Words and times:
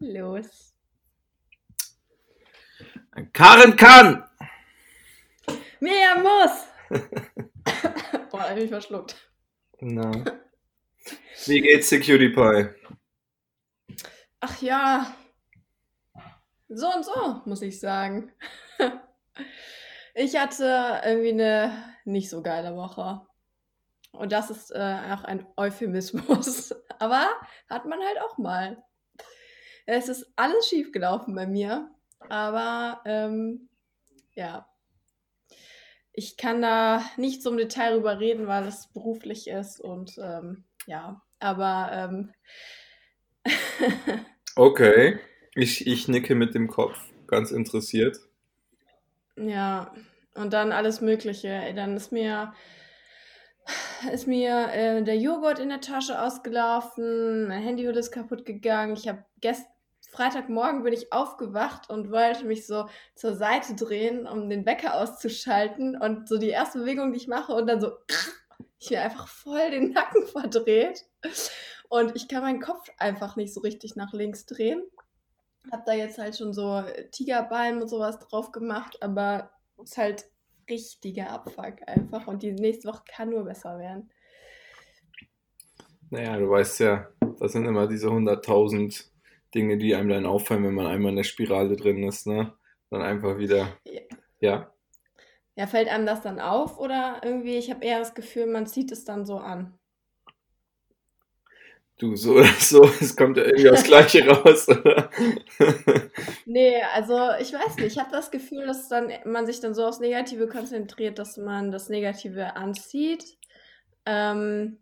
Los. 0.00 0.74
Karen 3.32 3.76
kann! 3.76 4.24
Miriam 5.80 6.22
muss! 6.22 6.68
Boah, 8.30 8.38
da 8.38 8.50
hab 8.50 8.56
ich 8.56 8.62
mich 8.62 8.70
verschluckt. 8.70 9.30
Na. 9.80 10.10
Wie 11.46 11.60
geht's 11.60 11.90
Cutie 11.90 12.28
Pie? 12.28 12.68
Ach 14.40 14.62
ja. 14.62 15.14
So 16.68 16.86
und 16.94 17.04
so, 17.04 17.42
muss 17.44 17.62
ich 17.62 17.80
sagen. 17.80 18.32
Ich 20.20 20.36
hatte 20.36 21.00
irgendwie 21.04 21.30
eine 21.30 21.94
nicht 22.04 22.28
so 22.28 22.42
geile 22.42 22.74
Woche. 22.74 23.20
Und 24.10 24.32
das 24.32 24.50
ist 24.50 24.72
äh, 24.72 24.98
auch 25.12 25.22
ein 25.22 25.46
Euphemismus. 25.56 26.74
Aber 26.98 27.28
hat 27.70 27.86
man 27.86 28.00
halt 28.00 28.20
auch 28.22 28.36
mal. 28.36 28.82
Es 29.90 30.10
ist 30.10 30.30
alles 30.36 30.68
schief 30.68 30.92
gelaufen 30.92 31.34
bei 31.34 31.46
mir. 31.46 31.90
Aber 32.28 33.00
ähm, 33.06 33.70
ja. 34.34 34.68
Ich 36.12 36.36
kann 36.36 36.60
da 36.60 37.02
nicht 37.16 37.42
so 37.42 37.50
im 37.50 37.56
Detail 37.56 37.94
drüber 37.94 38.20
reden, 38.20 38.46
weil 38.46 38.66
es 38.66 38.88
beruflich 38.88 39.48
ist 39.48 39.80
und 39.80 40.18
ähm, 40.18 40.64
ja, 40.86 41.22
aber 41.38 41.90
ähm, 41.92 42.32
Okay. 44.56 45.18
Ich, 45.54 45.86
ich 45.86 46.06
nicke 46.06 46.34
mit 46.34 46.54
dem 46.54 46.68
Kopf, 46.68 46.98
ganz 47.26 47.50
interessiert. 47.50 48.18
ja, 49.36 49.94
und 50.34 50.52
dann 50.52 50.72
alles 50.72 51.00
Mögliche. 51.00 51.72
Dann 51.74 51.96
ist 51.96 52.12
mir 52.12 52.52
ist 54.12 54.26
mir 54.26 54.68
äh, 54.72 55.02
der 55.02 55.16
Joghurt 55.16 55.58
in 55.58 55.70
der 55.70 55.80
Tasche 55.80 56.20
ausgelaufen, 56.20 57.48
mein 57.48 57.62
Handyhülle 57.62 58.00
ist 58.00 58.12
kaputt 58.12 58.44
gegangen. 58.44 58.94
Ich 58.94 59.08
habe 59.08 59.24
gest 59.40 59.66
Freitagmorgen 60.18 60.82
bin 60.82 60.92
ich 60.92 61.12
aufgewacht 61.12 61.88
und 61.90 62.10
wollte 62.10 62.44
mich 62.44 62.66
so 62.66 62.88
zur 63.14 63.36
Seite 63.36 63.76
drehen, 63.76 64.26
um 64.26 64.50
den 64.50 64.66
Wecker 64.66 64.94
auszuschalten. 64.94 65.96
Und 65.96 66.28
so 66.28 66.38
die 66.38 66.48
erste 66.48 66.80
Bewegung, 66.80 67.12
die 67.12 67.18
ich 67.18 67.28
mache, 67.28 67.52
und 67.52 67.68
dann 67.68 67.80
so, 67.80 67.92
ich 68.80 68.90
mir 68.90 69.00
einfach 69.00 69.28
voll 69.28 69.70
den 69.70 69.92
Nacken 69.92 70.26
verdreht. 70.26 71.06
Und 71.88 72.16
ich 72.16 72.26
kann 72.26 72.42
meinen 72.42 72.60
Kopf 72.60 72.90
einfach 72.98 73.36
nicht 73.36 73.54
so 73.54 73.60
richtig 73.60 73.94
nach 73.94 74.12
links 74.12 74.44
drehen. 74.44 74.82
Hab 75.70 75.86
da 75.86 75.92
jetzt 75.92 76.18
halt 76.18 76.36
schon 76.36 76.52
so 76.52 76.82
Tigerbalm 77.12 77.80
und 77.80 77.88
sowas 77.88 78.18
drauf 78.18 78.50
gemacht, 78.50 79.00
aber 79.00 79.52
ist 79.80 79.98
halt 79.98 80.28
richtiger 80.68 81.30
Abfuck 81.30 81.76
einfach. 81.86 82.26
Und 82.26 82.42
die 82.42 82.50
nächste 82.50 82.88
Woche 82.88 83.04
kann 83.08 83.30
nur 83.30 83.44
besser 83.44 83.78
werden. 83.78 84.10
Naja, 86.10 86.36
du 86.36 86.50
weißt 86.50 86.80
ja, 86.80 87.06
das 87.38 87.52
sind 87.52 87.66
immer 87.66 87.86
diese 87.86 88.08
100.000 88.08 89.12
Dinge, 89.54 89.78
die 89.78 89.94
einem 89.94 90.08
dann 90.10 90.26
auffallen, 90.26 90.64
wenn 90.64 90.74
man 90.74 90.86
einmal 90.86 91.10
in 91.10 91.16
der 91.16 91.24
Spirale 91.24 91.76
drin 91.76 92.02
ist, 92.04 92.26
ne? 92.26 92.54
Dann 92.90 93.02
einfach 93.02 93.38
wieder, 93.38 93.78
Ja. 93.84 94.02
ja. 94.40 94.72
Ja, 95.56 95.66
fällt 95.66 95.88
einem 95.90 96.06
das 96.06 96.22
dann 96.22 96.40
auf 96.40 96.78
oder 96.78 97.20
irgendwie, 97.22 97.56
ich 97.58 97.70
habe 97.70 97.84
eher 97.84 97.98
das 97.98 98.14
Gefühl, 98.14 98.46
man 98.46 98.66
zieht 98.66 98.90
es 98.92 99.04
dann 99.04 99.26
so 99.26 99.36
an. 99.38 99.78
Du, 101.98 102.14
so 102.14 102.34
oder 102.34 102.44
so, 102.60 102.84
es 103.00 103.16
kommt 103.16 103.36
ja 103.36 103.44
irgendwie 103.44 103.70
aufs 103.70 103.82
Gleiche 103.84 104.26
raus, 104.28 104.68
oder? 104.68 105.10
Nee, 106.44 106.82
also 106.94 107.14
ich 107.40 107.52
weiß 107.52 107.78
nicht, 107.78 107.92
ich 107.92 107.98
habe 107.98 108.10
das 108.10 108.30
Gefühl, 108.30 108.66
dass 108.66 108.88
dann 108.88 109.12
man 109.26 109.46
sich 109.46 109.60
dann 109.60 109.74
so 109.74 109.84
aufs 109.86 110.00
Negative 110.00 110.48
konzentriert, 110.48 111.18
dass 111.18 111.36
man 111.36 111.70
das 111.70 111.88
Negative 111.90 112.56
anzieht. 112.56 113.36
Ähm, 114.06 114.78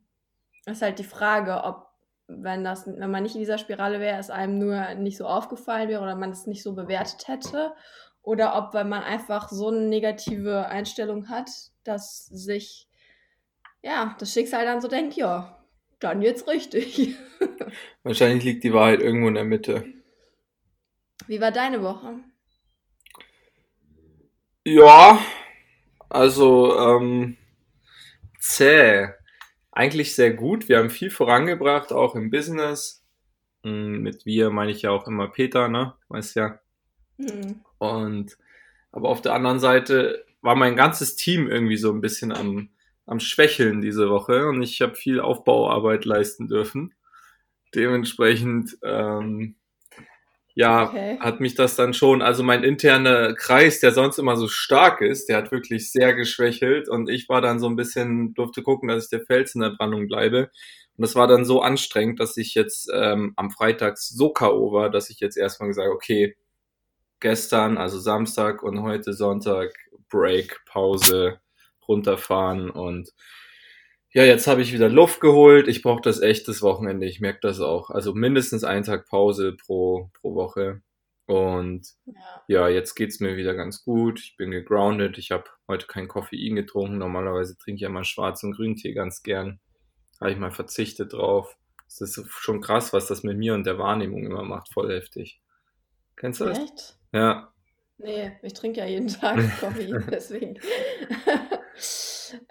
ist 0.67 0.83
halt 0.83 0.99
die 1.01 1.05
Frage, 1.05 1.65
ob, 1.65 1.86
wenn 2.29 2.65
das, 2.65 2.87
wenn 2.87 3.11
man 3.11 3.23
nicht 3.23 3.35
in 3.35 3.41
dieser 3.41 3.59
Spirale 3.59 4.01
wäre, 4.01 4.19
es 4.19 4.31
einem 4.31 4.59
nur 4.59 4.95
nicht 4.95 5.17
so 5.17 5.27
aufgefallen 5.27 5.89
wäre 5.89 6.03
oder 6.03 6.17
man 6.17 6.31
es 6.31 6.47
nicht 6.47 6.63
so 6.63 6.75
bewertet 6.75 7.29
hätte. 7.29 7.73
Oder 8.23 8.57
ob, 8.57 8.75
wenn 8.75 8.89
man 8.89 9.05
einfach 9.05 9.51
so 9.51 9.69
eine 9.69 9.83
negative 9.83 10.67
Einstellung 10.67 11.29
hat, 11.29 11.49
dass 11.85 12.27
sich, 12.27 12.89
ja, 13.83 14.17
das 14.19 14.33
Schicksal 14.33 14.65
dann 14.65 14.81
so 14.81 14.89
denkt, 14.89 15.15
ja, 15.15 15.65
dann 16.01 16.23
jetzt 16.23 16.49
richtig. 16.49 17.15
Wahrscheinlich 18.03 18.45
liegt 18.45 18.65
die 18.65 18.73
Wahrheit 18.73 19.01
irgendwo 19.01 19.29
in 19.29 19.35
der 19.35 19.45
Mitte. 19.45 19.85
Wie 21.29 21.41
war 21.41 21.53
deine 21.53 21.83
Woche? 21.83 22.21
Ja, 24.65 25.21
also, 26.09 26.77
ähm, 26.77 27.37
zäh. 28.41 29.09
Eigentlich 29.77 30.15
sehr 30.15 30.33
gut. 30.33 30.71
Wir 30.71 30.79
haben 30.79 30.89
viel 30.89 31.11
vorangebracht, 31.11 31.93
auch 31.93 32.15
im 32.15 32.31
Business. 32.31 33.05
Mm, 33.63 33.99
Mit 33.99 34.25
wir 34.25 34.49
meine 34.49 34.71
ich 34.73 34.81
ja 34.81 34.91
auch 34.91 35.07
immer 35.07 35.29
Peter, 35.29 35.69
ne? 35.69 35.93
Weißt 36.09 36.35
ja. 36.35 36.61
Hm. 37.19 37.61
Und 37.77 38.39
aber 38.91 39.11
auf 39.11 39.21
der 39.21 39.35
anderen 39.35 39.61
Seite 39.61 40.25
war 40.41 40.57
mein 40.57 40.77
ganzes 40.77 41.15
Team 41.15 41.47
irgendwie 41.47 41.77
so 41.77 41.93
ein 41.93 42.01
bisschen 42.01 42.33
am, 42.33 42.71
am 43.05 43.21
Schwächeln 43.21 43.83
diese 43.83 44.09
Woche 44.09 44.49
und 44.49 44.63
ich 44.63 44.81
habe 44.81 44.95
viel 44.95 45.21
Aufbauarbeit 45.21 46.07
leisten 46.07 46.49
dürfen. 46.49 46.95
Dementsprechend, 47.75 48.79
ähm, 48.83 49.57
ja, 50.57 50.85
Okay. 50.89 51.19
hat 51.21 51.41
mich 51.41 51.55
das 51.55 51.77
dann 51.77 51.95
schon, 51.95 52.23
also 52.23 52.43
mein 52.43 52.65
interner 52.65 53.35
Kreis, 53.35 53.81
der 53.81 53.93
sonst 53.93 54.19
immer 54.19 54.37
so 54.37 54.49
stark 54.49 55.03
ist, 55.03 55.29
der 55.29 55.37
hat 55.39 55.53
wirklich 55.53 55.93
sehr 55.93 56.15
geschwächelt 56.15 56.89
und 56.89 57.09
ich 57.11 57.29
war 57.29 57.43
dann 57.43 57.61
so 57.61 57.69
ein 57.69 57.77
bisschen, 57.77 58.35
durfte 58.35 58.63
gucken, 58.63 58.89
dass 58.89 59.05
ich 59.05 59.11
der 59.11 59.27
Fels 59.27 59.55
in 59.55 59.61
der 59.63 59.71
Brandung 59.71 60.09
bleibe. 60.09 60.51
Und 60.97 61.03
das 61.03 61.15
war 61.15 61.27
dann 61.29 61.45
so 61.45 61.61
anstrengend, 61.63 62.21
dass 62.21 62.37
ich 62.39 62.55
jetzt 62.55 62.91
ähm, 62.95 63.35
am 63.37 63.51
Freitag 63.51 63.99
so 63.99 64.31
K.O. 64.31 64.73
war, 64.73 64.91
dass 64.91 65.11
ich 65.11 65.21
jetzt 65.21 65.37
erstmal 65.37 65.69
gesagt 65.69 65.91
okay, 65.93 66.37
gestern, 67.21 67.79
also 67.79 67.99
Samstag 67.99 68.63
und 68.63 68.83
heute 68.83 69.13
Sonntag, 69.13 69.73
Break, 70.11 70.61
Pause, 70.67 71.41
runterfahren 71.89 72.71
und 72.71 73.11
ja, 74.17 74.25
jetzt 74.25 74.47
habe 74.47 74.63
ich 74.63 74.73
wieder 74.73 74.89
Luft 74.89 75.21
geholt. 75.21 75.69
Ich 75.69 75.83
brauche 75.83 76.01
das 76.01 76.23
echt 76.23 76.49
das 76.49 76.63
Wochenende. 76.63 77.05
Ich 77.07 77.21
merke 77.21 77.41
das 77.43 77.61
auch. 77.61 77.91
Also 77.91 78.15
mindestens 78.15 78.65
einen 78.65 78.83
Tag 78.83 79.07
Pause 79.07 79.53
pro, 79.53 80.11
pro 80.15 80.35
Woche. 80.35 80.81
Und 81.27 81.87
Ja. 82.07 82.15
ja, 82.49 82.69
jetzt 82.69 82.95
geht's 82.95 83.21
mir 83.21 83.37
wieder 83.37 83.53
ganz 83.53 83.85
gut. 83.85 84.19
Ich 84.21 84.39
bin 84.39 84.51
gegroundet. 84.53 85.19
Ich 85.19 85.33
habe 85.33 85.45
heute 85.69 85.87
kein 85.87 86.09
Koffein 86.09 86.57
getrunken. 86.57 86.97
Normalerweise 86.97 87.59
trinke 87.59 87.77
ich 87.77 87.83
ja 87.83 87.91
mal 87.91 88.05
Schwarz- 88.05 88.43
und 88.43 88.57
Grüntee 88.57 88.95
ganz 88.95 89.23
gern. 89.23 89.61
Habe 90.19 90.31
ich 90.33 90.39
mal 90.39 90.51
verzichtet 90.51 91.13
drauf. 91.13 91.55
Das 91.85 92.01
ist 92.01 92.25
schon 92.31 92.63
krass, 92.63 92.95
was 92.95 93.09
das 93.09 93.23
mit 93.23 93.37
mir 93.37 93.53
und 93.53 93.67
der 93.67 93.79
Wahrnehmung 93.79 94.25
immer 94.25 94.45
macht. 94.45 94.73
Voll 94.73 94.91
heftig. 94.95 95.43
Kennst 96.17 96.41
du 96.41 96.47
das? 96.47 96.59
Echt? 96.59 96.97
Ja. 97.13 97.53
Nee, 97.99 98.33
ich 98.43 98.55
trinke 98.55 98.81
ja 98.81 98.87
jeden 98.87 99.09
Tag 99.09 99.37
Koffein, 99.61 100.07
deswegen. 100.11 100.59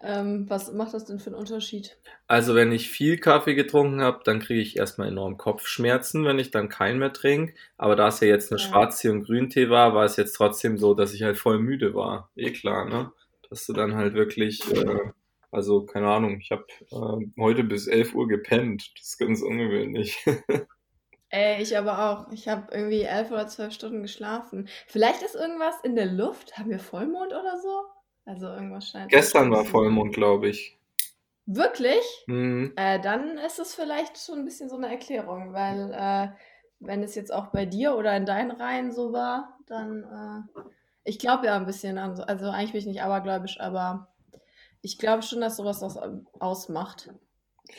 Ähm, 0.02 0.50
was 0.50 0.72
macht 0.72 0.94
das 0.94 1.06
denn 1.06 1.20
für 1.20 1.28
einen 1.28 1.40
Unterschied? 1.40 1.98
Also 2.28 2.56
wenn 2.56 2.72
ich 2.72 2.90
viel 2.90 3.18
Kaffee 3.18 3.56
getrunken 3.56 4.02
habe, 4.02 4.22
dann 4.24 4.40
kriege 4.40 4.62
ich 4.62 4.78
erstmal 4.78 5.08
enorm 5.08 5.38
Kopfschmerzen, 5.38 6.26
wenn 6.26 6.40
ich 6.40 6.52
dann 6.52 6.70
keinen 6.70 7.00
mehr 7.00 7.14
trinke. 7.14 7.54
Aber 7.78 7.96
da 7.96 8.08
es 8.08 8.20
ja 8.20 8.28
jetzt 8.28 8.52
nur 8.52 8.60
Ja. 8.60 8.68
Schwarztee 8.68 9.10
und 9.10 9.24
Grüntee 9.24 9.70
war, 9.70 9.94
war 9.94 10.06
es 10.06 10.18
jetzt 10.18 10.34
trotzdem 10.34 10.78
so, 10.78 10.94
dass 10.94 11.14
ich 11.14 11.24
halt 11.24 11.38
voll 11.38 11.60
müde 11.60 11.94
war. 11.94 12.32
Eh 12.36 12.52
klar, 12.52 12.86
ne? 12.86 13.12
Dass 13.50 13.66
du 13.66 13.74
dann 13.74 13.96
halt 13.96 14.14
wirklich, 14.14 14.62
äh, 14.74 15.12
also 15.52 15.86
keine 15.86 16.08
Ahnung, 16.08 16.40
ich 16.42 16.52
habe 16.52 16.66
äh, 16.92 17.42
heute 17.42 17.64
bis 17.64 17.88
11 17.88 18.16
Uhr 18.16 18.28
gepennt. 18.28 18.92
Das 18.98 19.08
ist 19.10 19.18
ganz 19.18 19.42
ungewöhnlich. 19.42 20.18
Ey, 21.30 21.62
ich 21.62 21.78
aber 21.78 22.00
auch. 22.12 22.32
Ich 22.32 22.48
habe 22.48 22.74
irgendwie 22.74 23.02
elf 23.02 23.30
oder 23.32 23.48
zwölf 23.48 23.74
Stunden 23.74 24.02
geschlafen. 24.04 24.70
Vielleicht 24.88 25.22
ist 25.22 25.36
irgendwas 25.36 25.76
in 25.84 25.96
der 25.96 26.06
Luft. 26.06 26.58
Haben 26.58 26.70
wir 26.70 26.80
Vollmond 26.80 27.34
oder 27.34 27.60
so? 27.62 27.84
Also 28.26 28.48
irgendwas 28.48 28.90
scheint. 28.90 29.12
Gestern 29.12 29.52
war 29.52 29.66
Vollmond, 29.66 30.14
glaube 30.14 30.50
ich. 30.50 30.78
Wirklich? 31.46 32.04
Hm. 32.26 32.74
Äh, 32.76 33.00
dann 33.00 33.38
ist 33.38 33.60
es 33.60 33.76
vielleicht 33.76 34.18
schon 34.18 34.40
ein 34.40 34.46
bisschen 34.46 34.70
so 34.70 34.78
eine 34.78 34.90
Erklärung, 34.90 35.54
weil 35.54 35.92
äh, 35.94 36.30
wenn 36.80 37.04
es 37.04 37.14
jetzt 37.16 37.32
auch 37.32 37.48
bei 37.48 37.66
dir 37.66 37.96
oder 37.96 38.16
in 38.18 38.26
deinen 38.26 38.52
Reihen 38.52 38.92
so 38.92 39.14
war, 39.14 39.60
dann 39.68 40.04
äh, 40.56 40.62
ich 41.04 41.20
glaube 41.20 41.46
ja 41.46 41.56
ein 41.56 41.68
bisschen 41.68 41.98
an, 42.00 42.16
so- 42.16 42.24
also 42.24 42.50
eigentlich 42.50 42.72
bin 42.72 42.80
ich 42.80 42.88
nicht 42.88 43.04
abergläubisch, 43.04 43.60
aber 43.60 44.08
ich 44.82 44.98
glaube 44.98 45.22
schon, 45.22 45.42
dass 45.42 45.58
sowas 45.58 45.82
was 45.82 46.00
ausmacht. 46.40 47.12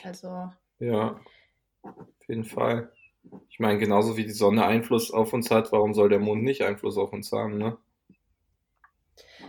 Also 0.03 0.49
Ja, 0.79 1.19
auf 1.83 2.27
jeden 2.29 2.45
Fall. 2.45 2.91
Ich 3.49 3.59
meine, 3.59 3.79
genauso 3.79 4.15
wie 4.15 4.23
die 4.23 4.31
Sonne 4.31 4.65
Einfluss 4.65 5.11
auf 5.11 5.33
uns 5.33 5.51
hat, 5.51 5.71
warum 5.73 5.93
soll 5.93 6.07
der 6.09 6.19
Mond 6.19 6.43
nicht 6.43 6.61
Einfluss 6.63 6.97
auf 6.97 7.11
uns 7.11 7.31
haben, 7.33 7.57
ne? 7.57 7.77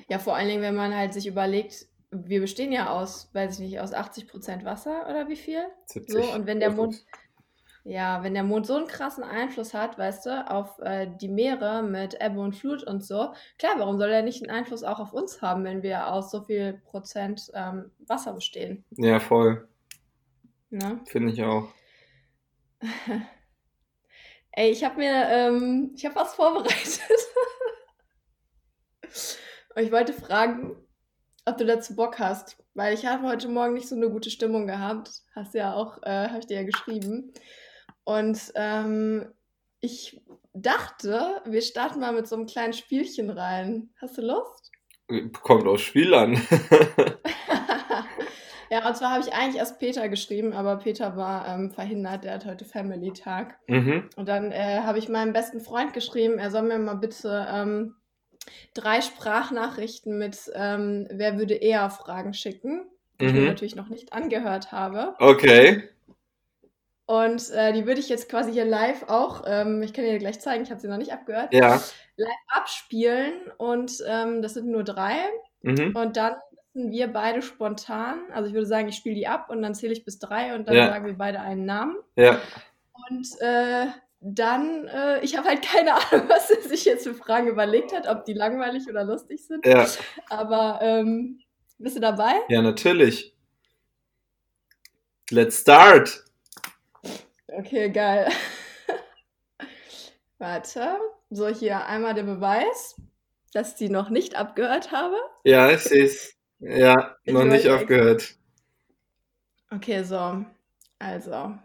Ja, 0.08 0.18
vor 0.18 0.36
allen 0.36 0.48
Dingen, 0.48 0.62
wenn 0.62 0.74
man 0.74 0.94
halt 0.94 1.12
sich 1.14 1.26
überlegt, 1.26 1.86
wir 2.10 2.40
bestehen 2.40 2.72
ja 2.72 2.90
aus, 2.90 3.30
weiß 3.34 3.54
ich 3.54 3.66
nicht, 3.66 3.80
aus 3.80 3.92
80% 3.92 4.64
Wasser 4.64 5.06
oder 5.08 5.28
wie 5.28 5.36
viel? 5.36 5.62
70. 5.86 6.12
So, 6.12 6.32
und 6.32 6.46
wenn 6.46 6.60
der 6.60 6.70
Mond, 6.70 7.04
ja, 7.84 8.22
wenn 8.22 8.34
der 8.34 8.44
Mond 8.44 8.66
so 8.66 8.76
einen 8.76 8.86
krassen 8.86 9.24
Einfluss 9.24 9.74
hat, 9.74 9.98
weißt 9.98 10.26
du, 10.26 10.50
auf 10.50 10.78
äh, 10.78 11.06
die 11.20 11.28
Meere 11.28 11.82
mit 11.82 12.20
Ebbe 12.20 12.40
und 12.40 12.56
Flut 12.56 12.82
und 12.82 13.04
so, 13.04 13.32
klar, 13.58 13.74
warum 13.76 13.98
soll 13.98 14.10
er 14.10 14.22
nicht 14.22 14.42
einen 14.42 14.50
Einfluss 14.50 14.84
auch 14.84 15.00
auf 15.00 15.12
uns 15.12 15.42
haben, 15.42 15.64
wenn 15.64 15.82
wir 15.82 16.08
aus 16.08 16.30
so 16.30 16.42
viel 16.42 16.80
Prozent 16.84 17.50
ähm, 17.54 17.90
Wasser 18.06 18.32
bestehen? 18.32 18.84
Ja, 18.90 19.20
voll. 19.20 19.68
Ne? 20.70 21.00
Finde 21.06 21.32
ich 21.32 21.42
auch. 21.42 21.68
Ey, 24.52 24.70
ich 24.70 24.82
habe 24.82 24.96
mir, 24.96 25.28
ähm, 25.28 25.92
ich 25.94 26.04
habe 26.06 26.16
was 26.16 26.34
vorbereitet. 26.34 27.00
Und 29.78 29.84
ich 29.84 29.92
wollte 29.92 30.12
fragen, 30.12 30.74
ob 31.44 31.56
du 31.56 31.64
dazu 31.64 31.94
Bock 31.94 32.18
hast, 32.18 32.56
weil 32.74 32.94
ich 32.94 33.06
habe 33.06 33.28
heute 33.28 33.46
Morgen 33.46 33.74
nicht 33.74 33.88
so 33.88 33.94
eine 33.94 34.10
gute 34.10 34.28
Stimmung 34.28 34.66
gehabt. 34.66 35.22
Hast 35.36 35.54
ja 35.54 35.72
auch, 35.72 36.02
äh, 36.02 36.26
habe 36.30 36.40
ich 36.40 36.48
dir 36.48 36.56
ja 36.56 36.64
geschrieben. 36.64 37.32
Und 38.02 38.40
ähm, 38.56 39.26
ich 39.78 40.20
dachte, 40.52 41.42
wir 41.44 41.62
starten 41.62 42.00
mal 42.00 42.12
mit 42.12 42.26
so 42.26 42.34
einem 42.34 42.46
kleinen 42.46 42.72
Spielchen 42.72 43.30
rein. 43.30 43.90
Hast 44.00 44.18
du 44.18 44.22
Lust? 44.22 44.72
Kommt 45.44 45.68
aufs 45.68 45.82
Spiel 45.82 46.12
an. 46.12 46.32
ja, 48.72 48.88
und 48.88 48.96
zwar 48.96 49.12
habe 49.12 49.20
ich 49.20 49.32
eigentlich 49.32 49.58
erst 49.58 49.78
Peter 49.78 50.08
geschrieben, 50.08 50.54
aber 50.54 50.78
Peter 50.78 51.16
war 51.16 51.46
ähm, 51.46 51.70
verhindert, 51.70 52.24
der 52.24 52.34
hat 52.34 52.46
heute 52.46 52.64
Family-Tag. 52.64 53.56
mhm. 53.68 54.10
Und 54.16 54.28
dann 54.28 54.50
äh, 54.50 54.80
habe 54.80 54.98
ich 54.98 55.08
meinem 55.08 55.32
besten 55.32 55.60
Freund 55.60 55.92
geschrieben, 55.92 56.40
er 56.40 56.50
soll 56.50 56.62
mir 56.62 56.80
mal 56.80 56.94
bitte 56.94 57.46
ähm, 57.48 57.94
drei 58.74 59.00
Sprachnachrichten 59.00 60.18
mit 60.18 60.50
ähm, 60.54 61.06
Wer 61.10 61.38
würde 61.38 61.54
eher 61.54 61.88
Fragen 61.90 62.34
schicken, 62.34 62.86
die 63.20 63.26
ich 63.26 63.32
mir 63.32 63.40
Mhm. 63.40 63.46
natürlich 63.46 63.76
noch 63.76 63.88
nicht 63.88 64.12
angehört 64.12 64.72
habe. 64.72 65.14
Okay. 65.18 65.88
Und 67.06 67.50
äh, 67.50 67.72
die 67.72 67.86
würde 67.86 68.00
ich 68.00 68.10
jetzt 68.10 68.28
quasi 68.28 68.52
hier 68.52 68.66
live 68.66 69.04
auch, 69.08 69.44
ähm, 69.46 69.82
ich 69.82 69.94
kann 69.94 70.04
dir 70.04 70.18
gleich 70.18 70.40
zeigen, 70.40 70.62
ich 70.64 70.70
habe 70.70 70.80
sie 70.80 70.88
noch 70.88 70.98
nicht 70.98 71.12
abgehört, 71.12 71.54
Ja. 71.54 71.80
abspielen. 72.48 73.32
Und 73.56 73.92
ähm, 74.06 74.42
das 74.42 74.54
sind 74.54 74.66
nur 74.68 74.84
drei. 74.84 75.14
Mhm. 75.62 75.96
Und 75.96 76.16
dann 76.18 76.34
müssen 76.74 76.90
wir 76.92 77.08
beide 77.08 77.40
spontan, 77.40 78.20
also 78.32 78.48
ich 78.48 78.54
würde 78.54 78.66
sagen, 78.66 78.88
ich 78.88 78.96
spiele 78.96 79.14
die 79.14 79.26
ab 79.26 79.48
und 79.48 79.62
dann 79.62 79.74
zähle 79.74 79.92
ich 79.94 80.04
bis 80.04 80.18
drei 80.18 80.54
und 80.54 80.68
dann 80.68 80.76
Ja. 80.76 80.86
sagen 80.88 81.06
wir 81.06 81.14
beide 81.16 81.40
einen 81.40 81.64
Namen. 81.64 81.96
Ja. 82.16 82.38
Und 83.08 83.26
äh, 83.40 83.86
dann, 84.20 84.86
äh, 84.88 85.20
ich 85.20 85.36
habe 85.36 85.48
halt 85.48 85.62
keine 85.62 85.94
Ahnung, 86.12 86.28
was 86.28 86.50
er 86.50 86.62
sich 86.62 86.84
jetzt 86.84 87.04
für 87.04 87.14
Fragen 87.14 87.48
überlegt 87.48 87.94
hat, 87.94 88.08
ob 88.08 88.24
die 88.24 88.34
langweilig 88.34 88.88
oder 88.88 89.04
lustig 89.04 89.44
sind. 89.44 89.64
Ja. 89.64 89.86
Aber 90.28 90.80
ähm, 90.82 91.40
bist 91.78 91.96
du 91.96 92.00
dabei? 92.00 92.32
Ja, 92.48 92.62
natürlich. 92.62 93.34
Let's 95.30 95.60
start. 95.60 96.24
Okay, 97.46 97.90
geil. 97.90 98.28
Warte. 100.38 100.98
So, 101.30 101.48
hier 101.48 101.84
einmal 101.86 102.14
der 102.14 102.22
Beweis, 102.22 102.96
dass 103.52 103.72
ich 103.72 103.74
die 103.76 103.88
noch 103.90 104.08
nicht 104.08 104.34
abgehört 104.34 104.90
habe. 104.92 105.16
Ja, 105.44 105.70
ich 105.70 105.80
sehe 105.80 106.04
es. 106.04 106.34
Ja, 106.60 107.16
Ich 107.24 107.32
noch 107.32 107.44
nicht 107.44 107.68
aufgehört. 107.68 108.34
Okay, 109.70 110.02
so. 110.02 110.44
Also. 110.98 111.58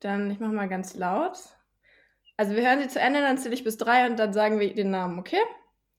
Dann, 0.00 0.30
ich 0.30 0.40
mache 0.40 0.52
mal 0.52 0.68
ganz 0.68 0.94
laut. 0.94 1.38
Also, 2.36 2.54
wir 2.54 2.66
hören 2.66 2.80
sie 2.80 2.88
zu 2.88 3.00
Ende, 3.00 3.20
dann 3.20 3.38
zähle 3.38 3.54
ich 3.54 3.64
bis 3.64 3.76
drei 3.76 4.06
und 4.06 4.18
dann 4.18 4.32
sagen 4.32 4.58
wir 4.58 4.74
den 4.74 4.90
Namen, 4.90 5.18
okay? 5.18 5.42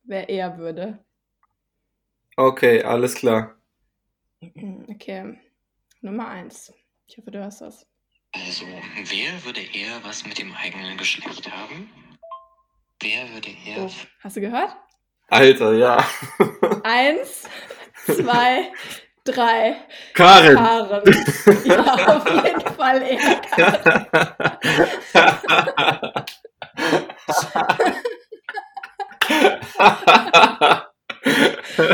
Wer 0.03 0.30
eher 0.30 0.57
würde. 0.57 1.03
Okay, 2.36 2.83
alles 2.83 3.15
klar. 3.15 3.56
Okay. 4.89 5.39
Nummer 6.01 6.27
eins. 6.27 6.74
Ich 7.07 7.18
hoffe, 7.18 7.30
du 7.30 7.44
hast 7.44 7.62
das. 7.62 7.88
Also, 8.33 8.65
wer 8.65 9.45
würde 9.45 9.62
eher 9.62 10.04
was 10.04 10.25
mit 10.25 10.39
dem 10.39 10.54
eigenen 10.56 10.97
Geschlecht 10.97 11.51
haben? 11.51 11.89
Wer 13.01 13.30
würde 13.33 13.50
eher. 13.65 13.83
Oh, 13.86 13.89
hast 14.21 14.36
du 14.38 14.42
gehört? 14.42 14.75
Alter, 15.27 15.74
ja. 15.74 16.06
Eins, 16.83 17.47
zwei, 18.06 18.71
drei. 19.23 19.75
Karin. 20.13 20.56
Karen. 20.56 21.03
Ja, 21.65 22.18
auf 22.18 22.27
jeden 22.29 22.62
Fall 22.75 23.01
eher 23.01 23.41
Karen. 23.51 24.01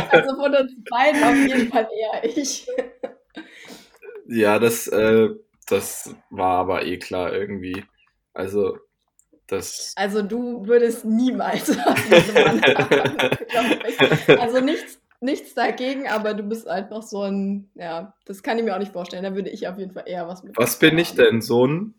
Also 0.09 0.35
von 0.35 0.55
uns 0.55 0.73
beiden 0.89 1.23
auf 1.23 1.35
jeden 1.35 1.71
Fall 1.71 1.87
eher 1.93 2.23
ich. 2.23 2.67
ja, 4.27 4.57
das, 4.59 4.87
äh, 4.87 5.29
das 5.67 6.15
war 6.29 6.59
aber 6.59 6.85
eh 6.85 6.97
klar 6.97 7.33
irgendwie. 7.33 7.83
Also, 8.33 8.77
das. 9.47 9.93
Also 9.95 10.21
du 10.21 10.65
würdest 10.65 11.05
niemals. 11.05 11.77
Also 14.39 14.59
nichts, 14.59 14.99
nichts 15.19 15.53
dagegen, 15.53 16.07
aber 16.07 16.33
du 16.33 16.43
bist 16.43 16.67
einfach 16.67 17.01
so 17.01 17.23
ein, 17.23 17.69
ja, 17.75 18.13
das 18.25 18.43
kann 18.43 18.57
ich 18.57 18.63
mir 18.63 18.75
auch 18.75 18.79
nicht 18.79 18.93
vorstellen. 18.93 19.23
Da 19.23 19.35
würde 19.35 19.49
ich 19.49 19.67
auf 19.67 19.77
jeden 19.77 19.93
Fall 19.93 20.03
eher 20.05 20.27
was 20.27 20.43
mit. 20.43 20.57
Was 20.57 20.79
bin 20.79 20.97
ich 20.97 21.15
denn? 21.15 21.41
So 21.41 21.65
ein. 21.65 21.95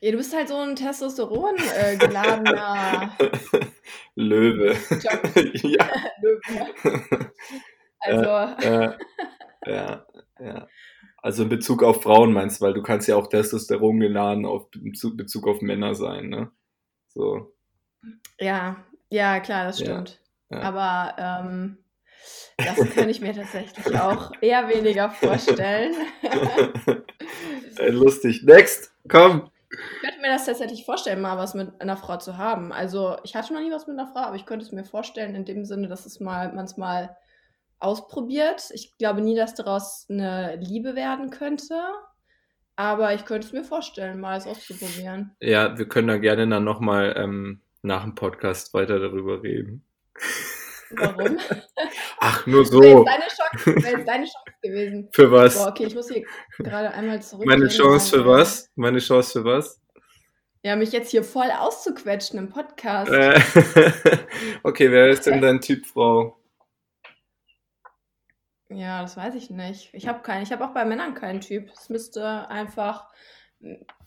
Ja, 0.00 0.12
du 0.12 0.16
bist 0.16 0.34
halt 0.34 0.48
so 0.48 0.56
ein 0.56 0.76
Testosteron 0.76 1.56
äh, 1.76 1.96
geladener 1.96 3.16
Löwe. 4.14 4.74
Ja. 5.62 5.88
Löwe. 6.22 7.32
Also, 8.00 8.22
Ja, 8.22 8.96
ja, 9.66 10.06
ja. 10.40 10.68
Also 11.18 11.42
in 11.42 11.50
Bezug 11.50 11.82
auf 11.82 12.02
Frauen 12.02 12.32
meinst 12.32 12.60
du, 12.60 12.64
weil 12.64 12.72
du 12.72 12.82
kannst 12.82 13.06
ja 13.08 13.16
auch 13.16 13.26
Testosteron 13.26 14.00
geladen 14.00 14.46
auf 14.46 14.70
Bezug, 14.70 15.18
Bezug 15.18 15.46
auf 15.46 15.60
Männer 15.60 15.94
sein, 15.94 16.30
ne? 16.30 16.50
So. 17.08 17.52
ja, 18.38 18.82
ja, 19.10 19.40
klar, 19.40 19.66
das 19.66 19.80
stimmt. 19.80 20.10
ja. 20.10 20.29
Aber 20.50 21.14
ähm, 21.18 21.78
das 22.56 22.90
kann 22.94 23.08
ich 23.08 23.20
mir 23.20 23.34
tatsächlich 23.34 23.98
auch 23.98 24.32
eher 24.40 24.68
weniger 24.68 25.10
vorstellen. 25.10 25.94
Ey, 27.76 27.90
lustig. 27.90 28.42
Next, 28.44 28.92
komm. 29.08 29.50
Ich 29.70 30.00
könnte 30.00 30.20
mir 30.20 30.32
das 30.32 30.46
tatsächlich 30.46 30.84
vorstellen, 30.84 31.20
mal 31.20 31.38
was 31.38 31.54
mit 31.54 31.80
einer 31.80 31.96
Frau 31.96 32.16
zu 32.16 32.36
haben. 32.36 32.72
Also, 32.72 33.16
ich 33.22 33.36
hatte 33.36 33.54
noch 33.54 33.60
nie 33.60 33.70
was 33.70 33.86
mit 33.86 33.98
einer 33.98 34.08
Frau, 34.08 34.20
aber 34.20 34.36
ich 34.36 34.44
könnte 34.44 34.64
es 34.64 34.72
mir 34.72 34.84
vorstellen, 34.84 35.36
in 35.36 35.44
dem 35.44 35.64
Sinne, 35.64 35.88
dass 35.88 36.06
es 36.06 36.18
mal, 36.18 36.52
man 36.52 36.64
es 36.64 36.76
mal 36.76 37.16
ausprobiert. 37.78 38.70
Ich 38.74 38.98
glaube 38.98 39.20
nie, 39.22 39.36
dass 39.36 39.54
daraus 39.54 40.06
eine 40.10 40.56
Liebe 40.56 40.96
werden 40.96 41.30
könnte. 41.30 41.80
Aber 42.76 43.14
ich 43.14 43.24
könnte 43.24 43.46
es 43.46 43.52
mir 43.52 43.64
vorstellen, 43.64 44.20
mal 44.20 44.38
es 44.38 44.46
auszuprobieren. 44.46 45.36
Ja, 45.40 45.76
wir 45.78 45.86
können 45.86 46.08
da 46.08 46.18
gerne 46.18 46.48
dann 46.48 46.64
nochmal 46.64 47.14
ähm, 47.16 47.60
nach 47.82 48.02
dem 48.02 48.14
Podcast 48.14 48.74
weiter 48.74 48.98
darüber 48.98 49.42
reden. 49.42 49.84
Warum? 50.90 51.38
Ach, 52.20 52.46
nur 52.46 52.64
so. 52.66 52.80
deine 52.80 53.24
wäre 53.64 53.98
jetzt 53.98 54.08
deine 54.08 54.24
Chance 54.24 54.58
gewesen. 54.62 55.08
Für 55.12 55.30
was? 55.30 55.54
Boah, 55.54 55.68
okay, 55.68 55.86
ich 55.86 55.94
muss 55.94 56.10
hier 56.10 56.24
gerade 56.58 56.90
einmal 56.90 57.22
zurück. 57.22 57.46
Meine 57.46 57.68
Chance 57.68 58.18
für 58.18 58.26
was? 58.26 58.68
Meine 58.74 58.98
Chance 58.98 59.40
für 59.40 59.44
was? 59.44 59.80
Ja, 60.62 60.76
mich 60.76 60.92
jetzt 60.92 61.10
hier 61.10 61.24
voll 61.24 61.50
auszuquetschen 61.50 62.38
im 62.38 62.48
Podcast. 62.50 63.10
Äh, 63.10 63.40
okay, 64.62 64.90
wer 64.90 65.08
ist 65.08 65.26
denn 65.26 65.40
dein 65.40 65.60
Typ 65.60 65.86
Frau? 65.86 66.38
Ja, 68.68 69.02
das 69.02 69.16
weiß 69.16 69.34
ich 69.36 69.50
nicht. 69.50 69.92
Ich 69.94 70.06
habe 70.06 70.20
keinen. 70.20 70.42
Ich 70.42 70.52
habe 70.52 70.64
auch 70.64 70.74
bei 70.74 70.84
Männern 70.84 71.14
keinen 71.14 71.40
Typ. 71.40 71.70
Es 71.72 71.88
müsste 71.88 72.48
einfach 72.48 73.08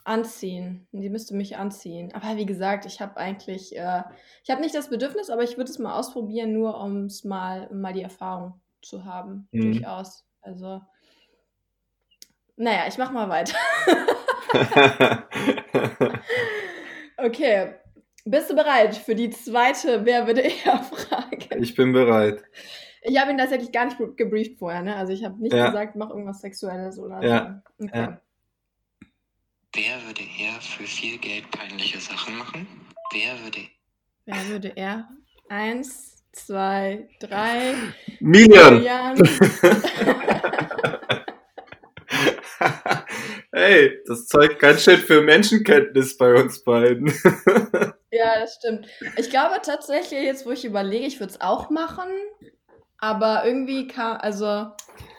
anziehen. 0.06 0.88
Die 0.92 1.10
müsste 1.10 1.36
mich 1.36 1.58
anziehen. 1.58 2.14
Aber 2.14 2.36
wie 2.38 2.46
gesagt, 2.46 2.86
ich 2.86 3.00
habe 3.02 3.18
eigentlich, 3.18 3.76
äh, 3.78 4.04
ich 4.44 4.50
habe 4.50 4.62
nicht 4.62 4.76
das 4.76 4.90
Bedürfnis, 4.90 5.30
aber 5.30 5.44
ich 5.44 5.58
würde 5.58 5.72
es 5.72 5.80
mal 5.80 5.98
ausprobieren, 5.98 6.54
nur 6.54 6.80
um 6.80 7.06
es 7.06 7.24
mal, 7.24 7.68
um 7.72 7.82
mal 7.82 7.94
die 7.94 8.02
Erfahrung 8.04 8.60
zu 8.82 9.06
haben. 9.06 9.48
Mhm. 9.52 9.72
Durchaus. 9.74 10.26
Also, 10.42 10.82
naja, 12.58 12.82
ich 12.88 12.98
mache 12.98 13.14
mal 13.14 13.30
weiter. 13.30 13.58
Okay. 17.18 17.76
Bist 18.26 18.50
du 18.50 18.56
bereit 18.56 18.96
für 18.96 19.16
die 19.16 19.30
zweite 19.30 20.06
Wer 20.06 20.28
würde 20.28 20.42
eher 20.42 20.78
Frage? 20.84 21.58
ich 21.58 21.76
bin 21.76 21.92
bereit. 21.94 22.42
Ich 23.02 23.20
habe 23.20 23.32
ihn 23.32 23.38
tatsächlich 23.38 23.72
gar 23.72 23.86
nicht 23.86 23.98
gebrieft 24.18 24.58
vorher, 24.60 24.82
ne? 24.82 24.96
Also 24.96 25.12
ich 25.12 25.24
habe 25.26 25.42
nicht 25.42 25.54
Ja. 25.54 25.68
gesagt, 25.68 25.96
mach 25.96 26.10
irgendwas 26.10 26.40
Sexuelles 26.42 26.98
oder 27.00 27.22
Ja. 27.22 27.62
so. 27.78 27.86
Okay. 27.86 28.00
Ja. 28.00 28.22
Wer 29.76 30.06
würde 30.06 30.22
eher 30.22 30.62
für 30.62 30.84
viel 30.84 31.18
Geld 31.18 31.50
peinliche 31.50 32.00
Sachen 32.00 32.38
machen? 32.38 32.68
Wer 33.12 33.40
würde. 33.44 33.58
Wer 34.26 34.48
würde 34.48 34.72
er? 34.76 35.10
Eins, 35.50 36.24
zwei, 36.32 37.10
drei. 37.20 37.74
Milian! 38.20 38.76
Julian. 38.76 39.18
hey, 43.52 44.00
das 44.06 44.28
zeugt 44.28 44.60
ganz 44.60 44.84
schön 44.84 45.00
für 45.00 45.24
Menschenkenntnis 45.24 46.18
bei 46.18 46.36
uns 46.36 46.64
beiden. 46.64 47.12
Ja, 48.16 48.40
das 48.40 48.58
stimmt. 48.58 48.86
Ich 49.18 49.32
glaube 49.32 49.56
tatsächlich, 49.64 50.22
jetzt 50.22 50.46
wo 50.46 50.52
ich 50.52 50.66
überlege, 50.66 51.08
ich 51.08 51.20
würde 51.20 51.34
es 51.34 51.42
auch 51.42 51.72
machen. 51.72 52.12
Aber 53.04 53.46
irgendwie 53.46 53.86
kam, 53.86 54.16
also, 54.22 54.68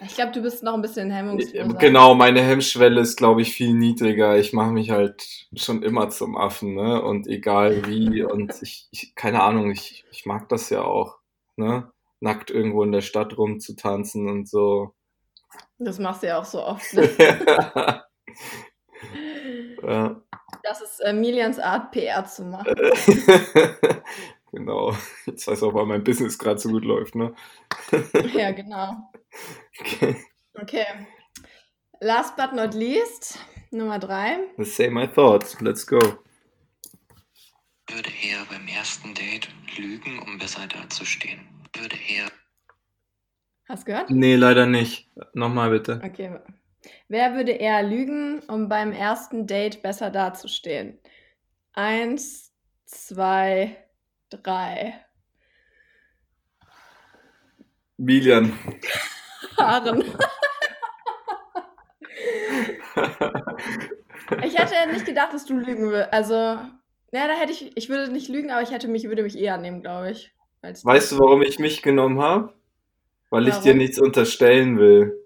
ich 0.00 0.14
glaube, 0.14 0.32
du 0.32 0.40
bist 0.40 0.62
noch 0.62 0.72
ein 0.72 0.80
bisschen 0.80 1.10
hemmungsloser. 1.10 1.74
genau, 1.74 2.14
meine 2.14 2.40
Hemmschwelle 2.40 2.98
ist, 2.98 3.16
glaube 3.16 3.42
ich, 3.42 3.52
viel 3.52 3.74
niedriger. 3.74 4.38
Ich 4.38 4.54
mache 4.54 4.70
mich 4.70 4.88
halt 4.88 5.46
schon 5.54 5.82
immer 5.82 6.08
zum 6.08 6.34
Affen, 6.34 6.76
ne? 6.76 7.02
Und 7.02 7.26
egal 7.26 7.86
wie. 7.86 8.22
Und 8.22 8.54
ich, 8.62 8.88
ich 8.90 9.14
keine 9.14 9.42
Ahnung, 9.42 9.70
ich, 9.70 10.06
ich 10.10 10.24
mag 10.24 10.48
das 10.48 10.70
ja 10.70 10.80
auch, 10.80 11.18
ne? 11.56 11.92
Nackt 12.20 12.50
irgendwo 12.50 12.84
in 12.84 12.92
der 12.92 13.02
Stadt 13.02 13.36
rumzutanzen 13.36 14.30
und 14.30 14.48
so. 14.48 14.94
Das 15.76 15.98
machst 15.98 16.22
du 16.22 16.28
ja 16.28 16.38
auch 16.38 16.46
so 16.46 16.64
oft. 16.64 16.90
Ne? 16.94 17.10
ja. 19.82 20.22
Das 20.62 20.80
ist 20.80 21.00
äh, 21.00 21.12
Milians 21.12 21.58
Art, 21.58 21.90
PR 21.90 22.24
zu 22.24 22.44
machen. 22.46 22.74
genau. 24.54 24.96
Jetzt 25.26 25.46
weiß 25.46 25.62
auch, 25.62 25.74
weil 25.74 25.86
mein 25.86 26.04
Business 26.04 26.38
gerade 26.38 26.58
so 26.58 26.70
gut 26.70 26.84
läuft, 26.84 27.14
ne? 27.14 27.34
ja, 28.34 28.52
genau. 28.52 29.10
Okay. 29.80 30.16
Okay. 30.54 30.86
Last 32.00 32.36
but 32.36 32.52
not 32.52 32.74
least, 32.74 33.38
Nummer 33.70 33.98
drei. 33.98 34.38
Let's 34.56 34.76
say 34.76 34.88
my 34.88 35.06
thoughts. 35.06 35.60
Let's 35.60 35.86
go. 35.86 35.98
Würde 37.88 38.10
er 38.22 38.44
beim 38.48 38.66
ersten 38.68 39.14
Date 39.14 39.48
lügen, 39.76 40.18
um 40.20 40.38
besser 40.38 40.66
dazustehen? 40.66 41.40
Würde 41.76 41.96
er. 42.08 42.30
Hast 43.68 43.82
du 43.82 43.92
gehört? 43.92 44.10
Nee, 44.10 44.36
leider 44.36 44.66
nicht. 44.66 45.10
Nochmal 45.32 45.70
bitte. 45.70 46.00
Okay. 46.04 46.38
Wer 47.08 47.34
würde 47.34 47.52
eher 47.52 47.82
lügen, 47.82 48.40
um 48.48 48.68
beim 48.68 48.92
ersten 48.92 49.46
Date 49.46 49.82
besser 49.82 50.10
dazustehen? 50.10 50.98
Eins, 51.72 52.52
zwei, 52.84 53.83
drei. 54.42 54.94
Milian. 57.96 58.52
Haaren. 59.58 60.02
ich 64.44 64.58
hätte 64.58 64.92
nicht 64.92 65.06
gedacht, 65.06 65.32
dass 65.32 65.44
du 65.44 65.56
lügen 65.56 65.90
würdest. 65.90 66.12
Also, 66.12 66.34
ja, 66.34 66.68
da 67.12 67.34
hätte 67.34 67.52
ich, 67.52 67.76
ich 67.76 67.88
würde 67.88 68.12
nicht 68.12 68.28
lügen, 68.28 68.50
aber 68.50 68.62
ich 68.62 68.72
hätte 68.72 68.88
mich, 68.88 69.04
würde 69.04 69.22
mich 69.22 69.38
eher 69.38 69.56
nehmen, 69.58 69.82
glaube 69.82 70.10
ich. 70.10 70.32
Weißt 70.62 71.12
du, 71.12 71.18
warum 71.18 71.42
ich 71.42 71.58
mich 71.58 71.82
genommen 71.82 72.20
habe? 72.20 72.52
Weil 73.30 73.46
warum? 73.46 73.58
ich 73.58 73.62
dir 73.62 73.74
nichts 73.74 74.00
unterstellen 74.00 74.78
will. 74.78 75.20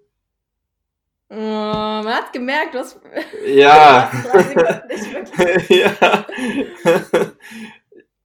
Oh, 1.31 1.35
man 1.37 2.09
hat 2.09 2.33
gemerkt, 2.33 2.75
hast. 2.75 3.01
Ja. 3.47 4.11
ja. 5.69 6.17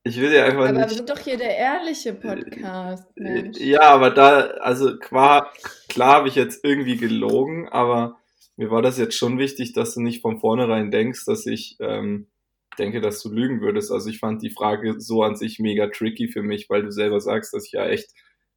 Ich 0.06 0.20
will 0.20 0.34
ja 0.34 0.46
einfach 0.46 0.60
aber 0.60 0.72
nicht. 0.74 0.82
Aber 0.82 0.90
wir 0.90 0.98
sind 0.98 1.10
doch 1.10 1.20
hier 1.20 1.38
der 1.38 1.58
ehrliche 1.58 2.14
Podcast. 2.14 3.08
Mensch. 3.16 3.58
Ja, 3.60 3.82
aber 3.84 4.10
da, 4.10 4.40
also 4.60 4.98
klar, 4.98 5.54
klar 5.88 6.16
habe 6.16 6.28
ich 6.28 6.36
jetzt 6.36 6.64
irgendwie 6.64 6.98
gelogen, 6.98 7.70
aber 7.70 8.18
mir 8.58 8.70
war 8.70 8.82
das 8.82 8.98
jetzt 8.98 9.16
schon 9.16 9.40
wichtig, 9.40 9.74
dass 9.74 9.94
du 9.94 10.02
nicht 10.02 10.22
von 10.22 10.40
vornherein 10.40 10.92
denkst, 10.92 11.26
dass 11.26 11.46
ich 11.46 11.78
ähm, 11.80 12.28
denke, 12.78 13.00
dass 13.00 13.22
du 13.22 13.32
lügen 13.32 13.62
würdest. 13.62 13.92
Also 13.92 14.10
ich 14.10 14.20
fand 14.20 14.42
die 14.42 14.50
Frage 14.50 15.00
so 15.00 15.24
an 15.24 15.36
sich 15.36 15.60
mega 15.60 15.88
tricky 15.88 16.28
für 16.28 16.44
mich, 16.44 16.70
weil 16.70 16.84
du 16.84 16.92
selber 16.92 17.20
sagst, 17.22 17.54
dass 17.54 17.66
ich 17.66 17.72
ja 17.72 17.88
echt 17.88 18.10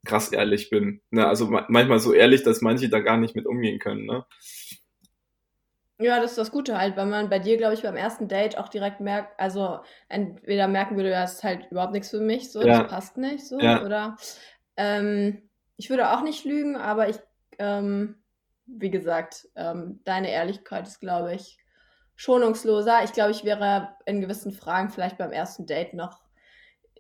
krass 0.04 0.32
ehrlich 0.32 0.68
bin. 0.68 1.00
Ne? 1.10 1.26
Also 1.26 1.46
manchmal 1.46 2.00
so 2.00 2.12
ehrlich, 2.12 2.42
dass 2.42 2.60
manche 2.60 2.88
da 2.88 3.00
gar 3.00 3.18
nicht 3.18 3.36
mit 3.36 3.46
umgehen 3.46 3.78
können. 3.78 4.04
Ne? 4.04 4.24
Ja, 5.98 6.20
das 6.20 6.32
ist 6.32 6.38
das 6.38 6.50
Gute 6.50 6.78
halt, 6.78 6.96
weil 6.96 7.06
man 7.06 7.30
bei 7.30 7.38
dir, 7.38 7.56
glaube 7.56 7.74
ich, 7.74 7.82
beim 7.82 7.96
ersten 7.96 8.28
Date 8.28 8.58
auch 8.58 8.68
direkt 8.68 9.00
merkt, 9.00 9.38
also 9.40 9.80
entweder 10.08 10.68
merken 10.68 10.96
würde, 10.96 11.10
das 11.10 11.34
ist 11.34 11.44
halt 11.44 11.70
überhaupt 11.70 11.92
nichts 11.92 12.10
für 12.10 12.20
mich, 12.20 12.52
so, 12.52 12.60
ja. 12.60 12.82
das 12.82 12.90
passt 12.90 13.16
nicht, 13.16 13.46
so, 13.46 13.58
ja. 13.58 13.82
oder 13.82 14.16
ähm, 14.76 15.48
ich 15.76 15.88
würde 15.88 16.10
auch 16.10 16.22
nicht 16.22 16.44
lügen, 16.44 16.76
aber 16.76 17.08
ich, 17.08 17.16
ähm, 17.58 18.16
wie 18.66 18.90
gesagt, 18.90 19.48
ähm, 19.56 20.00
deine 20.04 20.30
Ehrlichkeit 20.30 20.86
ist, 20.86 21.00
glaube 21.00 21.34
ich, 21.34 21.58
schonungsloser. 22.14 23.04
Ich 23.04 23.12
glaube, 23.12 23.30
ich 23.30 23.44
wäre 23.44 23.94
in 24.06 24.20
gewissen 24.20 24.52
Fragen 24.52 24.90
vielleicht 24.90 25.18
beim 25.18 25.32
ersten 25.32 25.66
Date 25.66 25.94
noch 25.94 26.26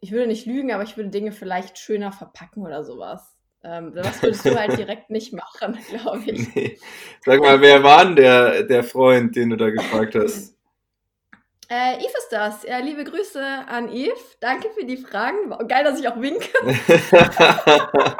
ich 0.00 0.12
würde 0.12 0.26
nicht 0.26 0.46
lügen, 0.46 0.72
aber 0.72 0.82
ich 0.82 0.96
würde 0.96 1.10
Dinge 1.10 1.32
vielleicht 1.32 1.78
schöner 1.78 2.12
verpacken 2.12 2.62
oder 2.62 2.84
sowas. 2.84 3.35
Ähm, 3.66 3.92
das 3.94 4.22
würdest 4.22 4.44
du 4.44 4.56
halt 4.56 4.78
direkt 4.78 5.10
nicht 5.10 5.32
machen, 5.32 5.76
glaube 5.90 6.22
ich. 6.24 6.54
Nee. 6.54 6.78
Sag 7.24 7.40
mal, 7.40 7.60
wer 7.60 7.82
war 7.82 8.04
denn 8.04 8.14
der, 8.14 8.62
der 8.62 8.84
Freund, 8.84 9.34
den 9.34 9.50
du 9.50 9.56
da 9.56 9.70
gefragt 9.70 10.14
hast? 10.14 10.54
Äh, 11.68 11.96
Yves 11.96 12.14
ist 12.16 12.28
das. 12.30 12.62
Ja, 12.62 12.78
liebe 12.78 13.02
Grüße 13.02 13.44
an 13.44 13.88
Yves. 13.88 14.38
Danke 14.38 14.68
für 14.70 14.84
die 14.84 14.96
Fragen. 14.96 15.50
Geil, 15.66 15.82
dass 15.82 15.98
ich 15.98 16.06
auch 16.06 16.20
winke. 16.20 16.46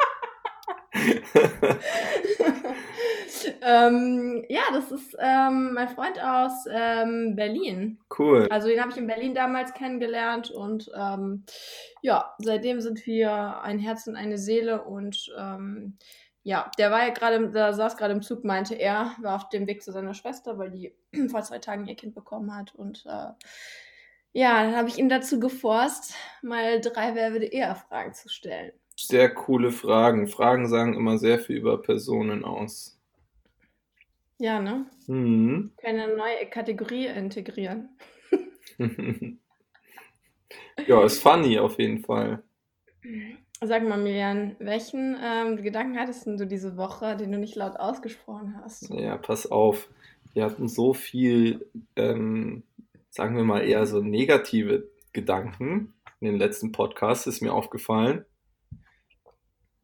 ähm, 3.67 4.45
ja, 4.47 4.61
das 4.71 4.91
ist 4.91 5.13
ähm, 5.19 5.73
mein 5.73 5.89
Freund 5.89 6.23
aus 6.23 6.65
ähm, 6.71 7.35
Berlin. 7.35 7.99
Cool. 8.17 8.47
Also 8.49 8.69
den 8.69 8.79
habe 8.79 8.91
ich 8.91 8.97
in 8.97 9.07
Berlin 9.07 9.35
damals 9.35 9.73
kennengelernt 9.73 10.49
und 10.51 10.89
ähm, 10.97 11.43
ja, 12.01 12.33
seitdem 12.37 12.79
sind 12.79 13.05
wir 13.05 13.61
ein 13.61 13.77
Herz 13.77 14.07
und 14.07 14.15
eine 14.15 14.37
Seele 14.37 14.83
und 14.85 15.29
ähm, 15.37 15.97
ja, 16.43 16.71
der 16.77 16.91
war 16.91 17.05
ja 17.05 17.13
gerade, 17.13 17.49
da 17.49 17.73
saß 17.73 17.97
gerade 17.97 18.13
im 18.13 18.21
Zug, 18.21 18.45
meinte 18.45 18.75
er, 18.75 19.13
war 19.21 19.35
auf 19.35 19.49
dem 19.49 19.67
Weg 19.67 19.83
zu 19.83 19.91
seiner 19.91 20.13
Schwester, 20.13 20.57
weil 20.57 20.71
die 20.71 20.95
vor 21.29 21.41
zwei 21.41 21.59
Tagen 21.59 21.87
ihr 21.87 21.95
Kind 21.95 22.15
bekommen 22.15 22.55
hat 22.55 22.73
und 22.73 23.05
äh, 23.05 23.31
ja, 24.31 24.63
dann 24.63 24.77
habe 24.77 24.87
ich 24.87 24.97
ihn 24.97 25.09
dazu 25.09 25.41
geforst, 25.41 26.13
mal 26.41 26.79
drei 26.79 27.15
Wer 27.15 27.33
würde 27.33 27.47
eher 27.47 27.75
Fragen 27.75 28.13
zu 28.13 28.29
stellen. 28.29 28.71
Sehr 28.95 29.33
coole 29.33 29.71
Fragen. 29.71 30.27
Fragen 30.27 30.69
sagen 30.69 30.93
immer 30.93 31.17
sehr 31.17 31.39
viel 31.39 31.57
über 31.57 31.81
Personen 31.81 32.45
aus. 32.45 32.96
Ja, 34.39 34.59
ne? 34.59 34.85
Mhm. 35.07 35.71
Keine 35.77 36.15
neue 36.15 36.45
Kategorie 36.49 37.07
integrieren. 37.07 37.89
ja, 40.87 41.03
ist 41.03 41.21
funny 41.21 41.57
auf 41.57 41.79
jeden 41.79 41.99
Fall. 41.99 42.43
Sag 43.61 43.87
mal, 43.87 43.97
Milian, 43.97 44.55
welchen 44.59 45.17
ähm, 45.21 45.57
Gedanken 45.63 45.97
hattest 45.97 46.27
du 46.27 46.45
diese 46.45 46.77
Woche, 46.77 47.15
den 47.17 47.31
du 47.31 47.39
nicht 47.39 47.55
laut 47.55 47.77
ausgesprochen 47.77 48.55
hast? 48.61 48.89
Ja, 48.91 49.17
pass 49.17 49.49
auf. 49.49 49.89
Wir 50.33 50.43
hatten 50.45 50.67
so 50.67 50.93
viel, 50.93 51.65
ähm, 51.95 52.61
sagen 53.09 53.35
wir 53.35 53.43
mal, 53.43 53.61
eher 53.61 53.87
so 53.87 54.01
negative 54.01 54.87
Gedanken 55.13 55.95
in 56.19 56.27
den 56.27 56.37
letzten 56.37 56.71
Podcasts, 56.71 57.25
ist 57.25 57.41
mir 57.41 57.53
aufgefallen 57.53 58.25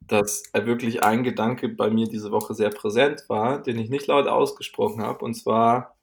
dass 0.08 0.44
wirklich 0.54 1.04
ein 1.04 1.24
Gedanke 1.24 1.70
bei 1.70 1.90
mir 1.90 2.08
diese 2.08 2.32
Woche 2.32 2.54
sehr 2.54 2.70
präsent 2.70 3.24
war, 3.28 3.62
den 3.62 3.80
ich 3.80 3.90
nicht 3.90 4.08
laut 4.08 4.28
ausgesprochen 4.28 5.02
habe. 5.02 5.24
Und 5.24 5.34
zwar, 5.34 5.96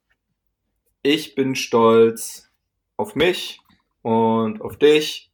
ich 1.02 1.35
bin 1.35 1.54
stolz 1.54 2.50
auf 2.97 3.14
mich 3.14 3.61
und 4.02 4.61
auf 4.62 4.76
dich 4.76 5.30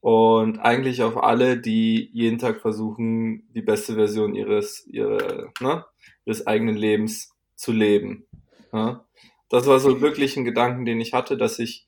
und 0.00 0.58
eigentlich 0.58 1.02
auf 1.02 1.22
alle, 1.22 1.58
die 1.58 2.10
jeden 2.12 2.38
Tag 2.38 2.60
versuchen, 2.60 3.50
die 3.52 3.62
beste 3.62 3.94
Version 3.94 4.34
ihres, 4.34 4.86
ihre, 4.86 5.52
ne, 5.60 5.84
ihres 6.24 6.46
eigenen 6.46 6.76
Lebens 6.76 7.34
zu 7.54 7.72
leben. 7.72 8.26
Ja? 8.72 9.04
Das 9.50 9.66
war 9.66 9.78
so 9.78 10.00
wirklich 10.00 10.36
ein 10.36 10.44
Gedanken, 10.44 10.84
den 10.84 11.00
ich 11.00 11.12
hatte, 11.12 11.36
dass 11.36 11.58
ich 11.58 11.86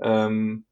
ähm, 0.00 0.64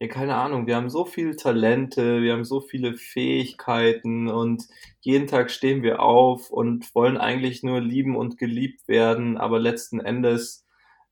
ja, 0.00 0.06
keine 0.06 0.36
Ahnung, 0.36 0.66
wir 0.68 0.76
haben 0.76 0.90
so 0.90 1.04
viele 1.04 1.34
Talente, 1.34 2.22
wir 2.22 2.32
haben 2.32 2.44
so 2.44 2.60
viele 2.60 2.96
Fähigkeiten 2.96 4.28
und 4.28 4.68
jeden 5.00 5.26
Tag 5.26 5.50
stehen 5.50 5.82
wir 5.82 6.00
auf 6.00 6.50
und 6.50 6.94
wollen 6.94 7.16
eigentlich 7.16 7.64
nur 7.64 7.80
lieben 7.80 8.16
und 8.16 8.38
geliebt 8.38 8.86
werden, 8.86 9.36
aber 9.38 9.58
letzten 9.58 10.00
Endes 10.00 10.64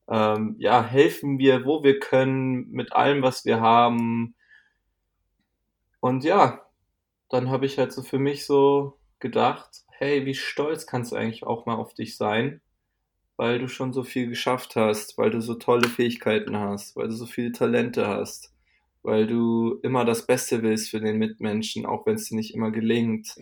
ähm, 0.08 0.54
ja, 0.58 0.84
helfen 0.84 1.38
wir, 1.38 1.64
wo 1.64 1.82
wir 1.82 1.98
können, 1.98 2.70
mit 2.70 2.92
allem, 2.92 3.22
was 3.22 3.44
wir 3.44 3.60
haben. 3.60 4.36
Und 6.00 6.24
ja, 6.24 6.62
dann 7.28 7.50
habe 7.50 7.66
ich 7.66 7.78
halt 7.78 7.92
so 7.92 8.02
für 8.04 8.20
mich 8.20 8.46
so 8.46 8.98
gedacht, 9.18 9.84
hey, 9.90 10.26
wie 10.26 10.34
stolz 10.34 10.86
kannst 10.86 11.12
du 11.12 11.16
eigentlich 11.16 11.44
auch 11.44 11.66
mal 11.66 11.76
auf 11.76 11.94
dich 11.94 12.16
sein, 12.16 12.60
weil 13.36 13.58
du 13.58 13.68
schon 13.68 13.92
so 13.92 14.04
viel 14.04 14.28
geschafft 14.28 14.76
hast, 14.76 15.18
weil 15.18 15.30
du 15.30 15.40
so 15.40 15.54
tolle 15.54 15.88
Fähigkeiten 15.88 16.56
hast, 16.56 16.96
weil 16.96 17.08
du 17.08 17.14
so 17.14 17.26
viele 17.26 17.52
Talente 17.52 18.06
hast 18.06 18.55
weil 19.06 19.28
du 19.28 19.78
immer 19.82 20.04
das 20.04 20.26
Beste 20.26 20.62
willst 20.62 20.90
für 20.90 21.00
den 21.00 21.16
Mitmenschen, 21.18 21.86
auch 21.86 22.04
wenn 22.06 22.16
es 22.16 22.28
dir 22.28 22.34
nicht 22.34 22.54
immer 22.54 22.72
gelingt. 22.72 23.36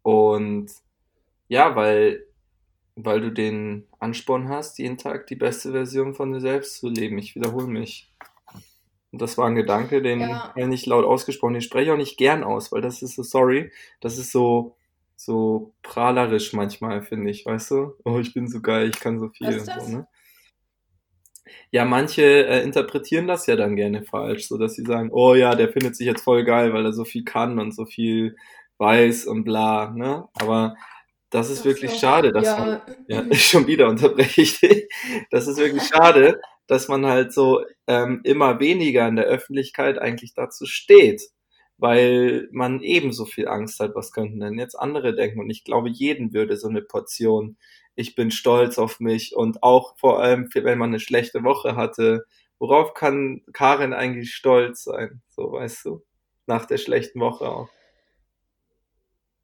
Und 0.00 0.70
ja, 1.48 1.76
weil, 1.76 2.24
weil 2.96 3.20
du 3.20 3.30
den 3.30 3.86
Ansporn 3.98 4.48
hast, 4.48 4.78
jeden 4.78 4.96
Tag 4.96 5.26
die 5.26 5.36
beste 5.36 5.72
Version 5.72 6.14
von 6.14 6.32
dir 6.32 6.40
selbst 6.40 6.78
zu 6.78 6.88
leben. 6.88 7.18
Ich 7.18 7.34
wiederhole 7.34 7.66
mich. 7.66 8.10
Und 9.10 9.20
das 9.20 9.36
war 9.36 9.46
ein 9.46 9.56
Gedanke, 9.56 10.00
den 10.00 10.20
ja. 10.20 10.54
ich 10.56 10.66
nicht 10.66 10.86
laut 10.86 11.04
ausgesprochen, 11.04 11.52
den 11.52 11.60
spreche 11.60 11.84
ich 11.84 11.90
auch 11.90 11.98
nicht 11.98 12.16
gern 12.16 12.42
aus, 12.42 12.72
weil 12.72 12.80
das 12.80 13.02
ist 13.02 13.14
so, 13.14 13.22
sorry, 13.22 13.70
das 14.00 14.16
ist 14.16 14.32
so, 14.32 14.74
so 15.16 15.74
prahlerisch 15.82 16.54
manchmal, 16.54 17.02
finde 17.02 17.30
ich, 17.30 17.44
weißt 17.44 17.72
du? 17.72 17.92
Oh, 18.04 18.18
ich 18.18 18.32
bin 18.32 18.48
so 18.48 18.62
geil, 18.62 18.88
ich 18.88 19.00
kann 19.00 19.20
so 19.20 19.28
viel. 19.28 19.60
So, 19.60 19.86
ne? 19.88 20.06
Ja, 21.70 21.84
manche 21.84 22.22
äh, 22.22 22.62
interpretieren 22.62 23.26
das 23.26 23.46
ja 23.46 23.56
dann 23.56 23.76
gerne 23.76 24.02
falsch, 24.02 24.48
so 24.48 24.58
dass 24.58 24.74
sie 24.74 24.84
sagen, 24.84 25.10
oh 25.12 25.34
ja, 25.34 25.54
der 25.54 25.68
findet 25.68 25.96
sich 25.96 26.06
jetzt 26.06 26.22
voll 26.22 26.44
geil, 26.44 26.72
weil 26.72 26.84
er 26.84 26.92
so 26.92 27.04
viel 27.04 27.24
kann 27.24 27.58
und 27.58 27.74
so 27.74 27.86
viel 27.86 28.36
weiß 28.78 29.26
und 29.26 29.44
bla, 29.44 29.90
ne? 29.90 30.28
Aber 30.34 30.76
das 31.30 31.50
ist 31.50 31.60
Ach 31.60 31.64
wirklich 31.64 31.92
so. 31.92 31.98
schade, 31.98 32.32
dass 32.32 32.46
ja. 32.46 32.58
man, 32.58 32.80
ja, 33.08 33.24
schon 33.34 33.66
wieder 33.66 33.88
unterbreche 33.88 34.42
ich 34.42 34.60
dich. 34.60 34.88
Das 35.30 35.48
ist 35.48 35.58
wirklich 35.58 35.84
schade, 35.84 36.40
dass 36.66 36.88
man 36.88 37.06
halt 37.06 37.32
so 37.32 37.64
ähm, 37.86 38.20
immer 38.24 38.60
weniger 38.60 39.08
in 39.08 39.16
der 39.16 39.24
Öffentlichkeit 39.24 39.98
eigentlich 39.98 40.34
dazu 40.34 40.66
steht, 40.66 41.22
weil 41.78 42.48
man 42.52 42.80
ebenso 42.82 43.24
viel 43.24 43.48
Angst 43.48 43.80
hat, 43.80 43.94
was 43.94 44.12
könnten 44.12 44.40
denn 44.40 44.58
jetzt 44.58 44.74
andere 44.74 45.14
denken. 45.14 45.40
Und 45.40 45.50
ich 45.50 45.64
glaube, 45.64 45.88
jeden 45.88 46.32
würde 46.32 46.56
so 46.56 46.68
eine 46.68 46.82
Portion 46.82 47.56
ich 47.94 48.14
bin 48.14 48.30
stolz 48.30 48.78
auf 48.78 49.00
mich 49.00 49.36
und 49.36 49.62
auch 49.62 49.96
vor 49.98 50.20
allem, 50.22 50.48
wenn 50.54 50.78
man 50.78 50.90
eine 50.90 51.00
schlechte 51.00 51.44
Woche 51.44 51.76
hatte, 51.76 52.24
worauf 52.58 52.94
kann 52.94 53.42
Karin 53.52 53.92
eigentlich 53.92 54.34
stolz 54.34 54.84
sein? 54.84 55.22
So, 55.28 55.52
weißt 55.52 55.84
du, 55.84 56.02
nach 56.46 56.66
der 56.66 56.78
schlechten 56.78 57.20
Woche 57.20 57.48
auch. 57.48 57.68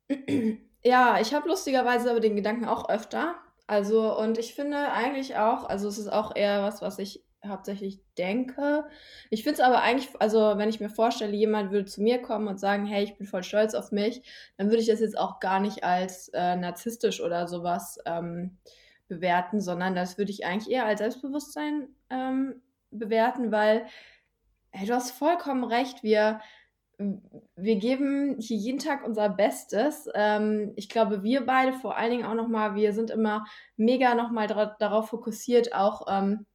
Ja, 0.85 1.21
ich 1.21 1.35
habe 1.35 1.49
lustigerweise 1.49 2.09
aber 2.09 2.21
den 2.21 2.37
Gedanken 2.37 2.65
auch 2.65 2.89
öfter. 2.89 3.35
Also, 3.67 4.17
und 4.17 4.39
ich 4.39 4.55
finde 4.55 4.93
eigentlich 4.93 5.37
auch, 5.37 5.65
also 5.65 5.89
es 5.89 5.99
ist 5.99 6.09
auch 6.09 6.35
eher 6.37 6.63
was, 6.63 6.81
was 6.81 7.01
ich 7.01 7.25
hauptsächlich 7.49 8.01
denke. 8.17 8.85
Ich 9.31 9.43
finde 9.43 9.55
es 9.55 9.61
aber 9.61 9.83
eigentlich, 9.83 10.09
also 10.21 10.55
wenn 10.57 10.69
ich 10.69 10.81
mir 10.81 10.91
vorstelle, 10.91 11.35
jemand 11.35 11.71
würde 11.71 11.87
zu 11.87 12.03
mir 12.03 12.21
kommen 12.21 12.49
und 12.49 12.59
sagen, 12.59 12.87
hey, 12.87 13.05
ich 13.05 13.17
bin 13.17 13.27
voll 13.27 13.43
stolz 13.43 13.75
auf 13.75 13.93
mich, 13.93 14.23
dann 14.57 14.69
würde 14.69 14.81
ich 14.81 14.89
das 14.89 15.01
jetzt 15.01 15.19
auch 15.19 15.41
gar 15.41 15.61
nicht 15.61 15.85
als 15.85 16.29
äh, 16.35 16.57
narzisstisch 16.57 17.21
oder 17.21 17.49
sowas 17.49 17.99
ähm, 18.07 18.59
bewerten, 19.09 19.61
sondern 19.61 19.95
das 19.95 20.19
würde 20.19 20.31
ich 20.31 20.45
eigentlich 20.45 20.73
eher 20.73 20.87
als 20.87 21.01
Selbstbewusstsein 21.01 21.89
ähm, 22.11 22.63
bewerten, 22.91 23.53
weil 23.53 23.87
hey, 24.71 24.87
du 24.87 24.95
hast 24.95 25.13
vollkommen 25.13 25.65
recht, 25.65 26.03
wir 26.03 26.41
wir 26.99 27.77
geben 27.77 28.37
hier 28.41 28.57
jeden 28.57 28.81
Tag 28.81 29.07
unser 29.07 29.29
Bestes. 29.29 30.09
Ähm, 30.15 30.73
ich 30.75 30.89
glaube, 30.89 31.23
wir 31.23 31.47
beide 31.47 31.73
vor 31.73 31.97
allen 31.97 32.11
Dingen 32.11 32.25
auch 32.25 32.35
nochmal, 32.35 32.75
wir 32.75 32.93
sind 32.93 33.11
immer 33.11 33.47
mega 33.77 34.15
nochmal 34.15 34.49
darauf 34.49 35.09
fokussiert, 35.11 35.73
auch 35.75 36.07
ähm, 36.11 36.47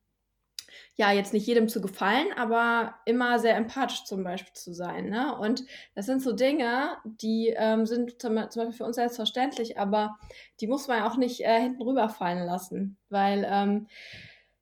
ja, 0.95 1.11
jetzt 1.11 1.33
nicht 1.33 1.47
jedem 1.47 1.67
zu 1.67 1.81
gefallen, 1.81 2.27
aber 2.35 2.95
immer 3.05 3.39
sehr 3.39 3.55
empathisch 3.55 4.03
zum 4.05 4.23
Beispiel 4.23 4.53
zu 4.53 4.73
sein. 4.73 5.09
Ne? 5.09 5.35
Und 5.37 5.63
das 5.95 6.05
sind 6.05 6.21
so 6.21 6.33
Dinge, 6.33 6.97
die 7.03 7.53
ähm, 7.55 7.85
sind 7.85 8.21
zum, 8.21 8.35
Beispiel 8.35 8.71
für 8.71 8.85
uns 8.85 8.95
selbstverständlich, 8.95 9.77
aber 9.77 10.17
die 10.59 10.67
muss 10.67 10.87
man 10.87 11.03
auch 11.03 11.17
nicht 11.17 11.41
äh, 11.41 11.59
hinten 11.61 11.81
rüberfallen 11.81 12.45
lassen. 12.45 12.97
Weil, 13.09 13.47
ähm, 13.49 13.87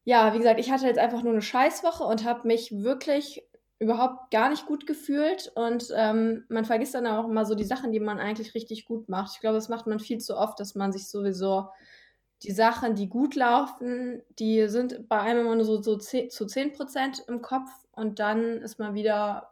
ja, 0.04 0.34
wie 0.34 0.40
gesagt, 0.40 0.60
ich 0.60 0.72
hatte 0.72 0.88
jetzt 0.88 1.00
einfach 1.00 1.24
nur 1.24 1.34
eine 1.34 1.42
Scheißwoche 1.42 2.04
und 2.04 2.26
habe 2.26 2.48
mich 2.48 2.72
wirklich 2.72 3.44
überhaupt 3.82 4.30
gar 4.30 4.50
nicht 4.50 4.68
gut 4.68 4.86
gefühlt 4.86 5.52
und 5.56 5.92
ähm, 5.96 6.46
man 6.50 6.66
vergisst 6.66 6.94
dann 6.94 7.08
auch 7.08 7.28
immer 7.28 7.46
so 7.46 7.56
die 7.56 7.64
Sachen, 7.64 7.92
die 7.92 8.00
man 8.00 8.20
eigentlich 8.20 8.54
richtig 8.54 8.86
gut 8.86 9.10
macht. 9.10 9.32
Ich 9.34 9.42
glaube, 9.42 9.56
das 9.56 9.70
macht 9.70 9.88
man 9.88 10.00
viel 10.00 10.20
zu 10.20 10.38
oft, 10.38 10.60
dass 10.60 10.76
man 10.76 10.92
sich 10.92 11.10
sowieso 11.10 11.70
die 12.44 12.52
Sachen, 12.52 12.96
die 12.96 13.08
gut 13.08 13.36
laufen, 13.36 14.22
die 14.40 14.68
sind 14.68 15.08
bei 15.08 15.20
einem 15.20 15.42
immer 15.42 15.56
nur 15.56 15.66
so, 15.66 15.82
so 15.82 15.98
10, 15.98 16.30
zu 16.32 16.46
10 16.46 16.74
Prozent 16.74 17.24
im 17.28 17.42
Kopf 17.42 17.70
und 17.92 18.20
dann 18.20 18.62
ist 18.62 18.80
man 18.80 18.96
wieder, 18.96 19.52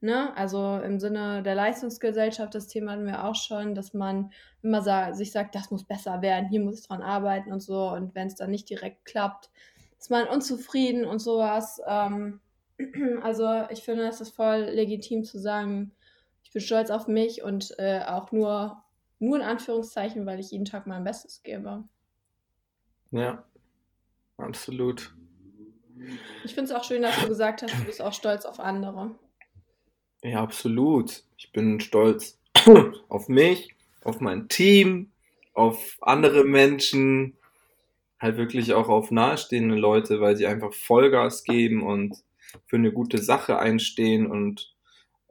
ne, 0.00 0.36
also 0.36 0.78
im 0.78 0.98
Sinne 0.98 1.42
der 1.44 1.54
Leistungsgesellschaft, 1.54 2.54
das 2.54 2.66
Thema 2.66 2.92
hatten 2.92 3.06
wir 3.06 3.24
auch 3.24 3.36
schon, 3.36 3.74
dass 3.74 3.94
man 3.94 4.32
immer 4.62 4.82
sa 4.82 5.12
sich 5.12 5.30
sagt, 5.30 5.54
das 5.54 5.70
muss 5.70 5.84
besser 5.84 6.22
werden, 6.22 6.48
hier 6.48 6.60
muss 6.60 6.80
ich 6.80 6.88
dran 6.88 7.02
arbeiten 7.02 7.52
und 7.52 7.60
so 7.60 7.90
und 7.90 8.14
wenn 8.16 8.26
es 8.26 8.34
dann 8.34 8.50
nicht 8.50 8.68
direkt 8.68 9.04
klappt, 9.04 9.50
ist 9.98 10.10
man 10.10 10.26
unzufrieden 10.26 11.04
und 11.04 11.20
sowas. 11.20 11.80
Ähm, 11.86 12.40
also 13.22 13.64
ich 13.70 13.84
finde, 13.84 14.08
es 14.08 14.20
ist 14.20 14.34
voll 14.34 14.70
legitim 14.72 15.22
zu 15.22 15.38
sagen, 15.38 15.92
ich 16.42 16.50
bin 16.50 16.60
stolz 16.60 16.90
auf 16.90 17.06
mich 17.06 17.44
und 17.44 17.78
äh, 17.78 18.00
auch 18.04 18.32
nur, 18.32 18.82
nur 19.20 19.36
in 19.36 19.42
Anführungszeichen, 19.42 20.26
weil 20.26 20.40
ich 20.40 20.50
jeden 20.50 20.64
Tag 20.64 20.86
mein 20.86 21.04
Bestes 21.04 21.42
gebe. 21.42 21.84
Ja, 23.14 23.44
absolut. 24.38 25.14
Ich 26.44 26.52
finde 26.52 26.64
es 26.64 26.76
auch 26.76 26.82
schön, 26.82 27.00
dass 27.00 27.20
du 27.20 27.28
gesagt 27.28 27.62
hast, 27.62 27.72
du 27.78 27.84
bist 27.84 28.02
auch 28.02 28.12
stolz 28.12 28.44
auf 28.44 28.58
andere. 28.58 29.14
Ja, 30.24 30.42
absolut. 30.42 31.22
Ich 31.36 31.52
bin 31.52 31.78
stolz 31.78 32.40
auf 33.08 33.28
mich, 33.28 33.72
auf 34.02 34.20
mein 34.20 34.48
Team, 34.48 35.12
auf 35.52 35.96
andere 36.00 36.42
Menschen, 36.44 37.36
halt 38.18 38.36
wirklich 38.36 38.72
auch 38.72 38.88
auf 38.88 39.12
nahestehende 39.12 39.76
Leute, 39.76 40.20
weil 40.20 40.36
sie 40.36 40.48
einfach 40.48 40.74
Vollgas 40.74 41.44
geben 41.44 41.84
und 41.84 42.16
für 42.66 42.76
eine 42.76 42.90
gute 42.90 43.22
Sache 43.22 43.60
einstehen 43.60 44.26
und 44.26 44.74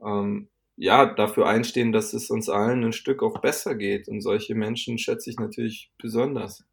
ähm, 0.02 0.48
ja, 0.76 1.04
dafür 1.04 1.48
einstehen, 1.48 1.92
dass 1.92 2.14
es 2.14 2.30
uns 2.30 2.48
allen 2.48 2.82
ein 2.82 2.92
Stück 2.94 3.22
auch 3.22 3.40
besser 3.40 3.74
geht. 3.74 4.08
Und 4.08 4.22
solche 4.22 4.54
Menschen 4.54 4.96
schätze 4.96 5.28
ich 5.28 5.38
natürlich 5.38 5.90
besonders. 5.98 6.64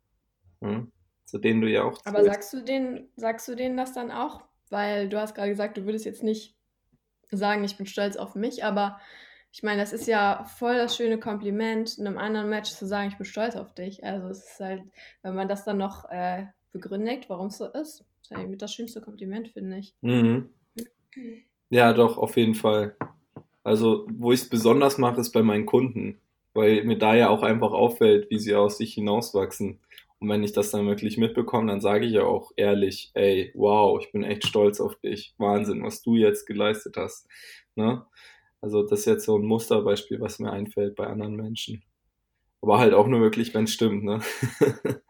Ja? 0.62 0.88
Zu 1.25 1.38
denen 1.38 1.62
du 1.62 1.69
ja 1.69 1.84
auch. 1.84 1.99
Aber 2.05 2.23
sagst 2.23 2.51
du 2.53 2.62
denen, 2.62 3.10
sagst 3.15 3.47
du 3.47 3.55
denen 3.55 3.77
das 3.77 3.93
dann 3.93 4.12
auch? 4.12 4.43
Weil 4.69 5.10
du 5.10 5.19
hast 5.19 5.36
gerade 5.36 5.49
gesagt, 5.49 5.77
du 5.77 5.86
würdest 5.86 6.05
jetzt 6.05 6.23
nicht 6.23 6.55
sagen, 7.31 7.63
ich 7.63 7.77
bin 7.77 7.86
stolz 7.86 8.17
auf 8.17 8.36
mich, 8.36 8.63
aber 8.63 8.99
ich 9.53 9.63
meine, 9.63 9.81
das 9.81 9.91
ist 9.91 10.07
ja 10.07 10.45
voll 10.57 10.77
das 10.77 10.95
schöne 10.95 11.19
Kompliment, 11.19 11.97
in 11.97 12.07
einem 12.07 12.17
anderen 12.17 12.49
Match 12.49 12.71
zu 12.71 12.86
sagen, 12.86 13.10
ich 13.10 13.17
bin 13.17 13.25
stolz 13.25 13.55
auf 13.55 13.73
dich. 13.73 14.03
Also 14.03 14.27
es 14.29 14.45
ist 14.45 14.60
halt, 14.60 14.84
wenn 15.23 15.36
man 15.36 15.49
das 15.49 15.65
dann 15.65 15.77
noch 15.77 16.10
äh, 16.10 16.45
begründet, 16.71 17.29
warum 17.29 17.47
es 17.47 17.57
so 17.57 17.65
ist, 17.65 18.05
ist 18.21 18.31
eigentlich 18.31 18.60
das 18.60 18.73
schönste 18.73 19.01
Kompliment, 19.01 19.49
finde 19.49 19.77
ich. 19.77 19.93
Mhm. 20.01 20.49
Ja, 21.69 21.93
doch, 21.93 22.17
auf 22.17 22.38
jeden 22.38 22.55
Fall. 22.55 22.95
Also, 23.63 24.07
wo 24.12 24.31
ich 24.31 24.41
es 24.41 24.49
besonders 24.49 24.97
mache, 24.97 25.21
ist 25.21 25.31
bei 25.31 25.43
meinen 25.43 25.65
Kunden, 25.65 26.19
weil 26.53 26.84
mir 26.84 26.97
da 26.97 27.13
ja 27.13 27.29
auch 27.29 27.43
einfach 27.43 27.71
auffällt, 27.71 28.29
wie 28.29 28.39
sie 28.39 28.55
aus 28.55 28.77
sich 28.77 28.93
hinauswachsen. 28.93 29.79
Und 30.21 30.29
wenn 30.29 30.43
ich 30.43 30.53
das 30.53 30.69
dann 30.69 30.86
wirklich 30.86 31.17
mitbekomme, 31.17 31.71
dann 31.71 31.81
sage 31.81 32.05
ich 32.05 32.13
ja 32.13 32.23
auch 32.23 32.51
ehrlich, 32.55 33.10
ey, 33.15 33.51
wow, 33.55 33.99
ich 33.99 34.12
bin 34.12 34.23
echt 34.23 34.45
stolz 34.45 34.79
auf 34.79 34.95
dich. 34.99 35.34
Wahnsinn, 35.39 35.84
was 35.84 36.03
du 36.03 36.15
jetzt 36.15 36.45
geleistet 36.45 36.95
hast. 36.95 37.27
Ne? 37.75 38.05
Also 38.62 38.84
das 38.84 38.99
ist 38.99 39.05
jetzt 39.07 39.25
so 39.25 39.36
ein 39.36 39.45
Musterbeispiel, 39.45 40.21
was 40.21 40.38
mir 40.38 40.51
einfällt 40.51 40.95
bei 40.95 41.07
anderen 41.07 41.36
Menschen. 41.36 41.84
Aber 42.62 42.77
halt 42.77 42.93
auch 42.93 43.07
nur 43.07 43.19
wirklich, 43.19 43.55
wenn 43.55 43.63
es 43.63 43.73
stimmt, 43.73 44.03
ne? 44.03 44.21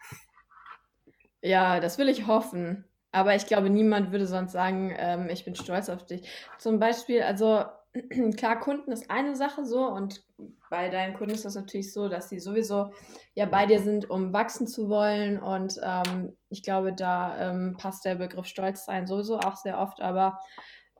ja, 1.41 1.81
das 1.81 1.97
will 1.97 2.07
ich 2.07 2.27
hoffen. 2.27 2.85
Aber 3.11 3.35
ich 3.35 3.45
glaube, 3.45 3.69
niemand 3.69 4.13
würde 4.13 4.25
sonst 4.25 4.53
sagen, 4.53 4.95
ähm, 4.97 5.27
ich 5.29 5.43
bin 5.43 5.55
stolz 5.55 5.89
auf 5.89 6.05
dich. 6.05 6.21
Zum 6.57 6.79
Beispiel, 6.79 7.23
also 7.23 7.65
klar, 8.37 8.59
Kunden 8.59 8.91
ist 8.91 9.11
eine 9.11 9.35
Sache 9.35 9.65
so 9.65 9.85
und 9.85 10.23
bei 10.69 10.89
deinen 10.89 11.13
Kunden 11.13 11.33
ist 11.33 11.45
das 11.45 11.55
natürlich 11.55 11.91
so, 11.91 12.07
dass 12.07 12.29
sie 12.29 12.39
sowieso 12.39 12.91
ja 13.33 13.45
bei 13.45 13.65
dir 13.65 13.81
sind, 13.81 14.09
um 14.09 14.31
wachsen 14.31 14.67
zu 14.67 14.89
wollen 14.89 15.39
und 15.39 15.79
ähm, 15.83 16.37
ich 16.49 16.63
glaube, 16.63 16.93
da 16.93 17.51
ähm, 17.51 17.75
passt 17.77 18.05
der 18.05 18.15
Begriff 18.15 18.45
Stolz 18.45 18.85
sein 18.85 19.07
sowieso 19.07 19.39
auch 19.39 19.57
sehr 19.57 19.79
oft, 19.79 20.01
aber 20.01 20.39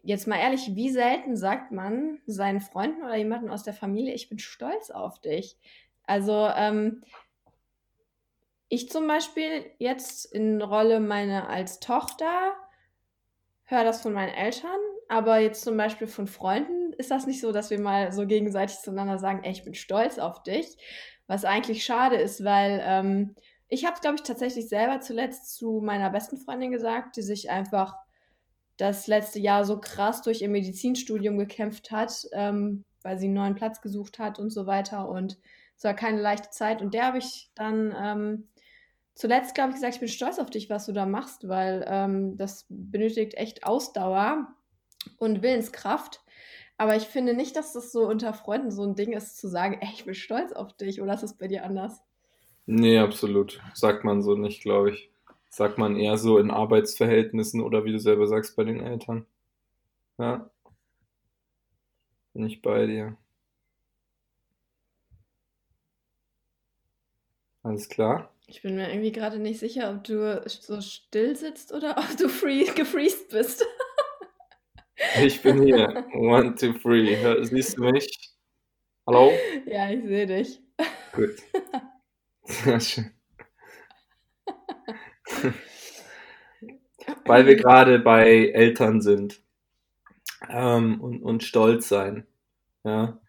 jetzt 0.04 0.28
mal 0.28 0.40
ehrlich, 0.40 0.76
wie 0.76 0.90
selten 0.90 1.38
sagt 1.38 1.72
man 1.72 2.20
seinen 2.26 2.60
Freunden 2.60 3.04
oder 3.04 3.16
jemanden 3.16 3.50
aus 3.50 3.64
der 3.64 3.74
Familie, 3.74 4.14
ich 4.14 4.30
bin 4.30 4.40
stolz 4.40 4.90
auf 4.90 5.20
dich? 5.20 5.58
Also 6.06 6.50
ähm, 6.56 7.04
ich 8.68 8.90
zum 8.90 9.08
Beispiel 9.08 9.66
jetzt 9.80 10.26
in 10.26 10.62
Rolle 10.62 11.00
meiner 11.00 11.50
als 11.50 11.80
Tochter 11.80 12.54
höre 13.66 13.84
das 13.84 14.02
von 14.02 14.14
meinen 14.14 14.34
Eltern, 14.34 14.80
aber 15.08 15.40
jetzt 15.40 15.64
zum 15.64 15.78
Beispiel 15.78 16.08
von 16.08 16.28
Freunden 16.28 16.81
ist 16.98 17.12
das 17.12 17.28
nicht 17.28 17.42
so, 17.42 17.52
dass 17.52 17.70
wir 17.70 17.80
mal 17.80 18.12
so 18.12 18.26
gegenseitig 18.26 18.78
zueinander 18.78 19.18
sagen, 19.18 19.44
ey, 19.44 19.52
ich 19.52 19.64
bin 19.64 19.74
stolz 19.74 20.20
auf 20.20 20.44
dich, 20.44 20.78
was 21.28 21.46
eigentlich 21.46 21.84
schade 21.84 22.16
ist, 22.16 22.44
weil 22.44 22.82
ähm, 22.84 23.36
ich 23.68 23.86
habe 23.86 23.96
es, 23.96 24.02
glaube 24.02 24.16
ich, 24.16 24.24
tatsächlich 24.24 24.68
selber 24.68 25.00
zuletzt 25.00 25.56
zu 25.56 25.82
meiner 25.82 26.10
besten 26.10 26.38
Freundin 26.38 26.72
gesagt, 26.72 27.16
die 27.16 27.22
sich 27.22 27.50
einfach 27.50 27.96
das 28.78 29.08
letzte 29.08 29.40
Jahr 29.40 29.64
so 29.64 29.80
krass 29.80 30.22
durch 30.24 30.42
ihr 30.42 30.50
Medizinstudium 30.50 31.38
gekämpft 31.38 31.92
hat, 31.92 32.28
ähm, 32.34 32.84
weil 33.02 33.18
sie 33.18 33.28
einen 33.28 33.36
neuen 33.36 33.56
Platz 33.56 33.82
gesucht 33.82 34.20
hat 34.20 34.40
und 34.40 34.50
so 34.50 34.66
weiter. 34.66 35.08
Und 35.08 35.38
es 35.78 35.84
war 35.84 35.94
keine 35.94 36.20
leichte 36.20 36.50
Zeit. 36.50 36.82
Und 36.82 36.94
der 36.94 37.06
habe 37.06 37.20
ich 37.20 37.50
dann 37.56 37.96
ähm, 37.98 38.48
zuletzt, 39.14 39.56
glaube 39.56 39.70
ich, 39.70 39.76
gesagt, 39.76 39.94
ich 39.94 40.00
bin 40.00 40.10
stolz 40.10 40.40
auf 40.40 40.50
dich, 40.50 40.70
was 40.70 40.88
du 40.88 40.92
da 40.94 41.06
machst, 41.06 41.48
weil 41.48 41.86
ähm, 41.88 42.38
das 42.38 42.66
benötigt 42.70 43.36
echt 43.36 43.64
Ausdauer 43.64 44.48
und 45.18 45.42
Willenskraft. 45.42 46.24
Aber 46.82 46.96
ich 46.96 47.04
finde 47.04 47.36
nicht, 47.36 47.56
dass 47.56 47.74
das 47.74 47.92
so 47.92 48.10
unter 48.10 48.34
Freunden 48.34 48.72
so 48.72 48.82
ein 48.82 48.96
Ding 48.96 49.14
ist, 49.14 49.38
zu 49.38 49.48
sagen, 49.48 49.78
ey, 49.82 49.90
ich 49.94 50.04
bin 50.04 50.16
stolz 50.16 50.52
auf 50.52 50.74
dich. 50.74 51.00
Oder 51.00 51.14
ist 51.14 51.22
es 51.22 51.38
bei 51.38 51.48
dir 51.48 51.64
anders? 51.64 52.02
Nee, 52.66 52.98
absolut. 52.98 53.62
Sagt 53.76 54.04
man 54.04 54.24
so 54.24 54.34
nicht, 54.34 54.64
glaube 54.64 54.90
ich. 54.90 55.12
Sagt 55.52 55.78
man 55.78 55.96
eher 55.96 56.18
so 56.18 56.40
in 56.40 56.50
Arbeitsverhältnissen 56.50 57.62
oder 57.62 57.86
wie 57.86 57.92
du 57.92 58.00
selber 58.00 58.26
sagst, 58.26 58.56
bei 58.56 58.64
den 58.64 58.80
Eltern. 58.80 59.28
Ja. 60.18 60.50
Bin 62.34 62.48
ich 62.48 62.64
bei 62.64 62.88
dir. 62.88 63.16
Alles 67.62 67.90
klar? 67.90 68.34
Ich 68.48 68.64
bin 68.64 68.76
mir 68.76 68.90
irgendwie 68.90 69.12
gerade 69.12 69.38
nicht 69.38 69.60
sicher, 69.60 69.92
ob 69.92 70.04
du 70.04 70.42
so 70.48 70.82
still 70.82 71.36
sitzt 71.36 71.74
oder 71.74 71.96
ob 72.00 72.18
du 72.18 72.28
free, 72.28 72.66
gefreezed 72.74 73.30
bist. 73.30 73.64
Ich 75.20 75.42
bin 75.42 75.64
hier. 75.64 76.06
One, 76.14 76.56
two, 76.56 76.74
three. 76.74 77.44
Siehst 77.44 77.78
du 77.78 77.84
mich? 77.84 78.32
Hallo? 79.06 79.32
Ja, 79.66 79.90
ich 79.90 80.04
sehe 80.06 80.26
dich. 80.26 80.62
Gut. 81.14 81.36
Sehr 82.44 82.80
schön. 82.80 83.12
Weil 87.26 87.46
wir 87.46 87.56
gerade 87.56 88.00
bei 88.00 88.50
Eltern 88.50 89.02
sind 89.02 89.42
ähm, 90.50 91.02
und, 91.02 91.24
und 91.24 91.44
stolz 91.44 91.90
sein. 91.90 92.28
Ja. 92.84 93.20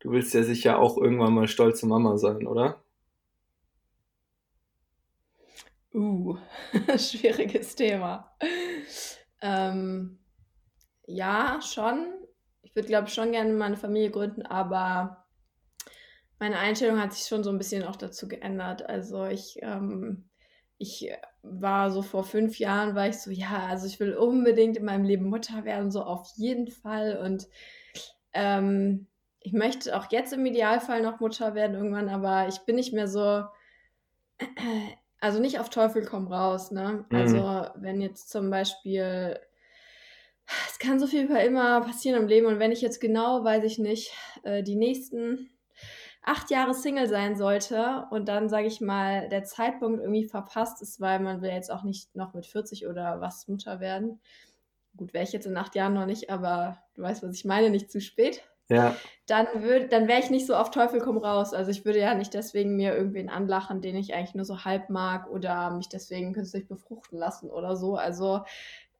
Du 0.00 0.10
willst 0.12 0.34
ja 0.34 0.42
sicher 0.42 0.78
auch 0.78 0.96
irgendwann 0.96 1.34
mal 1.34 1.48
stolze 1.48 1.86
Mama 1.86 2.18
sein, 2.18 2.46
oder? 2.46 2.82
Uh, 5.92 6.36
schwieriges 6.96 7.74
Thema. 7.74 8.36
Ähm, 9.40 10.17
ja, 11.08 11.58
schon. 11.62 12.06
Ich 12.62 12.76
würde, 12.76 12.88
glaube 12.88 13.08
ich, 13.08 13.14
schon 13.14 13.32
gerne 13.32 13.52
meine 13.54 13.76
Familie 13.76 14.10
gründen, 14.10 14.42
aber 14.42 15.24
meine 16.38 16.58
Einstellung 16.58 17.00
hat 17.00 17.14
sich 17.14 17.26
schon 17.26 17.42
so 17.42 17.50
ein 17.50 17.58
bisschen 17.58 17.82
auch 17.82 17.96
dazu 17.96 18.28
geändert. 18.28 18.88
Also 18.88 19.24
ich, 19.24 19.58
ähm, 19.62 20.28
ich 20.76 21.10
war 21.42 21.90
so 21.90 22.02
vor 22.02 22.24
fünf 22.24 22.58
Jahren, 22.58 22.94
war 22.94 23.08
ich 23.08 23.18
so, 23.18 23.30
ja, 23.30 23.66
also 23.68 23.86
ich 23.86 23.98
will 24.00 24.14
unbedingt 24.14 24.76
in 24.76 24.84
meinem 24.84 25.04
Leben 25.04 25.30
Mutter 25.30 25.64
werden, 25.64 25.90
so 25.90 26.02
auf 26.02 26.30
jeden 26.36 26.68
Fall. 26.68 27.16
Und 27.16 27.48
ähm, 28.34 29.06
ich 29.40 29.54
möchte 29.54 29.96
auch 29.96 30.12
jetzt 30.12 30.34
im 30.34 30.44
Idealfall 30.44 31.00
noch 31.00 31.20
Mutter 31.20 31.54
werden 31.54 31.74
irgendwann, 31.74 32.10
aber 32.10 32.48
ich 32.48 32.58
bin 32.60 32.76
nicht 32.76 32.92
mehr 32.92 33.08
so, 33.08 33.44
also 35.20 35.40
nicht 35.40 35.58
auf 35.58 35.70
Teufel 35.70 36.04
komm 36.04 36.28
raus, 36.28 36.70
ne? 36.70 37.06
Mhm. 37.08 37.16
Also 37.16 37.66
wenn 37.76 38.02
jetzt 38.02 38.28
zum 38.28 38.50
Beispiel, 38.50 39.40
es 40.68 40.78
kann 40.78 40.98
so 40.98 41.06
viel 41.06 41.24
über 41.24 41.42
immer 41.42 41.80
passieren 41.82 42.20
im 42.20 42.28
Leben 42.28 42.46
und 42.46 42.58
wenn 42.58 42.72
ich 42.72 42.80
jetzt 42.80 43.00
genau, 43.00 43.44
weiß 43.44 43.64
ich 43.64 43.78
nicht, 43.78 44.12
äh, 44.42 44.62
die 44.62 44.76
nächsten 44.76 45.50
acht 46.22 46.50
Jahre 46.50 46.74
Single 46.74 47.08
sein 47.08 47.36
sollte 47.36 48.06
und 48.10 48.28
dann, 48.28 48.48
sage 48.48 48.66
ich 48.66 48.80
mal, 48.80 49.28
der 49.28 49.44
Zeitpunkt 49.44 50.00
irgendwie 50.00 50.24
verpasst 50.24 50.82
ist, 50.82 51.00
weil 51.00 51.20
man 51.20 51.40
will 51.40 51.50
jetzt 51.50 51.70
auch 51.70 51.84
nicht 51.84 52.14
noch 52.14 52.34
mit 52.34 52.46
40 52.46 52.86
oder 52.86 53.20
was 53.20 53.48
Mutter 53.48 53.80
werden. 53.80 54.20
Gut, 54.96 55.14
wäre 55.14 55.24
ich 55.24 55.32
jetzt 55.32 55.46
in 55.46 55.56
acht 55.56 55.74
Jahren 55.74 55.94
noch 55.94 56.06
nicht, 56.06 56.28
aber 56.30 56.78
du 56.94 57.02
weißt, 57.02 57.22
was 57.22 57.34
ich 57.34 57.44
meine, 57.44 57.70
nicht 57.70 57.90
zu 57.90 58.00
spät. 58.00 58.42
Ja, 58.70 58.94
Dann, 59.26 59.46
würd, 59.62 59.92
dann 59.92 60.08
wäre 60.08 60.20
ich 60.20 60.28
nicht 60.28 60.46
so 60.46 60.54
auf 60.54 60.70
Teufel 60.70 61.00
komm 61.00 61.16
raus. 61.16 61.54
Also 61.54 61.70
ich 61.70 61.86
würde 61.86 62.00
ja 62.00 62.14
nicht 62.14 62.34
deswegen 62.34 62.76
mir 62.76 62.94
irgendwen 62.94 63.30
anlachen, 63.30 63.80
den 63.80 63.96
ich 63.96 64.12
eigentlich 64.12 64.34
nur 64.34 64.44
so 64.44 64.64
halb 64.64 64.90
mag 64.90 65.30
oder 65.30 65.70
mich 65.70 65.88
deswegen 65.88 66.34
künstlich 66.34 66.68
befruchten 66.68 67.18
lassen 67.18 67.48
oder 67.48 67.76
so. 67.76 67.96
Also 67.96 68.42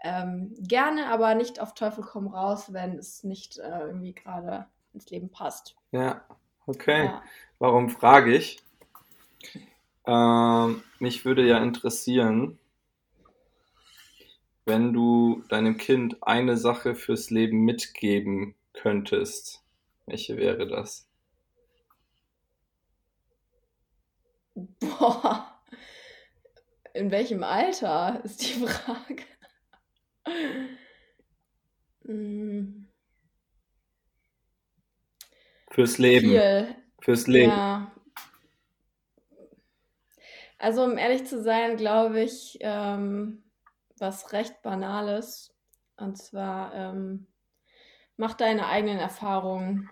ähm, 0.01 0.55
gerne, 0.61 1.07
aber 1.07 1.35
nicht 1.35 1.61
auf 1.61 1.75
Teufel 1.75 2.05
komm 2.05 2.29
raus, 2.29 2.73
wenn 2.73 2.99
es 2.99 3.25
nicht 3.25 3.59
äh, 3.59 3.81
irgendwie 3.81 4.15
gerade 4.15 4.67
ins 4.95 5.11
Leben 5.11 5.31
passt. 5.31 5.77
ja, 5.93 6.23
okay. 6.67 7.07
Ja. 7.07 7.23
Warum 7.59 7.89
frage 7.89 8.35
ich? 8.37 8.63
Ähm, 10.07 10.83
mich 11.01 11.25
würde 11.25 11.47
ja 11.47 11.59
interessieren, 11.59 12.59
wenn 14.65 14.93
du 14.93 15.43
deinem 15.49 15.77
Kind 15.77 16.23
eine 16.23 16.57
Sache 16.57 16.95
fürs 16.95 17.31
Leben 17.31 17.65
mitgeben 17.65 18.55
könntest. 18.75 19.63
Welche 20.07 20.37
wäre 20.37 20.69
das? 20.69 21.07
Boah, 24.55 25.61
in 26.95 27.11
welchem 27.11 27.43
Alter 27.43 28.21
ist 28.25 28.43
die 28.43 28.67
Frage? 28.67 29.25
Hm, 32.05 32.89
Fürs 35.71 35.99
Leben. 35.99 36.29
Viel, 36.29 36.75
Fürs 37.01 37.27
Leben. 37.27 37.51
ja. 37.51 37.93
Also 40.59 40.83
um 40.83 40.99
ehrlich 40.99 41.25
zu 41.25 41.41
sein, 41.43 41.77
glaube 41.77 42.21
ich, 42.21 42.59
ähm, 42.61 43.45
was 43.99 44.33
recht 44.33 44.61
Banales. 44.63 45.55
Und 45.97 46.17
zwar 46.19 46.75
ähm, 46.75 47.27
mach 48.17 48.35
deine 48.35 48.67
eigenen 48.67 48.99
Erfahrungen, 48.99 49.89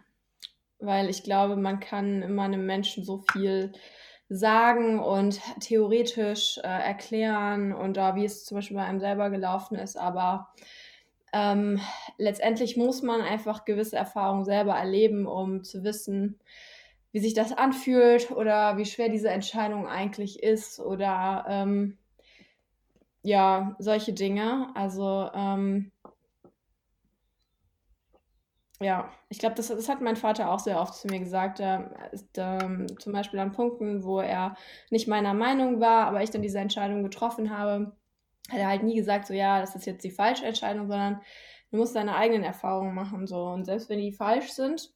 weil 0.78 1.08
ich 1.08 1.22
glaube, 1.22 1.56
man 1.56 1.78
kann 1.78 2.22
immer 2.22 2.42
einem 2.42 2.66
Menschen 2.66 3.04
so 3.04 3.18
viel 3.32 3.72
sagen 4.28 4.98
und 4.98 5.40
theoretisch 5.60 6.58
äh, 6.58 6.62
erklären 6.62 7.72
und 7.72 7.96
da, 7.96 8.16
wie 8.16 8.24
es 8.24 8.44
zum 8.44 8.56
Beispiel 8.56 8.76
bei 8.76 8.84
einem 8.84 9.00
selber 9.00 9.30
gelaufen 9.30 9.76
ist, 9.76 9.96
aber 9.96 10.48
ähm, 11.32 11.80
letztendlich 12.18 12.76
muss 12.76 13.02
man 13.02 13.20
einfach 13.20 13.64
gewisse 13.64 13.96
Erfahrungen 13.96 14.44
selber 14.44 14.74
erleben, 14.74 15.26
um 15.26 15.64
zu 15.64 15.84
wissen, 15.84 16.38
wie 17.12 17.20
sich 17.20 17.34
das 17.34 17.52
anfühlt 17.52 18.30
oder 18.30 18.76
wie 18.78 18.84
schwer 18.84 19.08
diese 19.08 19.30
Entscheidung 19.30 19.86
eigentlich 19.86 20.42
ist 20.42 20.80
oder 20.80 21.44
ähm, 21.48 21.98
ja, 23.22 23.74
solche 23.78 24.12
Dinge. 24.12 24.68
Also 24.74 25.28
ähm, 25.34 25.90
ja, 28.80 29.10
ich 29.28 29.38
glaube, 29.38 29.54
das, 29.54 29.68
das 29.68 29.88
hat 29.88 30.02
mein 30.02 30.16
Vater 30.16 30.50
auch 30.50 30.58
sehr 30.58 30.80
oft 30.80 30.94
zu 30.94 31.06
mir 31.08 31.18
gesagt. 31.18 31.60
Er 31.60 31.90
ist 32.12 32.28
ähm, 32.36 32.86
zum 32.98 33.12
Beispiel 33.12 33.38
an 33.40 33.52
Punkten, 33.52 34.04
wo 34.04 34.20
er 34.20 34.56
nicht 34.90 35.08
meiner 35.08 35.32
Meinung 35.32 35.80
war, 35.80 36.06
aber 36.06 36.22
ich 36.22 36.30
dann 36.30 36.42
diese 36.42 36.58
Entscheidung 36.58 37.02
getroffen 37.02 37.56
habe, 37.56 37.92
hat 38.50 38.58
er 38.58 38.68
halt 38.68 38.82
nie 38.82 38.94
gesagt, 38.94 39.26
so 39.26 39.34
ja, 39.34 39.60
das 39.60 39.74
ist 39.74 39.86
jetzt 39.86 40.04
die 40.04 40.10
falsche 40.10 40.44
Entscheidung, 40.44 40.88
sondern 40.88 41.20
du 41.70 41.78
musst 41.78 41.96
deine 41.96 42.16
eigenen 42.16 42.44
Erfahrungen 42.44 42.94
machen. 42.94 43.26
So. 43.26 43.46
Und 43.46 43.64
selbst 43.64 43.88
wenn 43.88 43.98
die 43.98 44.12
falsch 44.12 44.50
sind, 44.50 44.92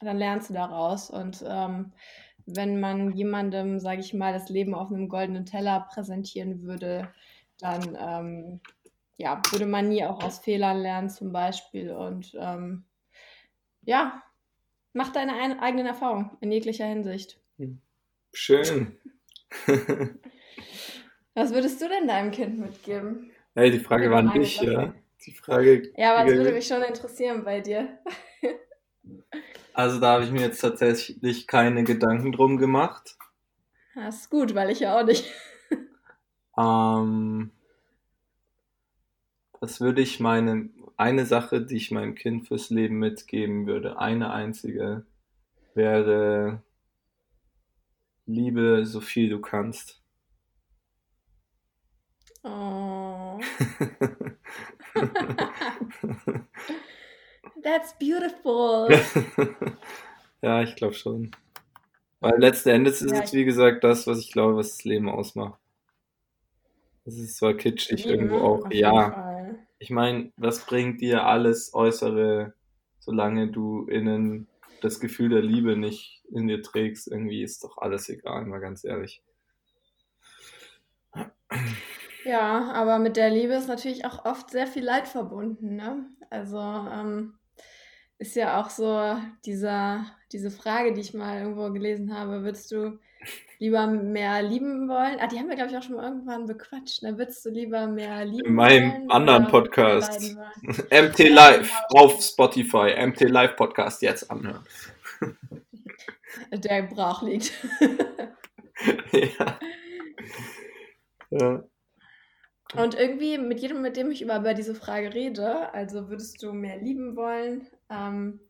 dann 0.00 0.18
lernst 0.18 0.50
du 0.50 0.54
daraus. 0.54 1.10
Und 1.10 1.42
ähm, 1.48 1.92
wenn 2.46 2.78
man 2.78 3.12
jemandem, 3.12 3.80
sage 3.80 4.00
ich 4.00 4.12
mal, 4.12 4.34
das 4.34 4.50
Leben 4.50 4.74
auf 4.74 4.90
einem 4.90 5.08
goldenen 5.08 5.46
Teller 5.46 5.86
präsentieren 5.90 6.62
würde, 6.62 7.08
dann 7.58 7.96
ähm, 7.98 8.60
ja, 9.16 9.40
würde 9.50 9.66
man 9.66 9.88
nie 9.88 10.04
auch 10.04 10.22
aus 10.22 10.40
Fehlern 10.40 10.78
lernen 10.78 11.08
zum 11.08 11.32
Beispiel. 11.32 11.90
Und 11.90 12.36
ähm, 12.38 12.84
ja, 13.84 14.22
mach 14.92 15.10
deine 15.10 15.34
ein 15.34 15.60
eigenen 15.60 15.86
Erfahrungen 15.86 16.30
in 16.40 16.52
jeglicher 16.52 16.86
Hinsicht. 16.86 17.38
Schön. 18.32 18.98
Was 21.34 21.52
würdest 21.52 21.80
du 21.80 21.88
denn 21.88 22.06
deinem 22.06 22.30
Kind 22.30 22.58
mitgeben? 22.58 23.30
Hey, 23.54 23.70
die 23.70 23.80
Frage 23.80 24.10
war 24.10 24.18
an 24.18 24.32
dich, 24.32 24.60
ja. 24.60 24.94
Die 25.24 25.32
Frage. 25.32 25.92
Ja, 25.96 26.16
aber 26.16 26.30
es 26.30 26.36
würde 26.36 26.52
mich 26.52 26.66
schon 26.66 26.82
interessieren 26.82 27.44
bei 27.44 27.60
dir. 27.60 27.98
Also 29.72 29.98
da 29.98 30.12
habe 30.12 30.24
ich 30.24 30.30
mir 30.30 30.42
jetzt 30.42 30.60
tatsächlich 30.60 31.46
keine 31.46 31.82
Gedanken 31.82 32.30
drum 32.32 32.58
gemacht. 32.58 33.16
Das 33.94 34.16
ist 34.16 34.30
gut, 34.30 34.54
weil 34.54 34.70
ich 34.70 34.80
ja 34.80 34.98
auch 34.98 35.04
nicht. 35.04 35.32
Ähm, 36.56 37.50
was 39.60 39.80
würde 39.80 40.02
ich 40.02 40.20
meine, 40.20 40.70
eine 40.96 41.26
Sache, 41.26 41.60
die 41.62 41.76
ich 41.76 41.90
meinem 41.90 42.14
Kind 42.14 42.48
fürs 42.48 42.70
Leben 42.70 42.98
mitgeben 42.98 43.66
würde, 43.66 43.98
eine 43.98 44.32
einzige, 44.32 45.04
wäre, 45.74 46.62
liebe 48.26 48.84
so 48.86 49.00
viel 49.00 49.28
du 49.28 49.40
kannst. 49.40 50.00
Oh, 52.44 53.40
that's 57.62 57.94
beautiful. 57.98 58.88
Ja, 60.42 60.62
ich 60.62 60.76
glaube 60.76 60.92
schon. 60.92 61.30
Weil 62.20 62.38
letzten 62.38 62.68
Endes 62.68 63.00
ist 63.00 63.12
Ja, 63.12 63.22
es, 63.22 63.32
wie 63.32 63.46
gesagt, 63.46 63.82
das, 63.82 64.06
was 64.06 64.18
ich 64.18 64.30
glaube, 64.30 64.56
was 64.56 64.76
das 64.76 64.84
Leben 64.84 65.08
ausmacht. 65.08 65.58
Das 67.06 67.16
ist 67.16 67.38
zwar 67.38 67.54
kitschig 67.54 68.04
irgendwo 68.04 68.40
auch. 68.40 68.70
Ja. 68.70 69.33
Ich 69.78 69.90
meine, 69.90 70.32
was 70.36 70.66
bringt 70.66 71.00
dir 71.00 71.24
alles 71.24 71.74
Äußere, 71.74 72.54
solange 72.98 73.50
du 73.50 73.86
innen 73.86 74.48
das 74.80 75.00
Gefühl 75.00 75.30
der 75.30 75.42
Liebe 75.42 75.76
nicht 75.76 76.22
in 76.30 76.46
dir 76.46 76.62
trägst? 76.62 77.08
Irgendwie 77.08 77.42
ist 77.42 77.64
doch 77.64 77.78
alles 77.78 78.08
egal, 78.08 78.44
mal 78.46 78.60
ganz 78.60 78.84
ehrlich. 78.84 79.22
Ja, 82.24 82.72
aber 82.72 82.98
mit 82.98 83.16
der 83.16 83.30
Liebe 83.30 83.52
ist 83.52 83.68
natürlich 83.68 84.06
auch 84.06 84.24
oft 84.24 84.50
sehr 84.50 84.66
viel 84.66 84.84
Leid 84.84 85.06
verbunden, 85.06 85.76
ne? 85.76 86.08
Also 86.30 86.58
ähm, 86.58 87.34
ist 88.18 88.34
ja 88.34 88.60
auch 88.60 88.70
so 88.70 89.16
dieser, 89.44 90.06
diese 90.32 90.50
Frage, 90.50 90.94
die 90.94 91.02
ich 91.02 91.12
mal 91.12 91.40
irgendwo 91.40 91.70
gelesen 91.70 92.16
habe, 92.16 92.42
würdest 92.42 92.72
du 92.72 92.98
lieber 93.64 93.86
mehr 93.86 94.42
lieben 94.42 94.88
wollen? 94.88 95.18
Ah, 95.20 95.26
die 95.26 95.38
haben 95.38 95.48
wir, 95.48 95.56
glaube 95.56 95.70
ich, 95.70 95.76
auch 95.76 95.82
schon 95.82 95.96
mal 95.96 96.04
irgendwann 96.04 96.44
bequatscht. 96.44 97.02
Ne? 97.02 97.16
Würdest 97.16 97.44
du 97.46 97.50
lieber 97.50 97.86
mehr 97.86 98.26
lieben 98.26 98.46
In 98.46 98.54
meinem 98.54 98.90
wollen 98.90 99.10
anderen 99.10 99.48
Podcast. 99.48 100.36
MT 100.90 101.18
Live 101.30 101.72
auf 101.94 102.22
Spotify, 102.22 102.94
MT 103.06 103.20
Live 103.20 103.56
Podcast 103.56 104.02
jetzt 104.02 104.30
anhören. 104.30 104.64
Der 106.52 106.82
brach 106.82 107.22
liegt. 107.22 107.52
ja. 109.12 109.58
ja. 111.30 111.64
Und 112.76 112.98
irgendwie 112.98 113.38
mit 113.38 113.60
jedem, 113.60 113.80
mit 113.80 113.96
dem 113.96 114.10
ich 114.10 114.20
über, 114.20 114.36
über 114.36 114.52
diese 114.52 114.74
Frage 114.74 115.14
rede, 115.14 115.72
also 115.72 116.10
würdest 116.10 116.42
du 116.42 116.52
mehr 116.52 116.76
lieben 116.76 117.16
wollen? 117.16 117.66
Ähm, 117.88 118.40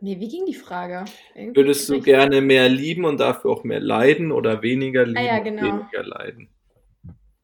nee, 0.00 0.20
wie 0.20 0.28
ging 0.28 0.46
die 0.46 0.54
Frage? 0.54 1.04
Irgendwie 1.34 1.56
Würdest 1.56 1.88
du 1.88 2.00
gerne 2.00 2.40
mehr 2.40 2.68
lieben 2.68 3.04
und 3.04 3.18
dafür 3.18 3.50
auch 3.50 3.64
mehr 3.64 3.80
leiden 3.80 4.32
oder 4.32 4.62
weniger 4.62 5.04
lieben 5.06 5.18
Ah 5.18 5.22
ja, 5.22 5.38
und 5.38 5.44
genau. 5.44 5.62
weniger 5.62 6.02
leiden? 6.04 6.48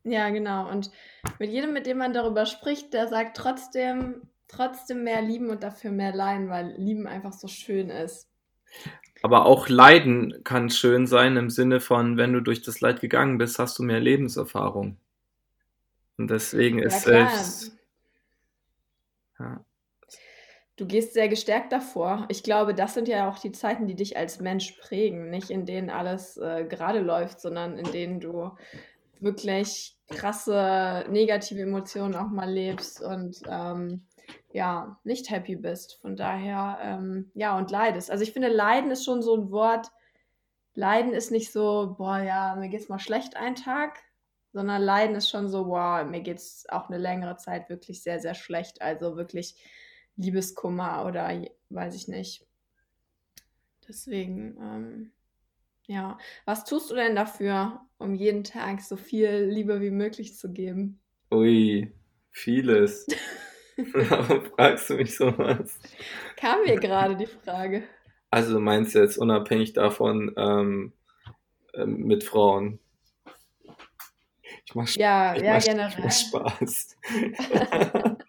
Ja, 0.04 0.28
genau. 0.30 0.70
Und 0.70 0.90
mit 1.38 1.50
jedem, 1.50 1.72
mit 1.72 1.86
dem 1.86 1.98
man 1.98 2.12
darüber 2.12 2.46
spricht, 2.46 2.92
der 2.92 3.08
sagt 3.08 3.36
trotzdem, 3.36 4.22
trotzdem 4.48 5.04
mehr 5.04 5.22
lieben 5.22 5.48
und 5.48 5.62
dafür 5.62 5.90
mehr 5.90 6.14
leiden, 6.14 6.50
weil 6.50 6.74
lieben 6.76 7.06
einfach 7.06 7.32
so 7.32 7.48
schön 7.48 7.90
ist. 7.90 8.28
Aber 9.22 9.46
auch 9.46 9.70
Leiden 9.70 10.44
kann 10.44 10.68
schön 10.68 11.06
sein 11.06 11.38
im 11.38 11.48
Sinne 11.48 11.80
von, 11.80 12.18
wenn 12.18 12.34
du 12.34 12.40
durch 12.40 12.60
das 12.60 12.82
Leid 12.82 13.00
gegangen 13.00 13.38
bist, 13.38 13.58
hast 13.58 13.78
du 13.78 13.82
mehr 13.82 14.00
Lebenserfahrung. 14.00 14.98
Und 16.18 16.30
deswegen 16.30 16.78
Ja, 16.80 16.86
ist 16.86 17.06
klar. 17.06 17.28
selbst, 17.28 17.68
ja, 17.68 17.72
Du 20.76 20.86
gehst 20.86 21.14
sehr 21.14 21.28
gestärkt 21.28 21.72
davor. 21.72 22.26
Ich 22.28 22.42
glaube, 22.42 22.74
das 22.74 22.94
sind 22.94 23.06
ja 23.06 23.28
auch 23.28 23.38
die 23.38 23.52
Zeiten, 23.52 23.86
die 23.86 23.94
dich 23.94 24.16
als 24.16 24.40
Mensch 24.40 24.72
prägen, 24.72 25.30
nicht 25.30 25.50
in 25.50 25.66
denen 25.66 25.88
alles 25.88 26.36
äh, 26.36 26.64
gerade 26.68 27.00
läuft, 27.00 27.40
sondern 27.40 27.78
in 27.78 27.90
denen 27.92 28.18
du 28.18 28.50
wirklich 29.20 29.96
krasse 30.08 31.04
negative 31.08 31.62
Emotionen 31.62 32.16
auch 32.16 32.28
mal 32.28 32.50
lebst 32.50 33.00
und 33.00 33.40
ähm, 33.48 34.06
ja, 34.52 34.98
nicht 35.04 35.30
happy 35.30 35.56
bist. 35.56 35.98
Von 36.00 36.16
daher, 36.16 36.78
ähm, 36.82 37.30
ja, 37.34 37.56
und 37.56 37.70
leidest. 37.70 38.10
Also 38.10 38.24
ich 38.24 38.32
finde, 38.32 38.48
Leiden 38.48 38.90
ist 38.90 39.04
schon 39.04 39.22
so 39.22 39.36
ein 39.36 39.50
Wort. 39.50 39.88
Leiden 40.74 41.12
ist 41.12 41.30
nicht 41.30 41.52
so, 41.52 41.94
boah, 41.96 42.18
ja, 42.18 42.56
mir 42.56 42.68
geht's 42.68 42.88
mal 42.88 42.98
schlecht 42.98 43.36
einen 43.36 43.54
Tag, 43.54 44.00
sondern 44.52 44.82
Leiden 44.82 45.14
ist 45.14 45.30
schon 45.30 45.48
so, 45.48 45.66
boah, 45.66 46.04
mir 46.04 46.20
geht's 46.20 46.66
auch 46.68 46.88
eine 46.88 46.98
längere 46.98 47.36
Zeit 47.36 47.68
wirklich 47.68 48.02
sehr, 48.02 48.18
sehr 48.18 48.34
schlecht. 48.34 48.82
Also 48.82 49.16
wirklich 49.16 49.56
Liebeskummer 50.16 51.04
oder 51.06 51.30
weiß 51.70 51.94
ich 51.94 52.08
nicht. 52.08 52.46
Deswegen, 53.88 54.56
ähm, 54.60 55.12
ja. 55.86 56.18
Was 56.46 56.64
tust 56.64 56.90
du 56.90 56.94
denn 56.94 57.14
dafür, 57.14 57.80
um 57.98 58.14
jeden 58.14 58.44
Tag 58.44 58.80
so 58.80 58.96
viel 58.96 59.44
Liebe 59.50 59.80
wie 59.80 59.90
möglich 59.90 60.36
zu 60.36 60.52
geben? 60.52 61.00
ui, 61.30 61.92
vieles. 62.30 63.06
Warum 63.76 64.44
fragst 64.46 64.90
du 64.90 64.94
mich 64.94 65.16
sowas? 65.16 65.78
Kam 66.36 66.62
mir 66.62 66.78
gerade 66.78 67.16
die 67.16 67.26
Frage. 67.26 67.82
Also 68.30 68.54
du 68.54 68.60
meinst 68.60 68.94
jetzt 68.94 69.18
unabhängig 69.18 69.72
davon 69.72 70.32
ähm, 70.36 70.92
ähm, 71.74 71.98
mit 72.04 72.24
Frauen. 72.24 72.78
Ich 74.66 74.74
mach, 74.74 74.88
Ja, 74.96 75.34
ich 75.36 75.42
ja, 75.42 75.52
mach, 75.54 75.58
ich 75.58 75.64
generell. 75.64 76.04
mach 76.04 76.12
Spaß. 76.12 76.96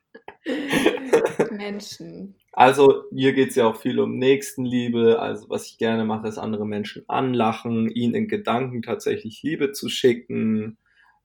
Menschen. 1.51 2.35
Also 2.51 3.03
hier 3.11 3.33
geht's 3.33 3.55
ja 3.55 3.67
auch 3.67 3.75
viel 3.75 3.99
um 3.99 4.17
Nächstenliebe. 4.17 5.19
Also 5.19 5.49
was 5.49 5.67
ich 5.67 5.77
gerne 5.77 6.05
mache, 6.05 6.27
ist 6.27 6.37
andere 6.37 6.65
Menschen 6.65 7.03
anlachen, 7.07 7.89
ihnen 7.89 8.15
in 8.15 8.27
Gedanken 8.27 8.81
tatsächlich 8.81 9.43
Liebe 9.43 9.73
zu 9.73 9.89
schicken. 9.89 10.77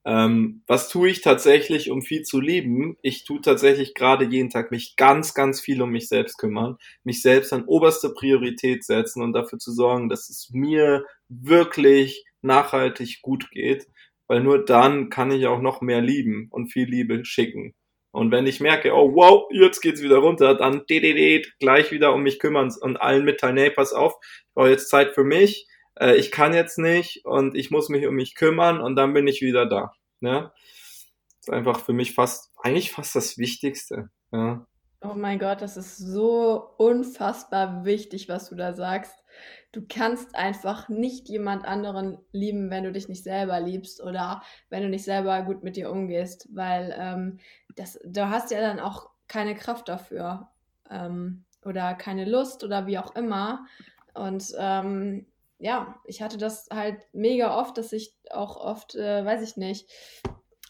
Ähm, 0.05 0.63
was 0.67 0.89
tue 0.89 1.11
ich 1.11 1.21
tatsächlich, 1.21 1.91
um 1.91 2.03
viel 2.03 2.23
zu 2.23 2.41
lieben? 2.41 2.97
Ich 3.03 3.25
tue 3.25 3.41
tatsächlich 3.41 3.95
gerade 3.95 4.25
jeden 4.25 4.49
Tag 4.49 4.71
mich 4.71 4.97
ganz, 4.97 5.35
ganz 5.35 5.61
viel 5.61 5.83
um 5.83 5.91
mich 5.91 6.09
selbst 6.09 6.39
kümmern, 6.39 6.79
mich 7.05 7.21
selbst 7.23 7.53
an 7.53 7.65
oberste 7.67 8.11
Priorität 8.11 8.83
setzen 8.85 9.23
und 9.23 9.35
dafür 9.35 9.59
zu 9.59 9.73
sorgen, 9.73 10.09
dass 10.09 10.31
es 10.31 10.51
mir 10.53 11.05
wirklich 11.29 12.25
nachhaltig 12.43 13.21
gut 13.23 13.51
geht, 13.51 13.87
weil 14.27 14.43
nur 14.43 14.65
dann 14.65 15.11
kann 15.11 15.31
ich 15.31 15.47
auch 15.47 15.61
noch 15.61 15.83
mehr 15.83 16.01
lieben 16.01 16.49
und 16.51 16.73
viel 16.73 16.89
Liebe 16.89 17.25
schicken. 17.25 17.75
Und 18.13 18.33
wenn 18.33 18.47
ich 18.47 18.61
merke, 18.61 18.93
oh 18.93 19.15
wow, 19.15 19.49
jetzt 19.53 19.81
geht's 19.81 20.03
wieder 20.03 20.19
runter, 20.19 20.55
dann 20.55 20.85
gleich 20.87 21.93
wieder 21.93 22.13
um 22.13 22.23
mich 22.23 22.39
kümmern 22.39 22.73
und 22.81 22.97
allen 22.97 23.25
mitteilen, 23.25 23.57
hey, 23.57 23.71
pass 23.71 23.93
auf, 23.93 24.15
ich 24.23 24.55
brauche 24.55 24.71
jetzt 24.71 24.89
Zeit 24.89 25.15
für 25.15 25.25
mich, 25.25 25.69
äh, 25.99 26.17
ich 26.17 26.31
kann 26.31 26.53
jetzt 26.53 26.79
nicht 26.79 27.25
und 27.25 27.55
ich 27.55 27.71
muss 27.71 27.89
mich 27.89 28.07
um 28.07 28.15
mich 28.15 28.35
kümmern 28.35 28.81
und 28.81 28.97
dann 28.97 29.15
bin 29.15 29.29
ich 29.29 29.43
wieder 29.43 29.67
da. 29.67 29.93
Ne? 30.21 30.53
Das 30.55 31.49
ist 31.49 31.51
einfach 31.51 31.81
für 31.81 31.93
mich 31.93 32.15
fast, 32.15 32.51
eigentlich 32.59 32.91
fast 32.91 33.15
das 33.15 33.39
Wichtigste. 33.39 34.11
Ja. 34.33 34.67
Oh 35.03 35.15
mein 35.15 35.39
Gott, 35.39 35.63
das 35.63 35.79
ist 35.79 35.97
so 35.97 36.75
unfassbar 36.77 37.87
wichtig, 37.87 38.29
was 38.29 38.51
du 38.51 38.55
da 38.55 38.75
sagst. 38.75 39.25
Du 39.73 39.83
kannst 39.89 40.35
einfach 40.35 40.91
nicht 40.91 41.29
jemand 41.31 41.65
anderen 41.65 42.19
lieben, 42.33 42.69
wenn 42.71 42.85
du 42.85 42.93
dich 42.93 43.09
nicht 43.09 43.25
selber 43.25 43.61
liebst 43.61 44.03
oder 44.03 44.43
wenn 44.69 44.83
du 44.83 44.91
nicht 44.91 45.05
selber 45.05 45.41
gut 45.43 45.63
mit 45.63 45.77
dir 45.77 45.91
umgehst, 45.91 46.49
weil 46.55 46.95
ähm, 46.99 47.39
das, 47.77 47.99
du 48.05 48.29
hast 48.29 48.51
ja 48.51 48.61
dann 48.61 48.79
auch 48.79 49.09
keine 49.27 49.55
Kraft 49.55 49.89
dafür 49.89 50.51
ähm, 50.91 51.45
oder 51.65 51.95
keine 51.95 52.27
Lust 52.27 52.63
oder 52.63 52.87
wie 52.87 52.99
auch 52.99 53.15
immer. 53.15 53.65
Und 54.13 54.53
ähm, 54.59 55.25
ja, 55.59 55.99
ich 56.05 56.21
hatte 56.21 56.37
das 56.37 56.69
halt 56.71 57.07
mega 57.15 57.59
oft, 57.59 57.79
dass 57.79 57.93
ich 57.95 58.15
auch 58.31 58.57
oft, 58.57 58.97
äh, 58.97 59.25
weiß 59.25 59.41
ich 59.43 59.57
nicht, 59.57 59.89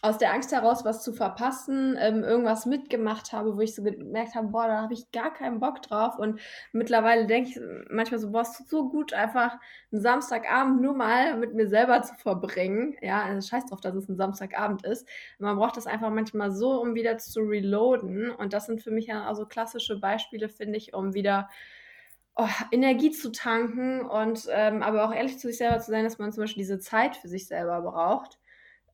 aus 0.02 0.16
der 0.16 0.32
Angst 0.32 0.50
heraus, 0.52 0.84
was 0.84 1.02
zu 1.02 1.12
verpassen, 1.12 1.96
ähm, 1.98 2.24
irgendwas 2.24 2.64
mitgemacht 2.64 3.32
habe, 3.32 3.56
wo 3.56 3.60
ich 3.60 3.74
so 3.74 3.82
gemerkt 3.82 4.34
habe, 4.34 4.48
boah, 4.48 4.66
da 4.66 4.80
habe 4.80 4.94
ich 4.94 5.10
gar 5.12 5.32
keinen 5.32 5.60
Bock 5.60 5.82
drauf. 5.82 6.18
Und 6.18 6.40
mittlerweile 6.72 7.26
denke 7.26 7.50
ich 7.50 7.60
manchmal 7.90 8.18
so, 8.18 8.30
boah, 8.30 8.40
es 8.40 8.56
tut 8.56 8.68
so 8.68 8.88
gut, 8.88 9.12
einfach 9.12 9.58
einen 9.92 10.00
Samstagabend 10.00 10.80
nur 10.80 10.94
mal 10.94 11.36
mit 11.36 11.54
mir 11.54 11.68
selber 11.68 12.00
zu 12.02 12.14
verbringen. 12.14 12.96
Ja, 13.02 13.22
also 13.22 13.46
scheiß 13.46 13.66
drauf, 13.66 13.82
dass 13.82 13.94
es 13.94 14.08
ein 14.08 14.16
Samstagabend 14.16 14.86
ist. 14.86 15.06
Man 15.38 15.56
braucht 15.56 15.76
das 15.76 15.86
einfach 15.86 16.10
manchmal 16.10 16.50
so, 16.50 16.80
um 16.80 16.94
wieder 16.94 17.18
zu 17.18 17.40
reloaden. 17.40 18.30
Und 18.30 18.54
das 18.54 18.66
sind 18.66 18.82
für 18.82 18.90
mich 18.90 19.06
ja 19.06 19.24
also 19.24 19.44
klassische 19.44 20.00
Beispiele, 20.00 20.48
finde 20.48 20.78
ich, 20.78 20.94
um 20.94 21.12
wieder 21.12 21.50
oh, 22.36 22.48
Energie 22.72 23.10
zu 23.10 23.32
tanken 23.32 24.00
und 24.00 24.48
ähm, 24.50 24.82
aber 24.82 25.04
auch 25.04 25.14
ehrlich 25.14 25.38
zu 25.38 25.48
sich 25.48 25.58
selber 25.58 25.78
zu 25.80 25.90
sein, 25.90 26.04
dass 26.04 26.18
man 26.18 26.32
zum 26.32 26.44
Beispiel 26.44 26.62
diese 26.62 26.78
Zeit 26.78 27.16
für 27.16 27.28
sich 27.28 27.46
selber 27.46 27.82
braucht. 27.82 28.38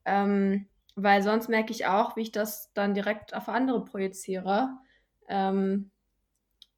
Ähm, 0.05 0.67
weil 0.97 1.21
sonst 1.21 1.47
merke 1.47 1.71
ich 1.71 1.85
auch, 1.85 2.15
wie 2.15 2.23
ich 2.23 2.31
das 2.31 2.73
dann 2.73 2.95
direkt 2.95 3.35
auf 3.35 3.47
andere 3.47 3.85
projiziere. 3.85 4.69
Ähm, 5.29 5.91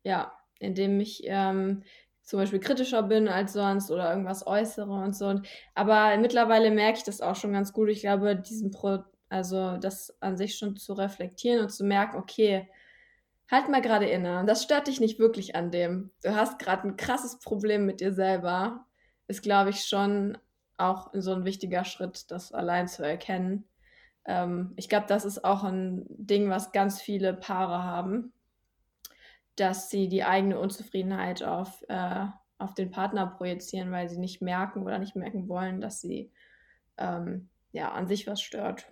ja, 0.03 0.34
indem 0.60 0.99
ich 0.99 1.21
ähm, 1.25 1.84
zum 2.21 2.39
Beispiel 2.39 2.60
kritischer 2.60 3.01
bin 3.01 3.29
als 3.29 3.53
sonst 3.53 3.89
oder 3.91 4.10
irgendwas 4.10 4.45
äußere 4.45 4.91
und 4.91 5.15
so. 5.15 5.41
Aber 5.73 6.17
mittlerweile 6.17 6.69
merke 6.69 6.97
ich 6.97 7.03
das 7.05 7.21
auch 7.21 7.36
schon 7.36 7.53
ganz 7.53 7.71
gut. 7.71 7.89
Ich 7.89 8.01
glaube, 8.01 8.36
diesen 8.36 8.71
Pro, 8.71 8.99
also 9.29 9.77
das 9.77 10.15
an 10.19 10.36
sich 10.36 10.58
schon 10.58 10.75
zu 10.75 10.93
reflektieren 10.93 11.62
und 11.62 11.69
zu 11.69 11.86
merken, 11.86 12.17
okay, 12.17 12.69
halt 13.49 13.69
mal 13.69 13.82
gerade 13.82 14.08
inne. 14.08 14.43
Das 14.45 14.63
stört 14.63 14.88
dich 14.88 14.99
nicht 14.99 15.17
wirklich 15.17 15.55
an 15.55 15.71
dem. 15.71 16.12
Du 16.23 16.36
hast 16.36 16.60
gerade 16.60 16.89
ein 16.89 16.97
krasses 16.97 17.39
Problem 17.39 17.86
mit 17.86 18.01
dir 18.01 18.13
selber. 18.13 18.86
Ist, 19.27 19.43
glaube 19.43 19.69
ich, 19.69 19.86
schon 19.86 20.38
auch 20.77 21.10
so 21.13 21.34
ein 21.34 21.45
wichtiger 21.45 21.86
Schritt, 21.86 22.29
das 22.32 22.51
allein 22.51 22.88
zu 22.88 23.03
erkennen. 23.03 23.65
Ähm, 24.25 24.73
ich 24.75 24.89
glaube, 24.89 25.05
das 25.08 25.25
ist 25.25 25.43
auch 25.43 25.63
ein 25.63 26.05
Ding, 26.10 26.49
was 26.49 26.71
ganz 26.71 27.01
viele 27.01 27.34
Paare 27.34 27.84
haben, 27.84 28.34
dass 29.55 29.89
sie 29.89 30.08
die 30.08 30.23
eigene 30.23 30.60
Unzufriedenheit 30.60 31.43
auf, 31.43 31.84
äh, 31.89 32.25
auf 32.58 32.73
den 32.73 32.91
Partner 32.91 33.27
projizieren, 33.27 33.91
weil 33.91 34.10
sie 34.10 34.19
nicht 34.19 34.41
merken 34.41 34.84
oder 34.84 34.99
nicht 34.99 35.15
merken 35.15 35.47
wollen, 35.47 35.82
dass 35.82 36.01
sie 36.01 36.32
ähm, 36.97 37.49
ja 37.71 37.91
an 37.91 38.08
sich 38.08 38.27
was 38.27 38.41
stört. 38.41 38.88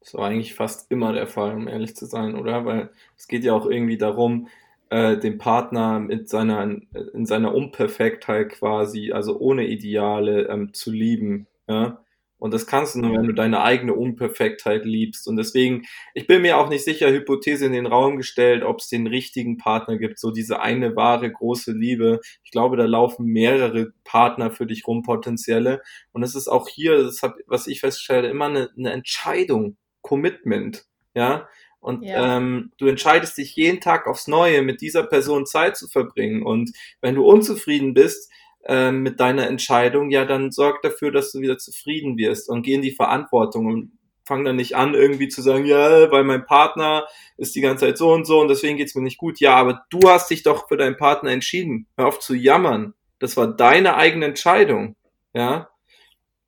Das 0.00 0.14
war 0.14 0.28
eigentlich 0.28 0.54
fast 0.54 0.90
immer 0.90 1.12
der 1.12 1.26
Fall, 1.26 1.54
um 1.54 1.68
ehrlich 1.68 1.94
zu 1.94 2.06
sein, 2.06 2.34
oder? 2.34 2.64
Weil 2.64 2.90
es 3.16 3.28
geht 3.28 3.44
ja 3.44 3.52
auch 3.52 3.66
irgendwie 3.66 3.98
darum, 3.98 4.48
äh, 4.88 5.18
den 5.18 5.38
Partner 5.38 6.00
mit 6.00 6.28
seiner, 6.28 6.62
in 6.62 7.26
seiner 7.26 7.54
Unperfektheit 7.54 8.48
quasi, 8.50 9.12
also 9.12 9.38
ohne 9.38 9.66
Ideale, 9.66 10.48
ähm, 10.48 10.72
zu 10.72 10.90
lieben. 10.90 11.46
Ja? 11.68 12.02
Und 12.40 12.52
das 12.54 12.66
kannst 12.66 12.94
du 12.94 13.00
nur, 13.00 13.12
wenn 13.16 13.26
du 13.26 13.34
deine 13.34 13.62
eigene 13.62 13.94
Unperfektheit 13.94 14.84
liebst. 14.84 15.28
Und 15.28 15.36
deswegen, 15.36 15.84
ich 16.14 16.26
bin 16.26 16.42
mir 16.42 16.56
auch 16.58 16.68
nicht 16.68 16.84
sicher, 16.84 17.10
Hypothese 17.10 17.66
in 17.66 17.72
den 17.72 17.86
Raum 17.86 18.16
gestellt, 18.16 18.64
ob 18.64 18.80
es 18.80 18.88
den 18.88 19.06
richtigen 19.06 19.58
Partner 19.58 19.98
gibt, 19.98 20.18
so 20.18 20.30
diese 20.32 20.60
eine 20.60 20.96
wahre 20.96 21.30
große 21.30 21.72
Liebe. 21.72 22.20
Ich 22.42 22.50
glaube, 22.50 22.76
da 22.76 22.86
laufen 22.86 23.26
mehrere 23.26 23.92
Partner 24.04 24.50
für 24.50 24.66
dich 24.66 24.86
rum, 24.86 25.02
potenzielle. 25.02 25.82
Und 26.12 26.22
es 26.22 26.34
ist 26.34 26.48
auch 26.48 26.66
hier, 26.68 27.02
das 27.02 27.22
hab, 27.22 27.36
was 27.46 27.66
ich 27.66 27.80
feststelle, 27.80 28.28
immer 28.28 28.46
eine, 28.46 28.70
eine 28.76 28.90
Entscheidung, 28.92 29.76
Commitment. 30.02 30.86
Ja, 31.14 31.48
und 31.80 32.04
Ja. 32.04 32.36
ähm, 32.36 32.72
du 32.78 32.86
entscheidest 32.86 33.38
dich 33.38 33.56
jeden 33.56 33.80
Tag 33.80 34.06
aufs 34.06 34.28
Neue, 34.28 34.62
mit 34.62 34.80
dieser 34.80 35.02
Person 35.02 35.46
Zeit 35.46 35.76
zu 35.76 35.88
verbringen. 35.88 36.42
Und 36.42 36.70
wenn 37.00 37.14
du 37.14 37.24
unzufrieden 37.24 37.94
bist 37.94 38.30
ähm, 38.66 39.02
mit 39.02 39.20
deiner 39.20 39.46
Entscheidung, 39.46 40.10
ja, 40.10 40.24
dann 40.24 40.50
sorg 40.50 40.82
dafür, 40.82 41.12
dass 41.12 41.32
du 41.32 41.40
wieder 41.40 41.58
zufrieden 41.58 42.16
wirst 42.18 42.48
und 42.48 42.62
geh 42.62 42.74
in 42.74 42.82
die 42.82 42.94
Verantwortung 42.94 43.66
und 43.66 43.92
fang 44.24 44.44
dann 44.44 44.56
nicht 44.56 44.76
an, 44.76 44.94
irgendwie 44.94 45.28
zu 45.28 45.42
sagen, 45.42 45.64
ja, 45.64 46.10
weil 46.12 46.24
mein 46.24 46.46
Partner 46.46 47.06
ist 47.36 47.56
die 47.56 47.60
ganze 47.60 47.86
Zeit 47.86 47.98
so 47.98 48.12
und 48.12 48.26
so 48.26 48.40
und 48.40 48.48
deswegen 48.48 48.76
geht's 48.76 48.94
mir 48.94 49.02
nicht 49.02 49.18
gut. 49.18 49.40
Ja, 49.40 49.56
aber 49.56 49.84
du 49.90 50.08
hast 50.08 50.30
dich 50.30 50.42
doch 50.42 50.68
für 50.68 50.76
deinen 50.76 50.96
Partner 50.96 51.30
entschieden. 51.30 51.86
Hör 51.96 52.06
auf 52.06 52.20
zu 52.20 52.34
jammern. 52.34 52.94
Das 53.18 53.36
war 53.36 53.48
deine 53.48 53.96
eigene 53.96 54.26
Entscheidung. 54.26 54.94
Ja. 55.32 55.70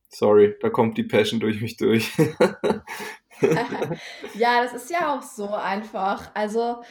Sorry, 0.08 0.54
da 0.60 0.68
kommt 0.70 0.96
die 0.98 1.04
Passion 1.04 1.40
durch 1.40 1.60
mich 1.60 1.76
durch. 1.76 2.12
Ja, 4.34 4.62
das 4.62 4.72
ist 4.74 4.90
ja 4.90 5.14
auch 5.14 5.22
so 5.22 5.54
einfach. 5.54 6.30
Also 6.34 6.82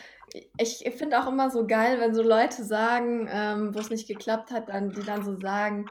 ich 0.58 0.90
finde 0.98 1.20
auch 1.20 1.28
immer 1.28 1.50
so 1.50 1.68
geil, 1.68 2.00
wenn 2.00 2.14
so 2.14 2.22
Leute 2.22 2.64
sagen, 2.64 3.28
ähm, 3.32 3.76
wo 3.76 3.80
es 3.80 3.90
nicht 3.90 4.08
geklappt 4.08 4.52
hat, 4.52 4.70
dann, 4.70 4.92
die 4.92 5.04
dann 5.04 5.24
so 5.24 5.36
sagen, 5.40 5.86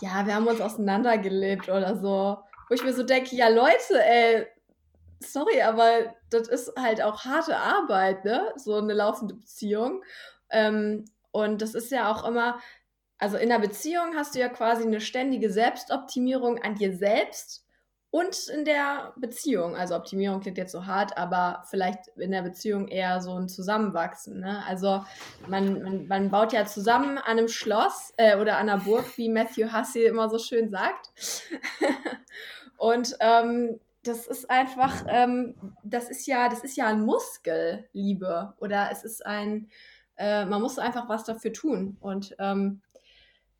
ja, 0.00 0.26
wir 0.26 0.34
haben 0.34 0.46
uns 0.46 0.60
auseinandergelebt 0.60 1.68
oder 1.68 1.96
so. 1.96 2.38
Wo 2.68 2.74
ich 2.74 2.82
mir 2.82 2.92
so 2.92 3.02
denke, 3.02 3.36
ja 3.36 3.48
Leute, 3.48 4.04
ey, 4.04 4.46
sorry, 5.20 5.62
aber 5.62 6.14
das 6.30 6.48
ist 6.48 6.72
halt 6.78 7.02
auch 7.02 7.24
harte 7.24 7.56
Arbeit, 7.56 8.24
ne? 8.24 8.52
So 8.56 8.76
eine 8.76 8.92
laufende 8.92 9.34
Beziehung. 9.34 10.02
Ähm, 10.50 11.04
und 11.30 11.62
das 11.62 11.74
ist 11.74 11.90
ja 11.90 12.10
auch 12.10 12.26
immer, 12.26 12.60
also 13.18 13.36
in 13.36 13.48
der 13.48 13.58
Beziehung 13.58 14.14
hast 14.16 14.34
du 14.34 14.40
ja 14.40 14.48
quasi 14.48 14.82
eine 14.84 15.00
ständige 15.00 15.50
Selbstoptimierung 15.50 16.58
an 16.62 16.74
dir 16.74 16.96
selbst 16.96 17.65
und 18.10 18.48
in 18.48 18.64
der 18.64 19.12
Beziehung. 19.16 19.76
Also 19.76 19.94
Optimierung 19.96 20.40
klingt 20.40 20.58
jetzt 20.58 20.72
so 20.72 20.86
hart, 20.86 21.16
aber 21.18 21.64
vielleicht 21.68 22.08
in 22.16 22.30
der 22.30 22.42
Beziehung 22.42 22.88
eher 22.88 23.20
so 23.20 23.34
ein 23.34 23.48
Zusammenwachsen. 23.48 24.40
Ne? 24.40 24.64
Also 24.66 25.04
man, 25.48 25.82
man, 25.82 26.06
man 26.06 26.30
baut 26.30 26.52
ja 26.52 26.64
zusammen 26.64 27.18
an 27.18 27.38
einem 27.38 27.48
Schloss 27.48 28.12
äh, 28.16 28.36
oder 28.36 28.58
an 28.58 28.68
einer 28.68 28.82
Burg, 28.82 29.16
wie 29.18 29.28
Matthew 29.28 29.72
Hussey 29.72 30.04
immer 30.04 30.30
so 30.30 30.38
schön 30.38 30.70
sagt. 30.70 31.10
und 32.78 33.16
ähm, 33.20 33.80
das 34.02 34.26
ist 34.26 34.48
einfach, 34.48 35.04
ähm, 35.08 35.54
das 35.82 36.08
ist 36.08 36.26
ja, 36.26 36.48
das 36.48 36.62
ist 36.62 36.76
ja 36.76 36.86
ein 36.86 37.04
Muskel, 37.04 37.88
Liebe. 37.92 38.54
Oder 38.60 38.88
es 38.92 39.04
ist 39.04 39.26
ein, 39.26 39.68
äh, 40.16 40.44
man 40.44 40.62
muss 40.62 40.78
einfach 40.78 41.08
was 41.08 41.24
dafür 41.24 41.52
tun. 41.52 41.96
Und 42.00 42.34
ähm, 42.38 42.82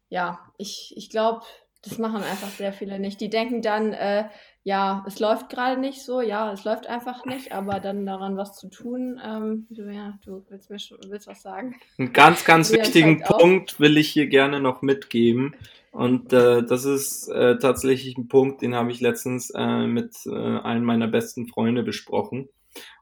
ja, 0.08 0.38
ich, 0.56 0.94
ich 0.96 1.10
glaube, 1.10 1.44
das 1.86 1.98
machen 1.98 2.22
einfach 2.22 2.48
sehr 2.48 2.72
viele 2.72 2.98
nicht. 2.98 3.20
Die 3.20 3.30
denken 3.30 3.62
dann, 3.62 3.92
äh, 3.92 4.24
ja, 4.64 5.04
es 5.06 5.20
läuft 5.20 5.48
gerade 5.48 5.80
nicht 5.80 6.02
so, 6.02 6.20
ja, 6.20 6.52
es 6.52 6.64
läuft 6.64 6.88
einfach 6.88 7.24
nicht, 7.24 7.52
aber 7.52 7.78
dann 7.78 8.04
daran 8.04 8.36
was 8.36 8.56
zu 8.56 8.68
tun, 8.68 9.20
ähm, 9.24 9.66
du, 9.70 9.88
ja, 9.90 10.18
du 10.24 10.44
willst 10.48 10.70
mir 10.70 10.80
schon, 10.80 10.98
willst 11.08 11.28
was 11.28 11.42
sagen. 11.42 11.76
Einen 11.98 12.12
ganz, 12.12 12.44
ganz 12.44 12.72
wichtigen 12.72 13.22
Punkt 13.22 13.78
will 13.78 13.96
ich 13.96 14.08
hier 14.08 14.26
gerne 14.26 14.60
noch 14.60 14.82
mitgeben. 14.82 15.54
Und 15.92 16.32
äh, 16.32 16.64
das 16.64 16.84
ist 16.84 17.28
äh, 17.28 17.58
tatsächlich 17.58 18.18
ein 18.18 18.28
Punkt, 18.28 18.60
den 18.60 18.74
habe 18.74 18.90
ich 18.90 19.00
letztens 19.00 19.50
äh, 19.50 19.86
mit 19.86 20.14
äh, 20.26 20.58
einem 20.58 20.84
meiner 20.84 21.06
besten 21.06 21.46
Freunde 21.46 21.84
besprochen. 21.84 22.48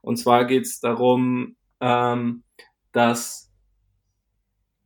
Und 0.01 0.17
zwar 0.17 0.45
geht 0.45 0.65
es 0.65 0.79
darum, 0.79 1.55
ähm, 1.81 2.43
dass 2.91 3.51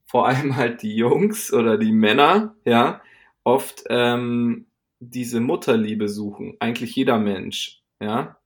vor 0.07 0.27
allem 0.27 0.55
halt 0.55 0.81
die 0.81 0.95
Jungs 0.95 1.53
oder 1.53 1.77
die 1.77 1.91
Männer, 1.91 2.55
ja, 2.65 3.01
oft 3.43 3.83
ähm, 3.89 4.67
diese 4.99 5.39
Mutterliebe 5.39 6.07
suchen. 6.09 6.55
Eigentlich 6.59 6.95
jeder 6.95 7.17
Mensch, 7.17 7.81
ja. 7.99 8.37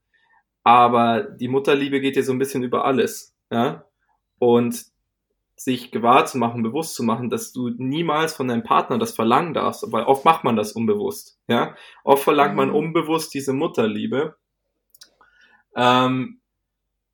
Aber 0.64 1.24
die 1.24 1.48
Mutterliebe 1.48 2.00
geht 2.00 2.16
ja 2.16 2.24
so 2.24 2.32
ein 2.32 2.40
bisschen 2.40 2.64
über 2.64 2.86
alles, 2.86 3.36
ja. 3.52 3.86
Und 4.40 4.86
sich 5.56 5.92
gewahr 5.92 6.26
zu 6.26 6.38
machen, 6.38 6.64
bewusst 6.64 6.96
zu 6.96 7.04
machen, 7.04 7.30
dass 7.30 7.54
du 7.54 7.70
niemals 7.70 8.34
von 8.34 8.48
deinem 8.48 8.64
Partner 8.64 8.98
das 8.98 9.16
verlangen 9.16 9.54
darfst, 9.54 9.92
weil 9.92 10.04
oft 10.04 10.26
macht 10.26 10.44
man 10.44 10.56
das 10.56 10.74
unbewusst, 10.74 11.40
ja. 11.48 11.76
Oft 12.04 12.24
verlangt 12.24 12.56
man 12.56 12.70
mhm. 12.70 12.76
unbewusst 12.76 13.34
diese 13.34 13.54
Mutterliebe. 13.54 14.36
Ähm, 15.76 16.42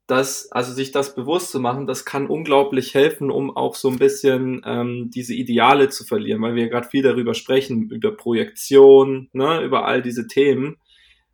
das, 0.10 0.52
also 0.52 0.74
sich 0.74 0.92
das 0.92 1.16
bewusst 1.16 1.52
zu 1.52 1.60
machen, 1.60 1.86
das 1.86 2.04
kann 2.04 2.28
unglaublich 2.28 2.94
helfen, 2.94 3.30
um 3.30 3.56
auch 3.56 3.76
so 3.76 3.90
ein 3.90 4.00
bisschen 4.00 4.62
ähm, 4.66 5.10
diese 5.14 5.34
Ideale 5.34 5.90
zu 5.90 6.04
verlieren, 6.04 6.42
weil 6.42 6.56
wir 6.56 6.70
gerade 6.70 6.88
viel 6.88 7.04
darüber 7.04 7.34
sprechen, 7.34 7.90
über 7.90 8.12
Projektion, 8.16 9.30
ne, 9.34 9.62
über 9.62 9.86
all 9.86 10.02
diese 10.02 10.28
Themen. 10.28 10.78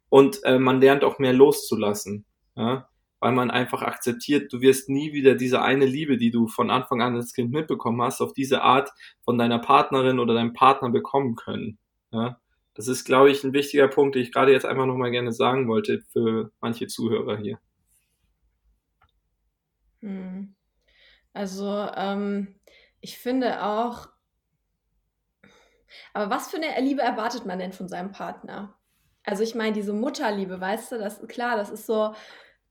Und 0.10 0.44
äh, 0.44 0.60
man 0.60 0.82
lernt 0.82 1.04
auch 1.04 1.20
mehr 1.20 1.34
loszulassen, 1.34 2.26
ja, 2.56 2.88
weil 3.20 3.32
man 3.32 3.50
einfach 3.50 3.82
akzeptiert, 3.82 4.52
du 4.52 4.62
wirst 4.62 4.90
nie 4.90 5.14
wieder 5.14 5.36
diese 5.36 5.62
eine 5.62 5.86
Liebe, 5.86 6.18
die 6.18 6.32
du 6.32 6.48
von 6.48 6.70
Anfang 6.70 7.02
an 7.02 7.16
als 7.16 7.34
Kind 7.34 7.52
mitbekommen 7.52 8.02
hast, 8.02 8.22
auf 8.22 8.34
diese 8.34 8.62
Art 8.62 8.92
von 9.24 9.38
deiner 9.38 9.60
Partnerin 9.60 10.20
oder 10.20 10.34
deinem 10.34 10.54
Partner 10.54 10.90
bekommen 10.90 11.36
können. 11.36 11.78
Ja. 12.12 12.40
Das 12.76 12.90
ist, 12.90 13.06
glaube 13.06 13.32
ich, 13.32 13.44
ein 13.44 13.54
wichtiger 13.54 13.88
Punkt, 13.88 14.16
den 14.16 14.24
ich 14.24 14.34
gerade 14.34 14.52
jetzt 14.52 14.66
einfach 14.66 14.86
nochmal 14.86 15.12
gerne 15.12 15.32
sagen 15.32 15.68
wollte 15.70 16.02
für 16.12 16.52
manche 16.60 16.88
Zuhörer 16.88 17.38
hier. 17.38 17.58
Hm. 20.06 20.56
Also, 21.34 21.90
ähm, 21.96 22.56
ich 23.02 23.18
finde 23.18 23.64
auch, 23.64 24.08
aber 26.14 26.30
was 26.30 26.50
für 26.50 26.58
eine 26.58 26.80
Liebe 26.82 27.02
erwartet 27.02 27.46
man 27.46 27.60
denn 27.60 27.74
von 27.74 27.90
seinem 27.90 28.12
Partner? 28.12 28.76
Also 29.24 29.44
ich 29.44 29.56
meine, 29.56 29.74
diese 29.74 29.94
Mutterliebe, 29.94 30.62
weißt 30.62 30.92
du, 30.92 30.98
das 31.00 31.20
ist 31.20 31.30
klar, 31.30 31.58
das 31.58 31.72
ist 31.72 31.88
so 31.88 32.14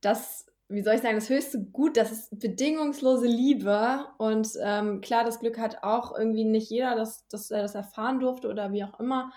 das, 0.01 0.47
wie 0.69 0.83
soll 0.83 0.95
ich 0.95 1.03
sagen, 1.03 1.17
das 1.17 1.29
höchste 1.29 1.65
Gut, 1.65 1.97
das 1.97 2.13
ist 2.13 2.39
bedingungslose 2.39 3.27
Liebe. 3.27 4.07
Und 4.19 4.51
ähm, 4.63 5.01
klar, 5.01 5.25
das 5.25 5.41
Glück 5.41 5.59
hat 5.59 5.83
auch 5.83 6.17
irgendwie 6.17 6.45
nicht 6.45 6.71
jeder, 6.71 6.95
dass, 6.95 7.27
dass 7.29 7.51
er 7.51 7.63
das 7.63 7.75
erfahren 7.75 8.21
durfte 8.21 8.49
oder 8.49 8.73
wie 8.73 8.85
auch 8.85 9.01
immer. 9.01 9.33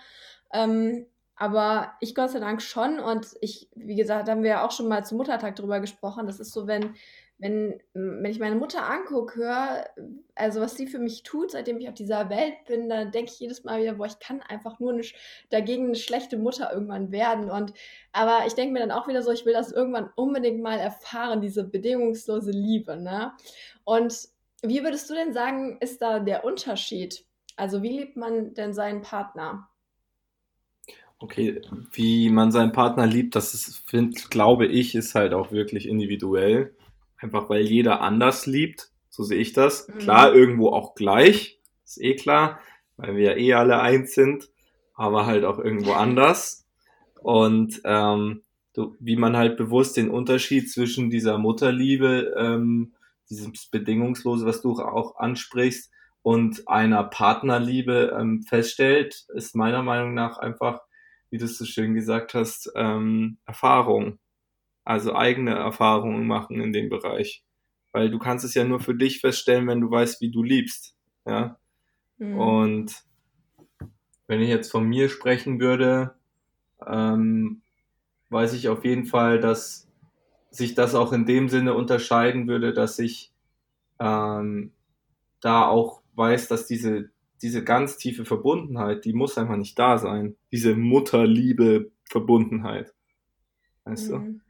Ähm, 0.52 1.06
aber 1.34 1.92
ich 2.00 2.14
Gott 2.14 2.30
sei 2.30 2.40
Dank 2.40 2.62
schon. 2.62 2.98
Und 2.98 3.28
ich, 3.40 3.68
wie 3.74 3.96
gesagt, 3.96 4.28
haben 4.28 4.42
wir 4.42 4.50
ja 4.50 4.66
auch 4.66 4.72
schon 4.72 4.88
mal 4.88 5.04
zum 5.04 5.18
Muttertag 5.18 5.56
drüber 5.56 5.80
gesprochen. 5.80 6.26
Das 6.26 6.40
ist 6.40 6.52
so, 6.52 6.66
wenn 6.66 6.94
wenn, 7.38 7.80
wenn 7.94 8.30
ich 8.30 8.40
meine 8.40 8.56
Mutter 8.56 8.88
angucke, 8.88 9.36
höre, 9.36 9.84
also 10.34 10.60
was 10.60 10.76
sie 10.76 10.88
für 10.88 10.98
mich 10.98 11.22
tut, 11.22 11.52
seitdem 11.52 11.78
ich 11.78 11.88
auf 11.88 11.94
dieser 11.94 12.30
Welt 12.30 12.54
bin, 12.66 12.88
da 12.88 13.04
denke 13.04 13.30
ich 13.32 13.38
jedes 13.38 13.62
Mal 13.62 13.80
wieder, 13.80 13.94
boah, 13.94 14.06
ich 14.06 14.18
kann 14.18 14.42
einfach 14.42 14.80
nur 14.80 14.92
eine, 14.92 15.02
dagegen 15.50 15.86
eine 15.86 15.94
schlechte 15.94 16.36
Mutter 16.36 16.72
irgendwann 16.72 17.12
werden. 17.12 17.48
Und 17.48 17.74
aber 18.12 18.40
ich 18.46 18.54
denke 18.54 18.72
mir 18.72 18.80
dann 18.80 18.90
auch 18.90 19.06
wieder 19.06 19.22
so, 19.22 19.30
ich 19.30 19.46
will 19.46 19.52
das 19.52 19.70
irgendwann 19.70 20.10
unbedingt 20.16 20.60
mal 20.60 20.78
erfahren, 20.78 21.40
diese 21.40 21.62
bedingungslose 21.62 22.50
Liebe, 22.50 22.96
ne? 22.96 23.32
Und 23.84 24.28
wie 24.62 24.82
würdest 24.82 25.08
du 25.08 25.14
denn 25.14 25.32
sagen, 25.32 25.78
ist 25.80 26.02
da 26.02 26.18
der 26.18 26.44
Unterschied? 26.44 27.24
Also 27.56 27.82
wie 27.82 27.96
liebt 27.96 28.16
man 28.16 28.54
denn 28.54 28.74
seinen 28.74 29.02
Partner? 29.02 29.68
Okay, 31.20 31.60
wie 31.92 32.30
man 32.30 32.52
seinen 32.52 32.72
Partner 32.72 33.06
liebt, 33.06 33.34
das 33.34 33.54
ist, 33.54 33.78
find, 33.88 34.30
glaube 34.30 34.66
ich, 34.66 34.94
ist 34.94 35.14
halt 35.14 35.34
auch 35.34 35.50
wirklich 35.52 35.88
individuell. 35.88 36.76
Einfach 37.18 37.48
weil 37.50 37.62
jeder 37.62 38.00
anders 38.00 38.46
liebt. 38.46 38.90
So 39.08 39.22
sehe 39.24 39.40
ich 39.40 39.52
das. 39.52 39.88
Mhm. 39.88 39.98
Klar, 39.98 40.34
irgendwo 40.34 40.70
auch 40.70 40.94
gleich. 40.94 41.60
Ist 41.84 42.00
eh 42.00 42.14
klar, 42.14 42.60
weil 42.96 43.16
wir 43.16 43.32
ja 43.32 43.36
eh 43.36 43.54
alle 43.54 43.80
eins 43.80 44.14
sind. 44.14 44.48
Aber 44.94 45.26
halt 45.26 45.44
auch 45.44 45.58
irgendwo 45.58 45.92
anders. 45.94 46.66
Und 47.20 47.80
ähm, 47.84 48.42
so, 48.74 48.94
wie 49.00 49.16
man 49.16 49.36
halt 49.36 49.56
bewusst 49.56 49.96
den 49.96 50.10
Unterschied 50.10 50.70
zwischen 50.70 51.10
dieser 51.10 51.38
Mutterliebe, 51.38 52.34
ähm, 52.38 52.94
dieses 53.28 53.66
Bedingungslose, 53.66 54.46
was 54.46 54.60
du 54.60 54.74
auch 54.74 55.16
ansprichst, 55.16 55.90
und 56.22 56.68
einer 56.68 57.04
Partnerliebe 57.04 58.16
ähm, 58.18 58.42
feststellt, 58.42 59.26
ist 59.34 59.56
meiner 59.56 59.82
Meinung 59.82 60.14
nach 60.14 60.38
einfach, 60.38 60.80
wie 61.30 61.38
du 61.38 61.44
es 61.44 61.56
so 61.56 61.64
schön 61.64 61.94
gesagt 61.94 62.34
hast, 62.34 62.70
ähm, 62.74 63.38
Erfahrung 63.46 64.18
also 64.88 65.14
eigene 65.14 65.54
Erfahrungen 65.54 66.26
machen 66.26 66.62
in 66.62 66.72
dem 66.72 66.88
Bereich. 66.88 67.44
Weil 67.92 68.10
du 68.10 68.18
kannst 68.18 68.46
es 68.46 68.54
ja 68.54 68.64
nur 68.64 68.80
für 68.80 68.94
dich 68.94 69.20
feststellen, 69.20 69.66
wenn 69.66 69.82
du 69.82 69.90
weißt, 69.90 70.22
wie 70.22 70.30
du 70.30 70.42
liebst. 70.42 70.96
Ja. 71.26 71.58
Mhm. 72.16 72.38
Und 72.38 73.04
wenn 74.28 74.40
ich 74.40 74.48
jetzt 74.48 74.70
von 74.70 74.88
mir 74.88 75.10
sprechen 75.10 75.60
würde, 75.60 76.14
ähm, 76.86 77.60
weiß 78.30 78.54
ich 78.54 78.70
auf 78.70 78.82
jeden 78.82 79.04
Fall, 79.04 79.40
dass 79.40 79.86
sich 80.50 80.74
das 80.74 80.94
auch 80.94 81.12
in 81.12 81.26
dem 81.26 81.50
Sinne 81.50 81.74
unterscheiden 81.74 82.48
würde, 82.48 82.72
dass 82.72 82.98
ich 82.98 83.30
ähm, 84.00 84.72
da 85.42 85.66
auch 85.66 86.00
weiß, 86.14 86.48
dass 86.48 86.66
diese, 86.66 87.10
diese 87.42 87.62
ganz 87.62 87.98
tiefe 87.98 88.24
Verbundenheit, 88.24 89.04
die 89.04 89.12
muss 89.12 89.36
einfach 89.36 89.56
nicht 89.56 89.78
da 89.78 89.98
sein. 89.98 90.36
Diese 90.50 90.74
Mutterliebe 90.74 91.90
Verbundenheit. 92.04 92.94
Weißt 93.84 94.12
mhm. 94.12 94.40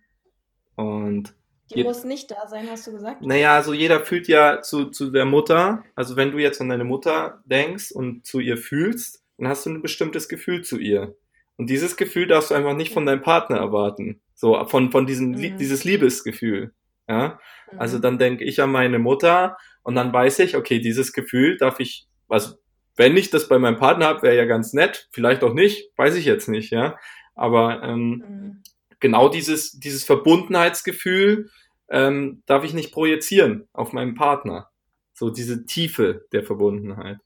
Und 0.78 1.34
die 1.74 1.82
muss 1.82 2.04
nicht 2.04 2.30
da 2.30 2.46
sein, 2.46 2.68
hast 2.70 2.86
du 2.86 2.92
gesagt? 2.92 3.20
Naja, 3.20 3.54
also 3.56 3.74
jeder 3.74 4.00
fühlt 4.00 4.28
ja 4.28 4.62
zu, 4.62 4.86
zu 4.86 5.10
der 5.10 5.24
Mutter. 5.24 5.82
Also 5.96 6.16
wenn 6.16 6.30
du 6.30 6.38
jetzt 6.38 6.60
an 6.60 6.68
deine 6.68 6.84
Mutter 6.84 7.42
denkst 7.44 7.90
und 7.90 8.24
zu 8.24 8.38
ihr 8.38 8.56
fühlst, 8.56 9.22
dann 9.36 9.48
hast 9.48 9.66
du 9.66 9.70
ein 9.70 9.82
bestimmtes 9.82 10.28
Gefühl 10.28 10.62
zu 10.62 10.78
ihr. 10.78 11.16
Und 11.56 11.68
dieses 11.68 11.96
Gefühl 11.96 12.28
darfst 12.28 12.52
du 12.52 12.54
einfach 12.54 12.74
nicht 12.74 12.94
von 12.94 13.04
deinem 13.04 13.22
Partner 13.22 13.58
erwarten. 13.58 14.20
So, 14.34 14.64
von, 14.66 14.92
von 14.92 15.06
diesem, 15.06 15.32
mhm. 15.32 15.58
dieses 15.58 15.82
Liebesgefühl. 15.82 16.72
Ja. 17.08 17.40
Mhm. 17.72 17.80
Also 17.80 17.98
dann 17.98 18.18
denke 18.18 18.44
ich 18.44 18.62
an 18.62 18.70
meine 18.70 19.00
Mutter 19.00 19.58
und 19.82 19.96
dann 19.96 20.12
weiß 20.12 20.38
ich, 20.38 20.56
okay, 20.56 20.78
dieses 20.78 21.12
Gefühl 21.12 21.56
darf 21.56 21.80
ich, 21.80 22.06
also 22.28 22.54
wenn 22.96 23.16
ich 23.16 23.30
das 23.30 23.48
bei 23.48 23.58
meinem 23.58 23.76
Partner 23.76 24.06
habe, 24.06 24.22
wäre 24.22 24.36
ja 24.36 24.44
ganz 24.44 24.72
nett, 24.72 25.08
vielleicht 25.10 25.42
auch 25.42 25.54
nicht, 25.54 25.90
weiß 25.96 26.14
ich 26.14 26.24
jetzt 26.24 26.48
nicht, 26.48 26.70
ja. 26.70 26.96
Aber 27.34 27.82
ähm, 27.82 28.24
mhm 28.26 28.62
genau 29.00 29.28
dieses, 29.28 29.72
dieses 29.78 30.04
Verbundenheitsgefühl 30.04 31.50
ähm, 31.88 32.42
darf 32.46 32.64
ich 32.64 32.74
nicht 32.74 32.92
projizieren 32.92 33.68
auf 33.72 33.92
meinen 33.92 34.14
Partner. 34.14 34.70
So 35.14 35.30
diese 35.30 35.66
Tiefe 35.66 36.26
der 36.32 36.44
Verbundenheit. 36.44 37.18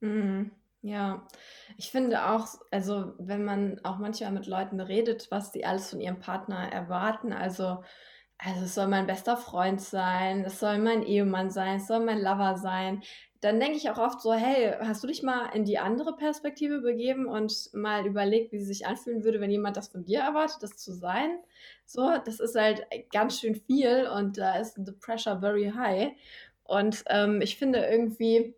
Mhm. 0.00 0.50
Ja, 0.82 1.26
ich 1.76 1.90
finde 1.90 2.30
auch, 2.30 2.48
also 2.70 3.12
wenn 3.18 3.44
man 3.44 3.80
auch 3.84 3.98
manchmal 3.98 4.32
mit 4.32 4.46
Leuten 4.46 4.80
redet, 4.80 5.30
was 5.30 5.52
die 5.52 5.66
alles 5.66 5.90
von 5.90 6.00
ihrem 6.00 6.20
Partner 6.20 6.72
erwarten, 6.72 7.34
also 7.34 7.82
also 8.42 8.64
es 8.64 8.74
soll 8.74 8.86
mein 8.86 9.06
bester 9.06 9.36
Freund 9.36 9.82
sein, 9.82 10.44
es 10.46 10.60
soll 10.60 10.78
mein 10.78 11.02
Ehemann 11.02 11.50
sein, 11.50 11.76
es 11.76 11.86
soll 11.86 12.00
mein 12.00 12.22
Lover 12.22 12.56
sein 12.56 13.02
dann 13.40 13.58
denke 13.58 13.76
ich 13.76 13.88
auch 13.90 13.98
oft 13.98 14.20
so, 14.20 14.32
hey, 14.32 14.74
hast 14.80 15.02
du 15.02 15.06
dich 15.06 15.22
mal 15.22 15.46
in 15.54 15.64
die 15.64 15.78
andere 15.78 16.14
Perspektive 16.14 16.80
begeben 16.80 17.26
und 17.26 17.70
mal 17.72 18.06
überlegt, 18.06 18.52
wie 18.52 18.58
es 18.58 18.66
sich 18.66 18.86
anfühlen 18.86 19.24
würde, 19.24 19.40
wenn 19.40 19.50
jemand 19.50 19.76
das 19.76 19.88
von 19.88 20.04
dir 20.04 20.20
erwartet, 20.20 20.62
das 20.62 20.76
zu 20.76 20.92
sein? 20.92 21.38
So, 21.86 22.10
das 22.24 22.40
ist 22.40 22.54
halt 22.54 22.86
ganz 23.12 23.38
schön 23.38 23.54
viel 23.54 24.08
und 24.14 24.36
da 24.36 24.56
ist 24.56 24.78
the 24.84 24.92
pressure 24.92 25.40
very 25.40 25.72
high. 25.74 26.12
Und 26.64 27.02
ähm, 27.08 27.40
ich 27.40 27.56
finde 27.56 27.80
irgendwie, 27.80 28.54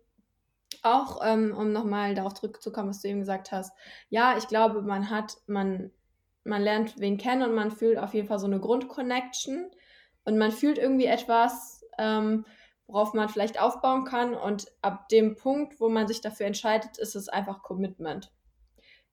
auch, 0.83 1.21
ähm, 1.23 1.55
um 1.57 1.71
nochmal 1.71 2.13
darauf 2.13 2.33
zurückzukommen, 2.33 2.89
was 2.89 3.01
du 3.01 3.07
eben 3.07 3.19
gesagt 3.19 3.51
hast. 3.51 3.73
Ja, 4.09 4.37
ich 4.37 4.47
glaube, 4.47 4.81
man 4.81 5.09
hat, 5.09 5.37
man, 5.47 5.91
man 6.43 6.61
lernt 6.61 6.99
wen 6.99 7.17
kennen 7.17 7.43
und 7.43 7.55
man 7.55 7.71
fühlt 7.71 7.97
auf 7.97 8.13
jeden 8.13 8.27
Fall 8.27 8.39
so 8.39 8.47
eine 8.47 8.59
Grundconnection 8.59 9.71
und 10.25 10.37
man 10.37 10.51
fühlt 10.51 10.77
irgendwie 10.77 11.05
etwas, 11.05 11.85
ähm, 11.97 12.45
worauf 12.87 13.13
man 13.13 13.29
vielleicht 13.29 13.59
aufbauen 13.59 14.05
kann. 14.05 14.33
Und 14.33 14.67
ab 14.81 15.09
dem 15.09 15.35
Punkt, 15.35 15.79
wo 15.79 15.89
man 15.89 16.07
sich 16.07 16.21
dafür 16.21 16.45
entscheidet, 16.45 16.97
ist 16.97 17.15
es 17.15 17.29
einfach 17.29 17.63
Commitment. 17.63 18.31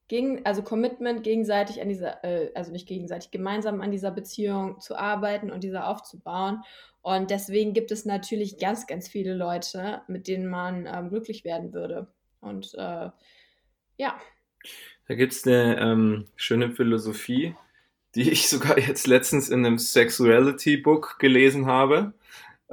Gegen, 0.09 0.45
also 0.45 0.63
Commitment 0.63 1.23
gegenseitig 1.23 1.81
an 1.81 1.89
dieser, 1.89 2.25
äh, 2.25 2.51
also 2.55 2.73
nicht 2.73 2.89
gegenseitig, 2.89 3.31
gemeinsam 3.31 3.81
an 3.81 3.93
dieser 3.93 4.11
Beziehung 4.11 4.81
zu 4.81 4.97
arbeiten 4.97 5.53
und 5.53 5.63
diese 5.63 5.85
aufzubauen. 5.85 6.63
Und 7.03 7.31
deswegen 7.31 7.73
gibt 7.73 7.93
es 7.93 8.05
natürlich 8.05 8.59
ganz, 8.59 8.87
ganz 8.87 9.09
viele 9.09 9.35
Leute, 9.35 10.03
mit 10.09 10.27
denen 10.27 10.49
man 10.49 10.87
ähm, 10.87 11.09
glücklich 11.11 11.45
werden 11.45 11.73
würde. 11.73 12.09
Und 12.41 12.75
äh, 12.75 13.11
ja. 13.97 14.21
Da 15.07 15.15
gibt 15.15 15.33
es 15.33 15.47
eine 15.47 15.79
ähm, 15.79 16.27
schöne 16.37 16.71
Philosophie, 16.73 17.55
die 18.15 18.31
ich 18.31 18.49
sogar 18.49 18.79
jetzt 18.79 19.07
letztens 19.07 19.49
in 19.49 19.65
einem 19.65 19.79
Sexuality-Book 19.79 21.19
gelesen 21.19 21.67
habe. 21.67 22.13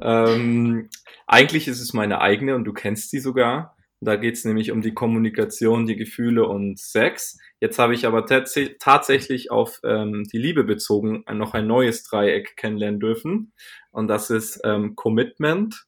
Ähm, 0.01 0.89
eigentlich 1.25 1.67
ist 1.67 1.81
es 1.81 1.93
meine 1.93 2.21
eigene 2.21 2.55
und 2.55 2.65
du 2.65 2.73
kennst 2.73 3.09
sie 3.09 3.19
sogar. 3.19 3.75
Da 3.99 4.15
geht 4.15 4.35
es 4.35 4.45
nämlich 4.45 4.71
um 4.71 4.81
die 4.81 4.93
Kommunikation, 4.93 5.87
die 5.87 5.95
Gefühle 5.95 6.47
und 6.47 6.77
Sex. 6.77 7.37
Jetzt 7.59 7.79
habe 7.79 7.95
ich 7.95 8.05
aber 8.05 8.27
tats 8.27 8.57
tatsächlich 8.79 9.49
auf 9.49 9.79
ähm, 9.83 10.23
die 10.31 10.37
Liebe 10.37 10.63
bezogen 10.63 11.23
noch 11.33 11.55
ein 11.55 11.65
neues 11.65 12.03
Dreieck 12.03 12.55
kennenlernen 12.57 12.99
dürfen. 12.99 13.53
Und 13.91 14.07
das 14.07 14.29
ist 14.29 14.61
ähm, 14.63 14.95
Commitment, 14.95 15.85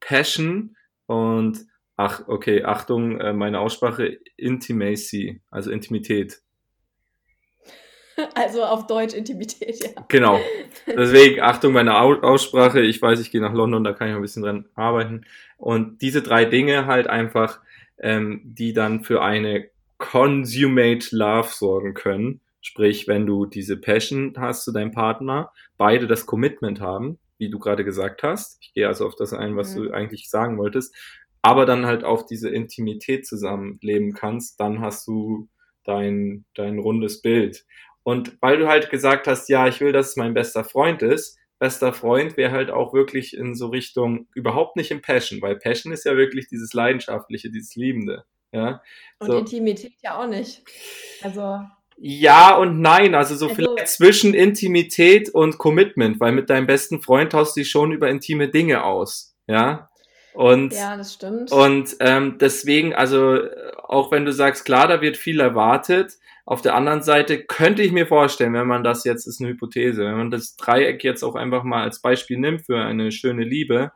Passion 0.00 0.76
und, 1.06 1.64
ach, 1.96 2.28
okay, 2.28 2.64
Achtung, 2.64 3.18
äh, 3.20 3.32
meine 3.32 3.60
Aussprache, 3.60 4.18
Intimacy, 4.36 5.40
also 5.50 5.70
Intimität. 5.70 6.42
Also 8.34 8.64
auf 8.64 8.86
Deutsch 8.86 9.14
Intimität, 9.14 9.82
ja. 9.82 10.04
Genau. 10.08 10.40
Deswegen, 10.86 11.40
Achtung, 11.40 11.72
meine 11.72 11.98
Aussprache. 11.98 12.80
Ich 12.80 13.00
weiß, 13.00 13.20
ich 13.20 13.30
gehe 13.30 13.40
nach 13.40 13.52
London, 13.52 13.84
da 13.84 13.92
kann 13.92 14.08
ich 14.08 14.14
ein 14.14 14.22
bisschen 14.22 14.42
dran 14.42 14.66
arbeiten. 14.74 15.24
Und 15.58 16.00
diese 16.02 16.22
drei 16.22 16.44
Dinge 16.44 16.86
halt 16.86 17.08
einfach, 17.08 17.60
ähm, 17.98 18.42
die 18.44 18.72
dann 18.72 19.04
für 19.04 19.22
eine 19.22 19.68
consummate 19.98 21.14
Love 21.14 21.48
sorgen 21.50 21.94
können. 21.94 22.40
Sprich, 22.60 23.06
wenn 23.06 23.26
du 23.26 23.46
diese 23.46 23.76
Passion 23.76 24.34
hast 24.36 24.64
zu 24.64 24.72
deinem 24.72 24.90
Partner, 24.90 25.52
beide 25.76 26.06
das 26.06 26.26
Commitment 26.26 26.80
haben, 26.80 27.18
wie 27.38 27.50
du 27.50 27.58
gerade 27.58 27.84
gesagt 27.84 28.22
hast. 28.22 28.58
Ich 28.60 28.74
gehe 28.74 28.88
also 28.88 29.06
auf 29.06 29.14
das 29.14 29.32
ein, 29.32 29.56
was 29.56 29.74
mhm. 29.74 29.84
du 29.84 29.90
eigentlich 29.92 30.28
sagen 30.28 30.58
wolltest. 30.58 30.94
Aber 31.42 31.64
dann 31.64 31.86
halt 31.86 32.02
auch 32.02 32.26
diese 32.26 32.48
Intimität 32.48 33.26
zusammenleben 33.26 34.14
kannst, 34.14 34.58
dann 34.58 34.80
hast 34.80 35.06
du 35.06 35.48
dein, 35.84 36.44
dein 36.54 36.78
rundes 36.78 37.22
Bild. 37.22 37.64
Und 38.06 38.38
weil 38.40 38.56
du 38.56 38.68
halt 38.68 38.88
gesagt 38.88 39.26
hast, 39.26 39.48
ja, 39.48 39.66
ich 39.66 39.80
will, 39.80 39.90
dass 39.90 40.10
es 40.10 40.16
mein 40.16 40.32
bester 40.32 40.62
Freund 40.62 41.02
ist, 41.02 41.40
bester 41.58 41.92
Freund 41.92 42.36
wäre 42.36 42.52
halt 42.52 42.70
auch 42.70 42.94
wirklich 42.94 43.36
in 43.36 43.56
so 43.56 43.66
Richtung, 43.66 44.28
überhaupt 44.32 44.76
nicht 44.76 44.92
im 44.92 45.02
Passion, 45.02 45.42
weil 45.42 45.56
Passion 45.56 45.92
ist 45.92 46.04
ja 46.04 46.16
wirklich 46.16 46.46
dieses 46.46 46.72
Leidenschaftliche, 46.72 47.50
dieses 47.50 47.74
Liebende. 47.74 48.24
Ja? 48.52 48.80
Und 49.18 49.26
so. 49.26 49.38
Intimität 49.38 49.94
ja 50.04 50.22
auch 50.22 50.28
nicht. 50.28 50.62
Also. 51.20 51.58
Ja 51.96 52.54
und 52.56 52.80
nein, 52.80 53.16
also 53.16 53.34
so 53.34 53.46
also, 53.46 53.56
vielleicht 53.56 53.88
zwischen 53.88 54.34
Intimität 54.34 55.28
und 55.28 55.58
Commitment, 55.58 56.20
weil 56.20 56.30
mit 56.30 56.48
deinem 56.48 56.68
besten 56.68 57.02
Freund 57.02 57.32
tauschst 57.32 57.56
du 57.56 57.62
dich 57.62 57.70
schon 57.70 57.90
über 57.90 58.08
intime 58.08 58.48
Dinge 58.48 58.84
aus. 58.84 59.34
Ja. 59.48 59.90
Und, 60.32 60.72
ja, 60.72 60.96
das 60.96 61.14
stimmt. 61.14 61.50
Und 61.50 61.96
ähm, 61.98 62.38
deswegen, 62.38 62.94
also 62.94 63.40
auch 63.82 64.12
wenn 64.12 64.24
du 64.24 64.32
sagst, 64.32 64.64
klar, 64.64 64.86
da 64.86 65.00
wird 65.00 65.16
viel 65.16 65.40
erwartet, 65.40 66.12
auf 66.46 66.62
der 66.62 66.76
anderen 66.76 67.02
Seite 67.02 67.44
könnte 67.44 67.82
ich 67.82 67.90
mir 67.90 68.06
vorstellen, 68.06 68.54
wenn 68.54 68.68
man 68.68 68.84
das 68.84 69.02
jetzt 69.02 69.26
ist 69.26 69.40
eine 69.40 69.50
Hypothese, 69.50 70.04
wenn 70.04 70.16
man 70.16 70.30
das 70.30 70.54
Dreieck 70.56 71.02
jetzt 71.02 71.24
auch 71.24 71.34
einfach 71.34 71.64
mal 71.64 71.82
als 71.82 72.00
Beispiel 72.00 72.38
nimmt 72.38 72.64
für 72.66 72.80
eine 72.80 73.10
schöne 73.10 73.42
Liebe 73.42 73.90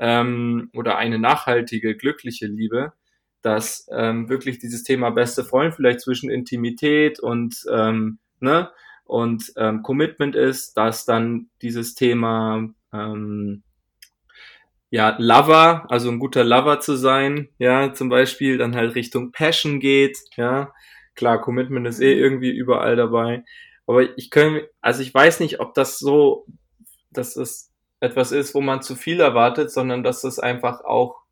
ähm, 0.00 0.70
oder 0.74 0.98
eine 0.98 1.20
nachhaltige, 1.20 1.96
glückliche 1.96 2.46
Liebe, 2.46 2.92
dass 3.42 3.86
ähm, 3.92 4.28
wirklich 4.28 4.58
dieses 4.58 4.82
Thema 4.82 5.10
beste 5.10 5.44
Freund 5.44 5.76
vielleicht 5.76 6.00
zwischen 6.00 6.30
Intimität 6.30 7.20
und 7.20 7.64
ähm, 7.72 8.18
ne 8.40 8.70
und 9.04 9.52
ähm, 9.56 9.82
Commitment 9.82 10.34
ist, 10.34 10.76
dass 10.76 11.04
dann 11.04 11.48
dieses 11.62 11.94
Thema 11.94 12.70
ähm, 12.92 13.62
ja, 14.90 15.14
Lover, 15.18 15.86
also 15.90 16.10
ein 16.10 16.18
guter 16.18 16.42
Lover 16.42 16.80
zu 16.80 16.96
sein, 16.96 17.50
ja, 17.58 17.92
zum 17.92 18.08
Beispiel, 18.08 18.58
dann 18.58 18.74
halt 18.74 18.94
Richtung 18.94 19.30
Passion 19.30 19.78
geht, 19.78 20.18
ja, 20.36 20.72
Klar, 21.14 21.40
Commitment 21.40 21.86
ist 21.86 22.00
eh 22.00 22.14
mhm. 22.14 22.20
irgendwie 22.20 22.50
überall 22.50 22.96
dabei. 22.96 23.44
Aber 23.86 24.16
ich 24.18 24.30
kann, 24.30 24.60
also 24.80 25.02
ich 25.02 25.12
weiß 25.12 25.40
nicht, 25.40 25.60
ob 25.60 25.74
das 25.74 25.98
so, 25.98 26.46
dass 27.10 27.36
es 27.36 27.70
etwas 28.00 28.32
ist, 28.32 28.54
wo 28.54 28.60
man 28.60 28.82
zu 28.82 28.96
viel 28.96 29.20
erwartet, 29.20 29.70
sondern 29.70 30.02
dass 30.02 30.22
das 30.22 30.38
einfach 30.38 30.84
auch 30.84 31.24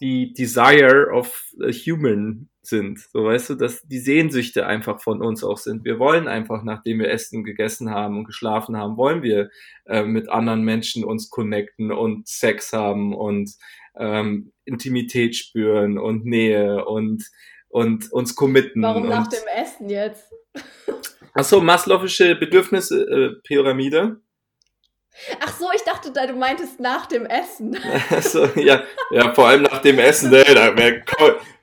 die 0.00 0.32
Desire 0.32 1.10
of 1.12 1.52
a 1.62 1.70
Human 1.70 2.48
sind. 2.62 3.00
So 3.12 3.24
weißt 3.24 3.50
du, 3.50 3.54
dass 3.54 3.82
die 3.82 3.98
Sehnsüchte 3.98 4.66
einfach 4.66 5.00
von 5.00 5.22
uns 5.22 5.44
auch 5.44 5.58
sind. 5.58 5.84
Wir 5.84 5.98
wollen 5.98 6.28
einfach, 6.28 6.62
nachdem 6.62 7.00
wir 7.00 7.10
Essen 7.10 7.44
gegessen 7.44 7.90
haben 7.90 8.18
und 8.18 8.24
geschlafen 8.24 8.76
haben, 8.76 8.96
wollen 8.96 9.22
wir 9.22 9.50
äh, 9.86 10.04
mit 10.04 10.28
anderen 10.28 10.62
Menschen 10.62 11.04
uns 11.04 11.30
connecten 11.30 11.92
und 11.92 12.28
Sex 12.28 12.72
haben 12.72 13.14
und 13.14 13.52
ähm, 13.96 14.52
Intimität 14.64 15.36
spüren 15.36 15.98
und 15.98 16.24
Nähe 16.24 16.84
und 16.84 17.24
und 17.70 18.12
uns 18.12 18.34
committen. 18.34 18.82
Warum 18.82 19.08
nach 19.08 19.28
dem 19.28 19.46
Essen 19.56 19.88
jetzt? 19.88 20.30
Achso, 21.34 21.60
Maslow'sche 21.60 22.34
Bedürfnisse-Pyramide. 22.34 23.98
Äh, 23.98 25.36
Ach 25.40 25.56
so, 25.56 25.66
ich 25.74 25.82
dachte, 25.82 26.12
du 26.12 26.32
meintest 26.34 26.80
nach 26.80 27.06
dem 27.06 27.26
Essen. 27.26 27.78
Achso, 28.10 28.46
ja, 28.56 28.82
ja, 29.10 29.32
vor 29.32 29.48
allem 29.48 29.62
nach 29.62 29.80
dem 29.80 29.98
Essen, 29.98 30.32
ey, 30.32 30.54
da, 30.54 30.74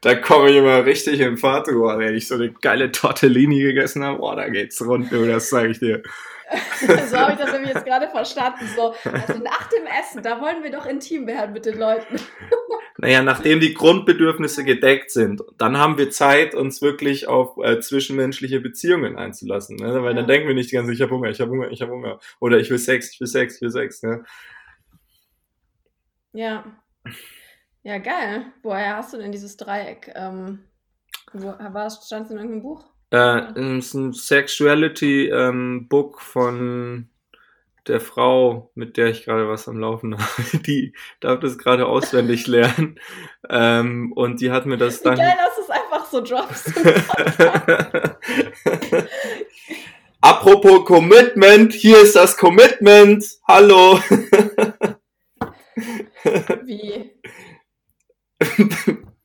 da 0.01 0.16
komme 0.16 0.49
ich 0.49 0.55
immer 0.55 0.86
richtig 0.86 1.20
in 1.20 1.38
Fahrt, 1.38 1.68
wenn 1.68 2.16
ich 2.16 2.28
so 2.28 2.36
eine 2.36 2.51
geile 2.51 2.91
Tortellini 2.91 3.60
gegessen 3.60 4.03
habe, 4.03 4.20
boah, 4.20 4.36
da 4.36 4.47
geht's 4.47 4.82
rund, 4.82 5.12
das 5.12 5.49
sage 5.49 5.70
ich 5.70 5.80
dir. 5.80 6.01
so 7.10 7.18
habe 7.18 7.34
ich 7.34 7.39
das 7.39 7.51
nämlich 7.51 7.74
jetzt 7.74 7.86
gerade 7.86 8.08
verstanden. 8.08 8.70
So, 8.74 8.95
also 9.03 9.34
nach 9.43 9.68
dem 9.68 9.86
Essen, 9.86 10.24
da 10.24 10.39
wollen 10.39 10.64
wir 10.64 10.72
doch 10.72 10.86
intim 10.86 11.28
werden 11.28 11.51
mit 11.51 11.66
den 11.66 11.78
Leuten. 11.78 12.16
Naja, 12.98 13.22
nachdem 13.22 13.60
die 13.60 13.74
Grundbedürfnisse 13.74 14.64
gedeckt 14.64 15.12
sind, 15.12 15.43
dann 15.58 15.78
haben 15.78 15.98
wir 15.98 16.10
Zeit, 16.10 16.56
uns 16.56 16.82
wirklich 16.82 17.28
auf 17.28 17.58
äh, 17.58 17.80
zwischenmenschliche 17.80 18.60
Beziehungen 18.60 19.18
einzulassen. 19.18 19.78
Ne? 19.78 20.02
Weil 20.02 20.16
ja. 20.16 20.22
dann 20.22 20.28
denken 20.28 20.48
wir 20.48 20.56
nicht 20.56 20.72
die 20.72 20.76
ganze 20.76 20.91
Zeit, 20.91 20.95
ich 20.95 21.02
habe 21.02 21.14
Hunger, 21.14 21.30
ich 21.30 21.39
habe 21.39 21.52
Hunger, 21.52 21.70
ich 21.70 21.82
habe 21.82 21.91
Hunger. 21.91 22.20
Oder 22.39 22.60
ich 22.60 22.70
will 22.70 22.80
Sex, 22.80 23.14
ich 23.14 23.20
will 23.20 23.28
Sex, 23.28 23.56
ich 23.56 23.62
will 23.62 23.72
Sex. 23.72 24.02
Ne? 24.02 24.24
Ja. 26.34 26.66
Ja, 27.84 28.00
geil. 28.00 28.48
Woher 28.64 28.98
hast 28.98 29.14
du 29.14 29.18
denn 29.18 29.32
dieses 29.32 29.58
Dreieck? 29.58 30.12
Ähm, 30.16 30.60
wo, 31.34 31.48
war 31.48 31.86
es, 31.86 32.04
stand 32.06 32.26
es 32.26 32.32
in 32.32 32.38
irgendeinem 32.38 32.64
Buch? 32.64 32.84
Äh, 33.12 33.78
ist 33.78 33.93
ein 33.93 34.12
Sexuality-Book 34.12 36.16
ähm, 36.16 36.20
von 36.20 37.10
der 37.88 38.00
Frau, 38.00 38.72
mit 38.76 38.98
der 38.98 39.08
ich 39.08 39.26
gerade 39.26 39.48
was 39.48 39.68
am 39.68 39.80
Laufen 39.80 40.16
habe, 40.18 40.60
die 40.66 40.94
darf 41.20 41.40
das 41.40 41.58
gerade 41.58 41.88
auswendig 41.88 42.46
lernen. 42.48 43.00
Ähm, 43.50 44.12
und 44.14 44.42
die 44.42 44.52
hat 44.52 44.66
mir 44.66 44.78
das 44.78 45.02
dann. 45.02 45.18
Geil, 45.18 45.34
dass 45.38 45.58
es 45.58 45.70
einfach 45.70 46.06
so 46.06 46.22
droppst. 46.22 46.72
Apropos 50.22 50.86
Commitment, 50.86 51.74
hier 51.74 52.02
ist 52.02 52.16
das 52.16 52.38
Commitment. 52.38 53.24
Hallo. 53.48 54.00
Wie? 56.66 57.12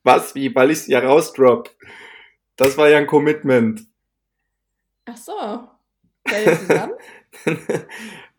Was, 0.02 0.34
wie? 0.34 0.54
Weil 0.54 0.70
ich 0.70 0.78
es 0.78 0.86
ja 0.88 1.00
rausdrop. 1.00 1.70
Das 2.56 2.76
war 2.76 2.88
ja 2.88 2.98
ein 2.98 3.06
Commitment. 3.06 3.82
Ach 5.06 5.16
so. 5.16 5.68
Seid 6.28 6.46
ihr 6.46 6.58
zusammen? 6.58 6.94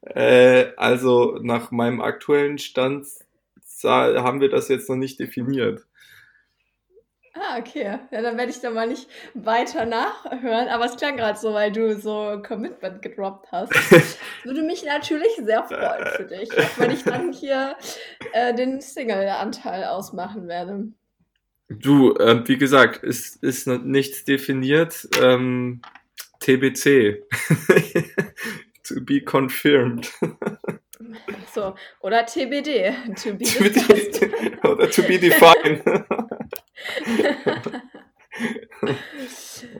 Äh, 0.05 0.67
also 0.77 1.39
nach 1.41 1.71
meinem 1.71 2.01
aktuellen 2.01 2.57
Stand 2.57 3.07
haben 3.83 4.39
wir 4.39 4.49
das 4.49 4.69
jetzt 4.69 4.89
noch 4.89 4.95
nicht 4.95 5.19
definiert. 5.19 5.85
Ah, 7.35 7.57
okay. 7.57 7.99
Ja, 8.11 8.21
dann 8.21 8.37
werde 8.37 8.51
ich 8.51 8.61
da 8.61 8.69
mal 8.69 8.87
nicht 8.87 9.07
weiter 9.33 9.85
nachhören. 9.85 10.67
Aber 10.67 10.85
es 10.85 10.95
klang 10.97 11.17
gerade 11.17 11.37
so, 11.37 11.53
weil 11.53 11.71
du 11.71 11.99
so 11.99 12.41
Commitment 12.45 13.01
gedroppt 13.01 13.51
hast. 13.51 13.73
Das 13.91 14.17
würde 14.43 14.61
mich 14.61 14.85
natürlich 14.85 15.35
sehr 15.43 15.63
freuen 15.63 16.05
für 16.15 16.25
dich, 16.25 16.49
wenn 16.77 16.91
ich 16.91 17.03
dann 17.03 17.33
hier 17.33 17.75
äh, 18.33 18.53
den 18.53 18.81
Single-Anteil 18.81 19.85
ausmachen 19.85 20.47
werde. 20.47 20.89
Du, 21.69 22.13
äh, 22.17 22.47
wie 22.47 22.57
gesagt, 22.57 23.03
ist, 23.03 23.41
ist 23.43 23.65
nichts 23.65 24.25
definiert. 24.25 25.07
Ähm, 25.19 25.81
TBC. 26.39 27.23
to 28.83 29.01
be 29.01 29.21
confirmed. 29.21 30.11
So, 31.53 31.75
oder 32.01 32.25
TBD. 32.25 32.93
To 33.15 33.33
be 33.33 33.45
oder 34.67 34.89
to 34.89 35.03
be 35.03 35.19
defined. 35.19 35.83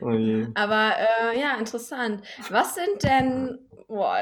oh. 0.00 0.46
Aber 0.54 0.94
äh, 0.98 1.40
ja, 1.40 1.56
interessant. 1.58 2.22
Was 2.50 2.74
sind 2.74 3.02
denn. 3.02 3.58
Boah, 3.88 4.18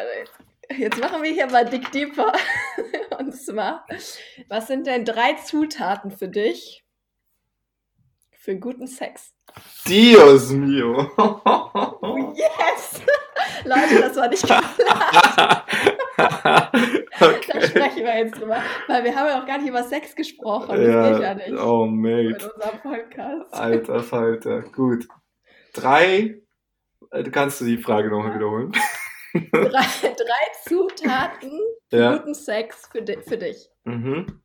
jetzt 0.77 0.99
machen 1.01 1.23
wir 1.23 1.31
hier 1.31 1.47
mal 1.47 1.65
dick 1.65 1.91
deeper. 1.93 2.33
Und 3.19 3.33
zwar, 3.35 3.87
was 4.49 4.67
sind 4.67 4.87
denn 4.87 5.05
drei 5.05 5.35
Zutaten 5.35 6.11
für 6.11 6.29
dich 6.29 6.82
für 8.43 8.57
guten 8.57 8.87
Sex? 8.89 9.33
Dios 9.87 10.51
mio. 10.51 11.09
Oh, 11.17 12.33
yes! 12.35 13.01
Leute, 13.65 14.01
das 14.01 14.17
war 14.17 14.29
nicht 14.29 14.45
klar. 14.45 14.63
okay. 17.21 17.53
Da 17.53 17.61
sprechen 17.69 18.05
wir 18.05 18.19
jetzt 18.19 18.41
drüber. 18.41 18.61
Weil 18.89 19.05
wir 19.05 19.15
haben 19.15 19.29
ja 19.29 19.41
auch 19.41 19.47
gar 19.47 19.59
nicht 19.59 19.69
über 19.69 19.85
Sex 19.85 20.17
gesprochen. 20.17 20.69
Das 20.77 20.81
Ja, 20.87 21.13
geht 21.13 21.23
ja 21.23 21.35
nicht. 21.35 21.53
oh 21.53 21.87
mate. 21.87 22.51
unserem 22.55 22.81
Podcast. 22.81 23.55
Alter 23.55 24.03
Falter. 24.03 24.63
Gut. 24.63 25.07
Drei. 25.75 26.41
äh, 27.13 27.23
Kannst 27.31 27.61
du 27.61 27.65
die 27.65 27.79
Frage 27.79 28.11
nochmal 28.11 28.35
wiederholen? 28.35 28.73
Drei, 29.53 29.71
drei 29.71 30.45
Zutaten 30.69 31.61
für 31.89 31.97
Ja. 31.97 32.17
guten 32.17 32.35
Sex 32.35 32.89
für, 32.91 33.03
di 33.03 33.17
für 33.23 33.39
dich. 33.39 33.69
Mhm. 33.85 34.42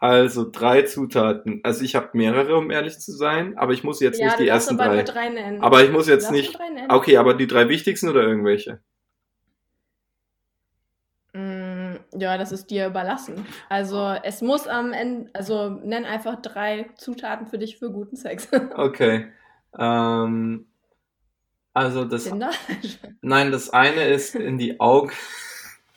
Also 0.00 0.48
drei 0.50 0.82
Zutaten. 0.82 1.60
Also 1.62 1.84
ich 1.84 1.94
habe 1.94 2.08
mehrere, 2.14 2.56
um 2.56 2.70
ehrlich 2.70 2.98
zu 2.98 3.12
sein, 3.12 3.58
aber 3.58 3.74
ich 3.74 3.84
muss 3.84 4.00
jetzt 4.00 4.18
ja, 4.18 4.26
nicht 4.26 4.38
du 4.38 4.42
die 4.44 4.48
ersten 4.48 4.80
aber 4.80 4.88
drei. 4.88 4.94
nur 4.96 5.04
drei 5.04 5.28
nennen. 5.28 5.62
Aber 5.62 5.84
ich 5.84 5.90
muss 5.90 6.08
jetzt 6.08 6.30
nicht. 6.30 6.58
nur 6.58 6.66
drei 6.66 6.72
nennen. 6.74 6.90
Okay, 6.90 7.18
aber 7.18 7.34
die 7.34 7.46
drei 7.46 7.68
wichtigsten 7.68 8.08
oder 8.08 8.22
irgendwelche? 8.22 8.80
Mm, 11.34 11.96
Ja, 12.16 12.38
das 12.38 12.50
ist 12.50 12.70
dir 12.70 12.86
überlassen. 12.86 13.46
Also 13.68 14.16
es 14.24 14.40
muss 14.40 14.66
am 14.66 14.92
Ende, 14.94 15.30
also 15.34 15.68
nenn 15.68 16.06
einfach 16.06 16.40
drei 16.40 16.88
Zutaten 16.96 17.46
für 17.46 17.58
dich 17.58 17.78
für 17.78 17.90
guten 17.92 18.16
Sex. 18.16 18.48
Okay. 18.74 19.26
Ähm, 19.78 20.66
also 21.74 22.04
das. 22.06 22.24
Tinder? 22.24 22.50
Nein, 23.20 23.52
das 23.52 23.70
eine 23.70 24.04
ist 24.04 24.34
in 24.34 24.56
die 24.58 24.80
Augen. 24.80 25.12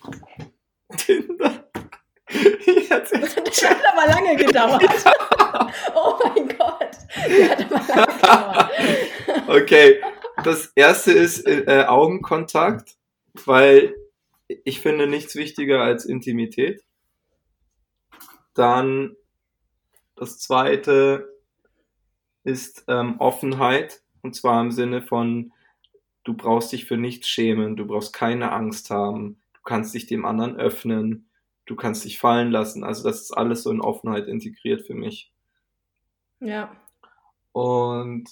Tinder. 0.98 1.63
Jetzt, 2.66 3.14
Das 3.14 3.70
hat 3.70 3.78
aber 3.92 4.08
lange 4.08 4.36
gedauert. 4.46 4.84
Oh 5.94 6.20
mein 6.24 6.48
Gott. 6.48 6.92
Der 7.28 7.50
hat 7.50 7.72
aber 7.72 7.82
lange 7.88 8.14
gedauert. 8.18 8.70
Okay, 9.48 10.02
das 10.44 10.72
erste 10.76 11.12
ist 11.12 11.46
äh, 11.46 11.86
Augenkontakt, 11.88 12.96
weil 13.46 13.96
ich 14.64 14.80
finde 14.80 15.08
nichts 15.08 15.36
wichtiger 15.36 15.82
als 15.82 16.06
Intimität. 16.06 16.84
Dann 18.54 19.16
das 20.16 20.40
zweite 20.40 21.30
ist 22.44 22.86
ähm, 22.88 23.20
Offenheit 23.20 24.02
und 24.22 24.36
zwar 24.36 24.62
im 24.62 24.72
Sinne 24.72 25.02
von 25.02 25.52
du 26.24 26.34
brauchst 26.34 26.72
dich 26.72 26.86
für 26.86 26.98
nichts 26.98 27.28
schämen, 27.28 27.76
du 27.76 27.86
brauchst 27.86 28.14
keine 28.14 28.52
Angst 28.52 28.90
haben, 28.90 29.38
du 29.54 29.60
kannst 29.64 29.94
dich 29.94 30.06
dem 30.06 30.26
anderen 30.26 30.56
öffnen, 30.58 31.28
du 31.66 31.76
kannst 31.76 32.06
dich 32.06 32.20
fallen 32.20 32.52
lassen. 32.52 32.84
Also 32.84 33.08
das 33.08 33.22
ist 33.22 33.32
alles 33.32 33.64
so 33.64 33.72
in 33.72 33.82
Offenheit 33.82 34.28
integriert 34.28 34.86
für 34.86 34.96
mich. 34.96 35.32
Ja. 36.40 36.76
Und 37.52 38.26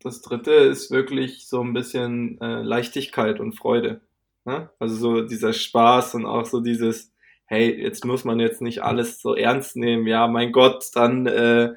das 0.00 0.22
dritte 0.22 0.52
ist 0.52 0.90
wirklich 0.90 1.46
so 1.46 1.62
ein 1.62 1.72
bisschen 1.72 2.40
äh, 2.40 2.62
Leichtigkeit 2.62 3.40
und 3.40 3.52
Freude. 3.52 4.00
Ne? 4.44 4.70
Also 4.78 4.96
so 4.96 5.20
dieser 5.22 5.52
Spaß 5.52 6.14
und 6.16 6.26
auch 6.26 6.46
so 6.46 6.60
dieses, 6.60 7.12
hey, 7.46 7.70
jetzt 7.80 8.04
muss 8.04 8.24
man 8.24 8.40
jetzt 8.40 8.62
nicht 8.62 8.82
alles 8.82 9.20
so 9.20 9.34
ernst 9.34 9.76
nehmen. 9.76 10.06
Ja, 10.06 10.26
mein 10.26 10.52
Gott, 10.52 10.90
dann 10.94 11.26
äh, 11.26 11.74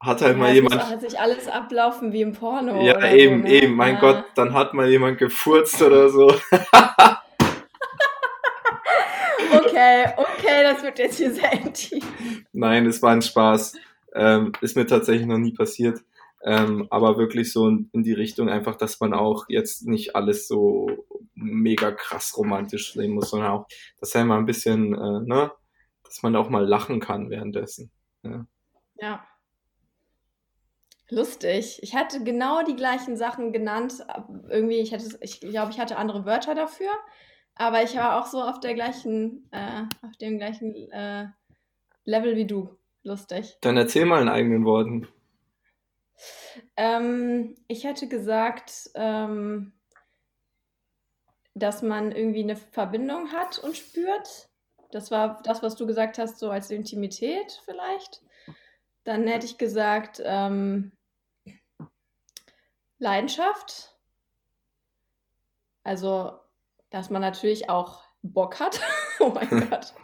hat 0.00 0.20
halt 0.20 0.32
ja, 0.34 0.38
mal 0.38 0.54
jemand. 0.54 0.90
jetzt 0.90 1.02
nicht 1.02 1.18
alles 1.18 1.48
ablaufen 1.48 2.12
wie 2.12 2.20
im 2.20 2.32
Porno. 2.32 2.82
Ja, 2.82 3.12
eben, 3.12 3.42
so, 3.42 3.48
ne? 3.48 3.54
eben, 3.54 3.74
mein 3.74 3.94
ja. 3.94 4.00
Gott, 4.00 4.24
dann 4.34 4.52
hat 4.52 4.74
mal 4.74 4.88
jemand 4.88 5.18
gefurzt 5.18 5.80
oder 5.82 6.10
so. 6.10 6.32
Okay, 9.76 10.06
okay, 10.16 10.55
das 10.66 10.82
wird 10.82 10.98
jetzt 10.98 11.18
hier 11.18 11.32
sehr 11.32 11.52
intim. 11.52 12.02
Nein, 12.52 12.86
es 12.86 13.02
war 13.02 13.12
ein 13.12 13.22
Spaß. 13.22 13.76
Ähm, 14.14 14.52
ist 14.60 14.76
mir 14.76 14.86
tatsächlich 14.86 15.26
noch 15.26 15.38
nie 15.38 15.52
passiert. 15.52 16.00
Ähm, 16.44 16.86
aber 16.90 17.18
wirklich 17.18 17.52
so 17.52 17.68
in, 17.68 17.90
die 17.92 18.12
Richtung 18.12 18.48
einfach, 18.48 18.76
dass 18.76 19.00
man 19.00 19.14
auch 19.14 19.46
jetzt 19.48 19.86
nicht 19.86 20.14
alles 20.14 20.46
so 20.46 20.88
mega 21.34 21.90
krass 21.90 22.36
romantisch 22.36 22.92
sehen 22.92 23.12
muss, 23.12 23.30
sondern 23.30 23.50
auch, 23.50 23.66
dass 24.00 24.14
er 24.14 24.24
mal 24.24 24.38
ein 24.38 24.46
bisschen, 24.46 24.94
äh, 24.94 25.20
ne, 25.20 25.50
dass 26.04 26.22
man 26.22 26.36
auch 26.36 26.48
mal 26.48 26.64
lachen 26.64 27.00
kann 27.00 27.30
währenddessen. 27.30 27.90
Ja. 28.98 29.26
Lustig. 31.08 31.78
Ich 31.82 31.94
hatte 31.94 32.24
genau 32.24 32.64
die 32.64 32.74
gleichen 32.74 33.16
Sachen 33.16 33.52
genannt. 33.52 34.04
Irgendwie, 34.48 34.78
ich 34.78 34.92
hatte, 34.92 35.18
ich 35.20 35.40
glaube, 35.40 35.70
ich 35.70 35.78
hatte 35.78 35.98
andere 35.98 36.26
Wörter 36.26 36.54
dafür, 36.54 36.90
aber 37.56 37.82
ich 37.82 37.96
war 37.96 38.20
auch 38.20 38.26
so 38.26 38.40
auf 38.42 38.60
der 38.60 38.74
gleichen, 38.74 39.48
äh, 39.50 39.82
auf 40.02 40.16
dem 40.18 40.38
gleichen 40.38 40.74
äh, 40.92 41.26
Level 42.04 42.36
wie 42.36 42.46
du. 42.46 42.78
Lustig. 43.02 43.56
Dann 43.60 43.76
erzähl 43.76 44.04
mal 44.04 44.20
in 44.20 44.28
eigenen 44.28 44.64
Worten. 44.64 45.06
Ähm, 46.76 47.56
ich 47.68 47.84
hätte 47.84 48.08
gesagt, 48.08 48.90
ähm, 48.94 49.72
dass 51.54 51.82
man 51.82 52.12
irgendwie 52.12 52.42
eine 52.42 52.56
Verbindung 52.56 53.32
hat 53.32 53.58
und 53.58 53.76
spürt. 53.76 54.48
Das 54.90 55.10
war 55.10 55.40
das, 55.44 55.62
was 55.62 55.76
du 55.76 55.86
gesagt 55.86 56.18
hast, 56.18 56.38
so 56.38 56.50
als 56.50 56.70
Intimität 56.70 57.62
vielleicht. 57.64 58.22
Dann 59.04 59.26
hätte 59.26 59.46
ich 59.46 59.56
gesagt, 59.56 60.20
ähm, 60.24 60.92
Leidenschaft. 62.98 63.96
Also, 65.84 66.40
dass 66.96 67.10
man 67.10 67.22
natürlich 67.22 67.68
auch 67.68 68.04
Bock 68.22 68.58
hat. 68.58 68.80
oh 69.20 69.32
mein 69.34 69.68
Gott. 69.68 69.94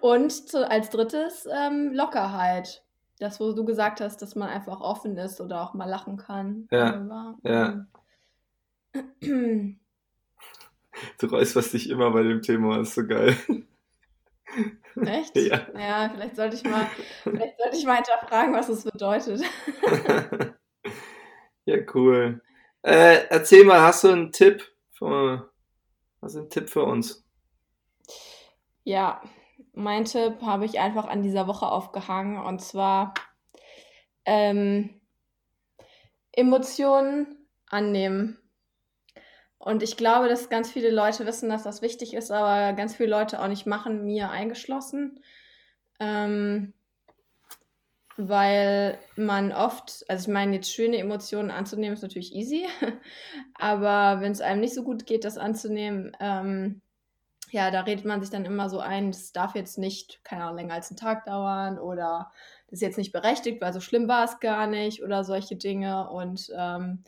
Und 0.00 0.30
zu, 0.30 0.68
als 0.68 0.90
drittes 0.90 1.46
ähm, 1.50 1.92
Lockerheit. 1.92 2.84
Das, 3.20 3.40
wo 3.40 3.52
du 3.52 3.64
gesagt 3.64 4.00
hast, 4.00 4.22
dass 4.22 4.36
man 4.36 4.48
einfach 4.48 4.80
offen 4.80 5.16
ist 5.16 5.40
oder 5.40 5.62
auch 5.62 5.74
mal 5.74 5.88
lachen 5.88 6.16
kann. 6.18 6.68
Ja, 6.70 6.92
darüber. 6.92 7.36
ja. 7.42 7.86
Ähm, 9.22 9.80
Du 11.18 11.26
räusperst 11.26 11.74
dich 11.74 11.90
immer 11.90 12.10
bei 12.10 12.24
dem 12.24 12.42
Thema, 12.42 12.80
ist 12.80 12.96
so 12.96 13.06
geil. 13.06 13.36
Echt? 15.00 15.36
Ja. 15.36 15.66
Ja, 15.78 16.10
vielleicht 16.12 16.34
sollte 16.34 16.56
ich 16.56 16.64
mal, 16.64 16.88
vielleicht 17.22 17.56
sollte 17.60 17.76
ich 17.76 17.86
mal 17.86 17.96
hinterfragen, 17.96 18.52
was 18.52 18.68
es 18.68 18.82
bedeutet. 18.82 19.42
ja, 21.66 21.76
cool. 21.94 22.42
Äh, 22.82 23.26
erzähl 23.28 23.64
mal, 23.64 23.80
hast 23.82 24.02
du 24.02 24.08
einen 24.08 24.32
Tipp? 24.32 24.64
Für, 24.90 25.52
was 26.20 26.34
ist 26.34 26.42
ein 26.42 26.50
Tipp 26.50 26.68
für 26.68 26.84
uns? 26.84 27.24
Ja, 28.84 29.20
mein 29.72 30.04
Tipp 30.04 30.42
habe 30.42 30.64
ich 30.64 30.80
einfach 30.80 31.06
an 31.06 31.22
dieser 31.22 31.46
Woche 31.46 31.66
aufgehangen 31.66 32.38
und 32.38 32.60
zwar 32.60 33.14
ähm, 34.24 35.00
Emotionen 36.32 37.46
annehmen. 37.66 38.38
Und 39.58 39.82
ich 39.82 39.96
glaube, 39.96 40.28
dass 40.28 40.48
ganz 40.48 40.70
viele 40.70 40.90
Leute 40.90 41.26
wissen, 41.26 41.48
dass 41.48 41.64
das 41.64 41.82
wichtig 41.82 42.14
ist, 42.14 42.30
aber 42.30 42.74
ganz 42.74 42.94
viele 42.96 43.10
Leute 43.10 43.42
auch 43.42 43.48
nicht 43.48 43.66
machen, 43.66 44.04
mir 44.04 44.30
eingeschlossen. 44.30 45.20
Ähm, 45.98 46.74
weil 48.18 48.98
man 49.16 49.52
oft, 49.52 50.04
also 50.08 50.28
ich 50.28 50.34
meine, 50.34 50.56
jetzt 50.56 50.72
schöne 50.72 50.98
Emotionen 50.98 51.50
anzunehmen 51.50 51.94
ist 51.94 52.02
natürlich 52.02 52.34
easy, 52.34 52.66
aber 53.54 54.20
wenn 54.20 54.32
es 54.32 54.40
einem 54.40 54.60
nicht 54.60 54.74
so 54.74 54.82
gut 54.82 55.06
geht, 55.06 55.24
das 55.24 55.38
anzunehmen, 55.38 56.16
ähm, 56.20 56.82
ja, 57.50 57.70
da 57.70 57.82
redet 57.82 58.04
man 58.04 58.20
sich 58.20 58.30
dann 58.30 58.44
immer 58.44 58.68
so 58.68 58.80
ein, 58.80 59.12
das 59.12 59.32
darf 59.32 59.54
jetzt 59.54 59.78
nicht, 59.78 60.22
keine 60.24 60.44
Ahnung, 60.44 60.56
länger 60.56 60.74
als 60.74 60.90
einen 60.90 60.98
Tag 60.98 61.24
dauern 61.24 61.78
oder 61.78 62.30
das 62.66 62.74
ist 62.74 62.82
jetzt 62.82 62.98
nicht 62.98 63.12
berechtigt, 63.12 63.62
weil 63.62 63.72
so 63.72 63.80
schlimm 63.80 64.08
war 64.08 64.24
es 64.24 64.40
gar 64.40 64.66
nicht 64.66 65.02
oder 65.02 65.24
solche 65.24 65.56
Dinge. 65.56 66.10
Und 66.10 66.52
ähm, 66.54 67.02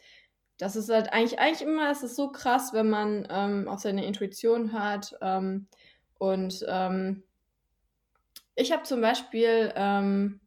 das 0.57 0.77
ist 0.77 0.89
halt 0.89 1.13
eigentlich, 1.13 1.39
eigentlich 1.39 1.69
immer, 1.69 1.91
es 1.91 2.03
ist 2.03 2.17
so 2.17 2.33
krass, 2.33 2.73
wenn 2.73 2.89
man 2.89 3.29
ähm, 3.31 3.69
auf 3.69 3.81
seine 3.81 4.07
Intuition 4.07 4.73
hört. 4.73 5.19
Ähm, 5.21 5.67
und 6.19 6.65
ähm, 6.69 7.23
ich 8.55 8.73
habe 8.73 8.85
zum 8.85 9.03
Beispiel 9.03 9.73
ähm, 9.75 10.41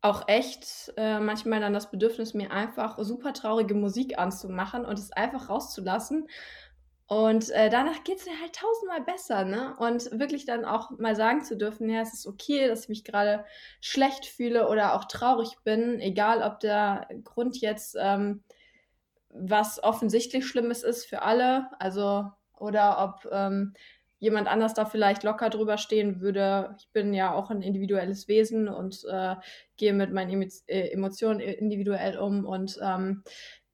auch 0.00 0.28
echt 0.28 0.92
äh, 0.96 1.18
manchmal 1.18 1.60
dann 1.60 1.72
das 1.72 1.90
Bedürfnis, 1.90 2.34
mir 2.34 2.52
einfach 2.52 2.98
super 3.00 3.32
traurige 3.32 3.74
Musik 3.74 4.18
anzumachen 4.18 4.84
und 4.84 4.98
es 4.98 5.12
einfach 5.12 5.48
rauszulassen. 5.48 6.28
Und 7.08 7.48
äh, 7.50 7.70
danach 7.70 8.04
geht 8.04 8.18
es 8.18 8.26
mir 8.26 8.38
halt 8.38 8.54
tausendmal 8.54 9.00
besser, 9.00 9.44
ne? 9.44 9.74
Und 9.78 10.10
wirklich 10.18 10.44
dann 10.44 10.66
auch 10.66 10.90
mal 10.98 11.16
sagen 11.16 11.42
zu 11.42 11.56
dürfen, 11.56 11.88
ja, 11.88 12.02
es 12.02 12.12
ist 12.12 12.26
okay, 12.26 12.68
dass 12.68 12.82
ich 12.82 12.88
mich 12.90 13.02
gerade 13.02 13.46
schlecht 13.80 14.26
fühle 14.26 14.68
oder 14.68 14.94
auch 14.94 15.06
traurig 15.06 15.56
bin, 15.64 16.00
egal 16.00 16.42
ob 16.42 16.60
der 16.60 17.08
Grund 17.24 17.56
jetzt 17.62 17.96
ähm, 17.98 18.44
was 19.30 19.82
offensichtlich 19.82 20.46
Schlimmes 20.46 20.82
ist 20.82 21.06
für 21.06 21.22
alle, 21.22 21.68
also 21.78 22.26
oder 22.58 23.02
ob 23.02 23.32
ähm, 23.32 23.72
jemand 24.18 24.48
anders 24.48 24.74
da 24.74 24.84
vielleicht 24.84 25.22
locker 25.22 25.50
drüber 25.50 25.78
stehen 25.78 26.20
würde. 26.20 26.74
Ich 26.78 26.88
bin 26.92 27.14
ja 27.14 27.32
auch 27.32 27.50
ein 27.50 27.62
individuelles 27.62 28.28
Wesen 28.28 28.68
und 28.68 29.04
äh, 29.08 29.36
gehe 29.76 29.92
mit 29.92 30.12
meinen 30.12 30.42
äh, 30.66 30.88
Emotionen 30.88 31.40
individuell 31.40 32.18
um. 32.18 32.44
Und 32.44 32.78
ähm, 32.82 33.22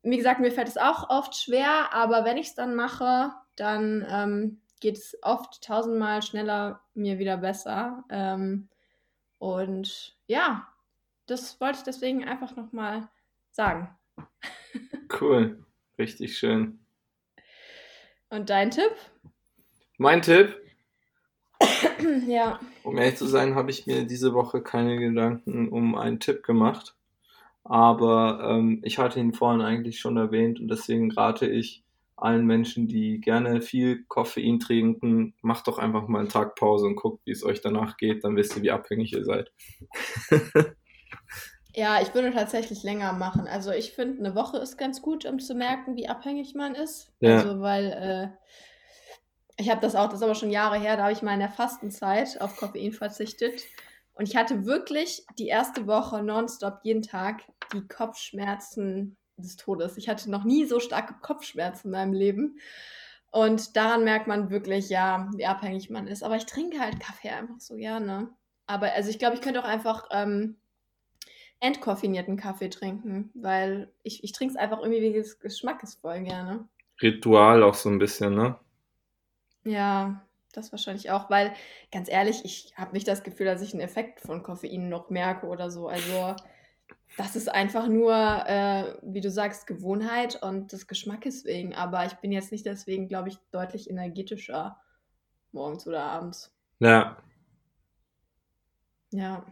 wie 0.03 0.17
gesagt, 0.17 0.41
mir 0.41 0.53
fällt 0.53 0.69
es 0.69 0.77
auch 0.77 1.09
oft 1.09 1.35
schwer, 1.35 1.93
aber 1.93 2.25
wenn 2.25 2.37
ich 2.37 2.49
es 2.49 2.55
dann 2.55 2.75
mache, 2.75 3.33
dann 3.57 4.07
ähm, 4.11 4.61
geht 4.81 4.99
es 4.99 5.17
oft 5.23 5.63
tausendmal 5.63 6.23
schneller 6.23 6.81
mir 6.95 7.19
wieder 7.19 7.39
besser. 7.39 8.05
Ähm, 8.11 8.69
und 9.39 10.17
ja, 10.27 10.69
das 11.27 11.59
wollte 11.61 11.79
ich 11.79 11.85
deswegen 11.85 12.25
einfach 12.25 12.55
nochmal 12.57 13.09
sagen. 13.51 13.97
Cool, 15.21 15.65
richtig 15.97 16.37
schön. 16.37 16.85
Und 18.29 18.51
dein 18.51 18.71
Tipp? 18.71 18.93
Mein 19.99 20.23
Tipp? 20.23 20.57
ja. 22.27 22.59
Um 22.83 22.99
ehrlich 22.99 23.17
zu 23.17 23.27
sein, 23.27 23.55
habe 23.55 23.71
ich 23.71 23.87
mir 23.87 24.05
diese 24.05 24.35
Woche 24.35 24.63
keine 24.63 24.99
Gedanken 24.99 25.69
um 25.69 25.95
einen 25.95 26.21
Tipp 26.21 26.43
gemacht. 26.43 26.95
Aber 27.65 28.47
ähm, 28.51 28.81
ich 28.83 28.99
hatte 28.99 29.21
ihn 29.21 29.33
vorhin 29.33 29.63
eigentlich 29.63 29.99
schon 29.99 30.17
erwähnt 30.17 30.61
und 30.61 30.69
deswegen 30.69 31.11
rate 31.13 31.47
ich 31.47 31.83
allen 32.17 32.47
Menschen, 32.47 32.87
die 32.87 33.21
gerne 33.21 33.63
viel 33.63 34.05
Koffein 34.05 34.61
trinken, 34.61 35.35
macht 35.43 35.67
doch 35.67 35.79
einfach 35.79 36.07
mal 36.07 36.21
einen 36.21 36.29
Tag 36.29 36.55
Pause 36.57 36.87
und 36.87 36.97
guckt, 36.97 37.25
wie 37.25 37.33
es 37.33 37.45
euch 37.45 37.61
danach 37.61 37.97
geht. 37.97 38.25
Dann 38.25 38.37
wisst 38.37 38.57
ihr, 38.57 38.63
wie 38.63 38.71
abhängig 38.71 39.13
ihr 39.13 39.25
seid. 39.25 39.53
ja, 41.75 42.01
ich 42.03 42.15
würde 42.15 42.33
tatsächlich 42.33 42.83
länger 42.83 43.13
machen. 43.15 43.49
Also 43.49 43.73
ich 43.73 43.93
finde, 43.93 44.19
eine 44.19 44.35
Woche 44.35 44.59
ist 44.59 44.77
ganz 44.77 45.03
gut, 45.03 45.25
um 45.25 45.39
zu 45.39 45.55
merken, 45.55 45.97
wie 45.97 46.09
abhängig 46.09 46.55
man 46.55 46.75
ist. 46.75 47.13
Ja. 47.21 47.39
Also 47.39 47.61
weil 47.61 47.87
äh, 47.91 48.45
ich 49.57 49.71
habe 49.71 49.81
das 49.81 49.95
auch, 49.95 50.07
das 50.07 50.17
ist 50.17 50.23
aber 50.23 50.35
schon 50.35 50.51
Jahre 50.51 50.79
her, 50.79 50.97
da 50.97 51.05
habe 51.05 51.13
ich 51.13 51.23
mal 51.23 51.35
in 51.35 51.41
der 51.41 51.49
Fastenzeit 51.49 52.41
auf 52.41 52.57
Koffein 52.57 52.93
verzichtet. 52.93 53.63
Und 54.15 54.29
ich 54.29 54.37
hatte 54.37 54.65
wirklich 54.65 55.25
die 55.39 55.49
erste 55.49 55.87
Woche 55.87 56.23
nonstop 56.23 56.81
jeden 56.83 57.03
Tag 57.03 57.43
die 57.73 57.87
Kopfschmerzen 57.87 59.17
des 59.37 59.57
Todes. 59.57 59.97
Ich 59.97 60.09
hatte 60.09 60.31
noch 60.31 60.45
nie 60.45 60.65
so 60.65 60.81
starke 60.81 61.15
Kopfschmerzen 61.21 61.89
in 61.89 61.93
meinem 61.93 62.13
Leben. 62.13 62.59
Und 63.33 63.77
daran 63.77 64.05
merkt 64.05 64.29
man 64.29 64.51
wirklich, 64.51 64.89
ja, 64.89 65.29
wie 65.35 65.47
abhängig 65.47 65.91
man 65.91 66.07
ist. 66.07 66.23
Aber 66.23 66.37
ich 66.37 66.47
trinke 66.47 66.79
halt 66.79 67.01
Kaffee 67.01 67.31
einfach 67.31 67.59
so 67.59 67.75
gerne. 67.75 68.29
Aber 68.67 68.93
also 68.93 69.11
ich 69.11 69.19
glaube, 69.19 69.35
ich 69.35 69.41
könnte 69.41 69.61
auch 69.61 69.69
einfach 69.69 70.09
ähm, 70.13 70.57
entkoffinierten 71.59 72.37
Kaffee 72.37 72.69
trinken, 72.69 73.31
weil 73.35 73.93
ich, 74.03 74.23
ich 74.23 74.33
trinke 74.33 74.55
es 74.55 74.61
einfach 74.61 74.79
irgendwie 74.79 75.03
wegen 75.03 75.15
des 75.15 75.41
Geschmackes 75.41 75.97
voll 75.97 76.23
gerne. 76.23 76.69
Ritual 77.03 77.65
auch 77.65 77.75
so 77.75 77.89
ein 77.89 77.99
bisschen, 77.99 78.37
ne? 78.37 78.57
Ja, 79.65 80.23
das 80.53 80.73
wahrscheinlich 80.73 81.11
auch, 81.11 81.31
weil 81.31 81.53
ganz 81.91 82.09
ehrlich, 82.09 82.45
ich 82.45 82.75
habe 82.77 82.93
nicht 82.93 83.09
das 83.09 83.23
Gefühl, 83.23 83.47
dass 83.47 83.63
ich 83.63 83.73
einen 83.73 83.83
Effekt 83.83 84.21
von 84.21 84.43
Koffein 84.43 84.89
noch 84.89 85.11
merke 85.11 85.47
oder 85.47 85.71
so. 85.71 85.89
Also 85.89 86.37
das 87.17 87.37
ist 87.37 87.49
einfach 87.49 87.89
nur, 87.89 88.15
äh, 88.15 88.97
wie 89.03 89.21
du 89.21 89.31
sagst, 89.31 89.67
Gewohnheit 89.67 90.43
und 90.43 90.73
des 90.73 90.87
Geschmackes 90.87 91.45
wegen. 91.45 91.75
Aber 91.75 92.05
ich 92.07 92.15
bin 92.15 92.33
jetzt 92.33 92.53
nicht 92.53 92.67
deswegen, 92.67 93.09
glaube 93.09 93.29
ich, 93.29 93.39
deutlich 93.51 93.91
energetischer 93.91 94.81
morgens 95.53 95.87
oder 95.87 96.03
abends. 96.03 96.53
Ja. 96.81 97.17
Ja. 99.11 99.47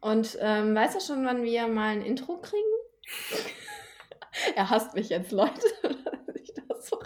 Und 0.00 0.36
ähm, 0.40 0.74
weißt 0.74 0.96
du 0.96 1.00
schon, 1.00 1.24
wann 1.24 1.42
wir 1.42 1.66
mal 1.66 1.88
ein 1.88 2.02
Intro 2.02 2.38
kriegen? 2.38 2.62
er 4.54 4.68
hasst 4.68 4.94
mich 4.94 5.08
jetzt, 5.08 5.32
Leute, 5.32 5.62
dass 5.82 6.36
ich 6.36 6.52
das 6.52 6.86
so 6.86 6.98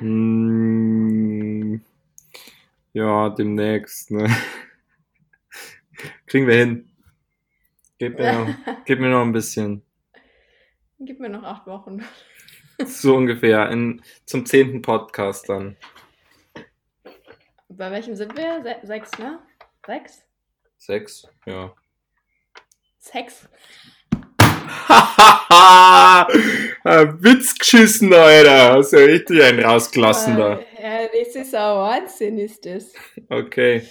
mm, 0.00 1.80
Ja, 2.92 3.30
demnächst, 3.30 4.10
ne? 4.10 4.28
Kriegen 6.26 6.46
wir 6.46 6.54
hin. 6.56 6.90
Gib 7.98 8.18
mir, 8.18 8.32
noch, 8.32 8.48
gib 8.84 9.00
mir 9.00 9.10
noch 9.10 9.22
ein 9.22 9.32
bisschen. 9.32 9.82
Gib 10.98 11.20
mir 11.20 11.28
noch 11.28 11.42
acht 11.42 11.66
Wochen. 11.66 12.02
So 12.84 13.16
ungefähr. 13.16 13.70
In, 13.70 14.02
zum 14.24 14.44
zehnten 14.46 14.82
Podcast 14.82 15.48
dann. 15.48 15.76
Bei 17.68 17.90
welchem 17.90 18.14
sind 18.16 18.36
wir? 18.36 18.62
Se 18.62 18.86
sechs, 18.86 19.18
ne? 19.18 19.38
Sechs? 19.86 20.22
Sechs, 20.78 21.28
ja. 21.46 21.74
Sechs? 22.98 23.48
Witz 27.20 27.58
geschissen, 27.58 28.12
Alter. 28.12 28.74
Hast 28.74 28.92
ja 28.92 28.98
richtig 29.00 29.42
einen 29.42 29.64
rausgelassen 29.64 30.36
da. 30.36 30.60
Ja, 30.82 31.06
das 31.06 31.34
ist 31.34 31.54
ein 31.54 31.76
Wahnsinn, 31.76 32.38
ist 32.38 32.66
das. 32.66 32.92
Okay. 33.28 33.82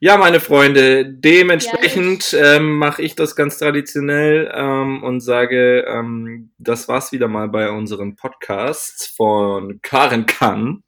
Ja, 0.00 0.16
meine 0.16 0.40
Freunde, 0.40 1.06
dementsprechend 1.06 2.32
ja, 2.32 2.56
ähm, 2.56 2.76
mache 2.76 3.02
ich 3.02 3.14
das 3.14 3.36
ganz 3.36 3.58
traditionell 3.58 4.52
ähm, 4.54 5.02
und 5.02 5.20
sage, 5.20 5.84
ähm, 5.88 6.50
das 6.58 6.88
war's 6.88 7.12
wieder 7.12 7.28
mal 7.28 7.48
bei 7.48 7.70
unserem 7.70 8.16
Podcast 8.16 9.12
von 9.16 9.80
Karen 9.82 10.26
Kann. 10.26 10.82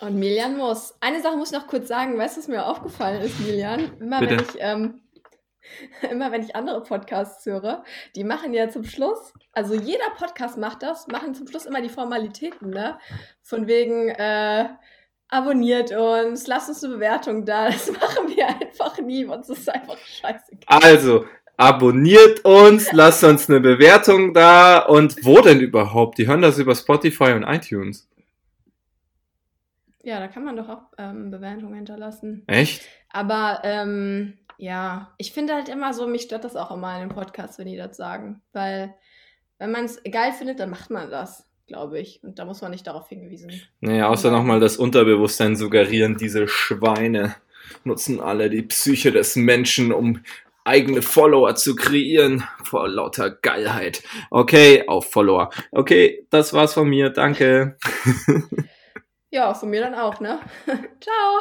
Und 0.00 0.16
Milian 0.16 0.56
muss. 0.56 0.94
Eine 1.00 1.20
Sache 1.20 1.36
muss 1.36 1.50
ich 1.50 1.58
noch 1.58 1.66
kurz 1.66 1.88
sagen, 1.88 2.16
weißt 2.16 2.36
du, 2.36 2.40
was 2.40 2.48
mir 2.48 2.64
aufgefallen 2.64 3.22
ist, 3.22 3.40
Milian? 3.40 3.90
Immer 4.00 4.20
Bitte? 4.20 4.36
wenn 4.36 4.44
ich 4.44 4.56
ähm, 4.58 5.00
immer 6.10 6.32
wenn 6.32 6.42
ich 6.42 6.56
andere 6.56 6.82
Podcasts 6.82 7.44
höre, 7.46 7.84
die 8.16 8.24
machen 8.24 8.52
ja 8.54 8.68
zum 8.68 8.84
Schluss, 8.84 9.32
also 9.52 9.74
jeder 9.74 10.10
Podcast 10.16 10.58
macht 10.58 10.82
das, 10.82 11.06
machen 11.08 11.34
zum 11.34 11.48
Schluss 11.48 11.66
immer 11.66 11.80
die 11.80 11.88
Formalitäten, 11.88 12.70
ne? 12.70 12.98
Von 13.42 13.66
wegen, 13.66 14.08
äh, 14.08 14.68
abonniert 15.28 15.92
uns, 15.92 16.46
lasst 16.46 16.68
uns 16.68 16.82
eine 16.84 16.94
Bewertung 16.94 17.44
da. 17.44 17.66
Das 17.66 17.90
machen 17.92 18.28
wir 18.34 18.48
einfach 18.48 18.98
nie. 18.98 19.24
Uns 19.24 19.48
ist 19.48 19.68
einfach 19.68 19.98
scheißegal. 19.98 20.80
Also, 20.82 21.26
abonniert 21.56 22.44
uns, 22.44 22.92
lasst 22.92 23.24
uns 23.24 23.48
eine 23.48 23.60
Bewertung 23.60 24.34
da. 24.34 24.78
Und 24.78 25.24
wo 25.24 25.40
denn 25.40 25.60
überhaupt? 25.60 26.18
Die 26.18 26.26
hören 26.26 26.42
das 26.42 26.58
über 26.58 26.74
Spotify 26.74 27.32
und 27.32 27.44
iTunes. 27.44 28.08
Ja, 30.02 30.20
da 30.20 30.28
kann 30.28 30.44
man 30.44 30.56
doch 30.56 30.68
auch 30.68 30.82
ähm, 30.96 31.30
Bewertungen 31.30 31.74
hinterlassen. 31.74 32.44
Echt? 32.46 32.82
Aber 33.10 33.60
ähm, 33.64 34.38
ja, 34.58 35.14
ich 35.16 35.32
finde 35.32 35.54
halt 35.54 35.70
immer 35.70 35.94
so, 35.94 36.06
mich 36.06 36.22
stört 36.22 36.44
das 36.44 36.56
auch 36.56 36.70
immer 36.70 36.94
in 36.94 37.08
den 37.08 37.14
Podcasts, 37.14 37.58
wenn 37.58 37.66
die 37.66 37.76
das 37.76 37.96
sagen. 37.96 38.42
Weil, 38.52 38.94
wenn 39.58 39.70
man 39.70 39.86
es 39.86 40.02
geil 40.02 40.32
findet, 40.32 40.60
dann 40.60 40.70
macht 40.70 40.90
man 40.90 41.10
das 41.10 41.48
glaube 41.68 42.00
ich. 42.00 42.20
Und 42.24 42.40
da 42.40 42.44
muss 42.44 42.62
man 42.62 42.72
nicht 42.72 42.86
darauf 42.86 43.08
hingewiesen. 43.08 43.52
Naja, 43.80 44.08
außer 44.08 44.32
nochmal 44.32 44.58
das 44.58 44.76
Unterbewusstsein 44.78 45.54
suggerieren, 45.54 46.16
diese 46.16 46.48
Schweine 46.48 47.36
nutzen 47.84 48.20
alle 48.20 48.50
die 48.50 48.62
Psyche 48.62 49.12
des 49.12 49.36
Menschen, 49.36 49.92
um 49.92 50.22
eigene 50.64 51.02
Follower 51.02 51.54
zu 51.54 51.76
kreieren. 51.76 52.44
Vor 52.64 52.88
lauter 52.88 53.30
Geilheit. 53.30 54.02
Okay, 54.30 54.84
auf 54.88 55.10
Follower. 55.10 55.50
Okay, 55.70 56.26
das 56.30 56.52
war's 56.52 56.74
von 56.74 56.88
mir. 56.88 57.10
Danke. 57.10 57.76
ja, 59.30 59.54
von 59.54 59.70
mir 59.70 59.82
dann 59.82 59.94
auch, 59.94 60.20
ne? 60.20 60.40
Ciao. 61.00 61.40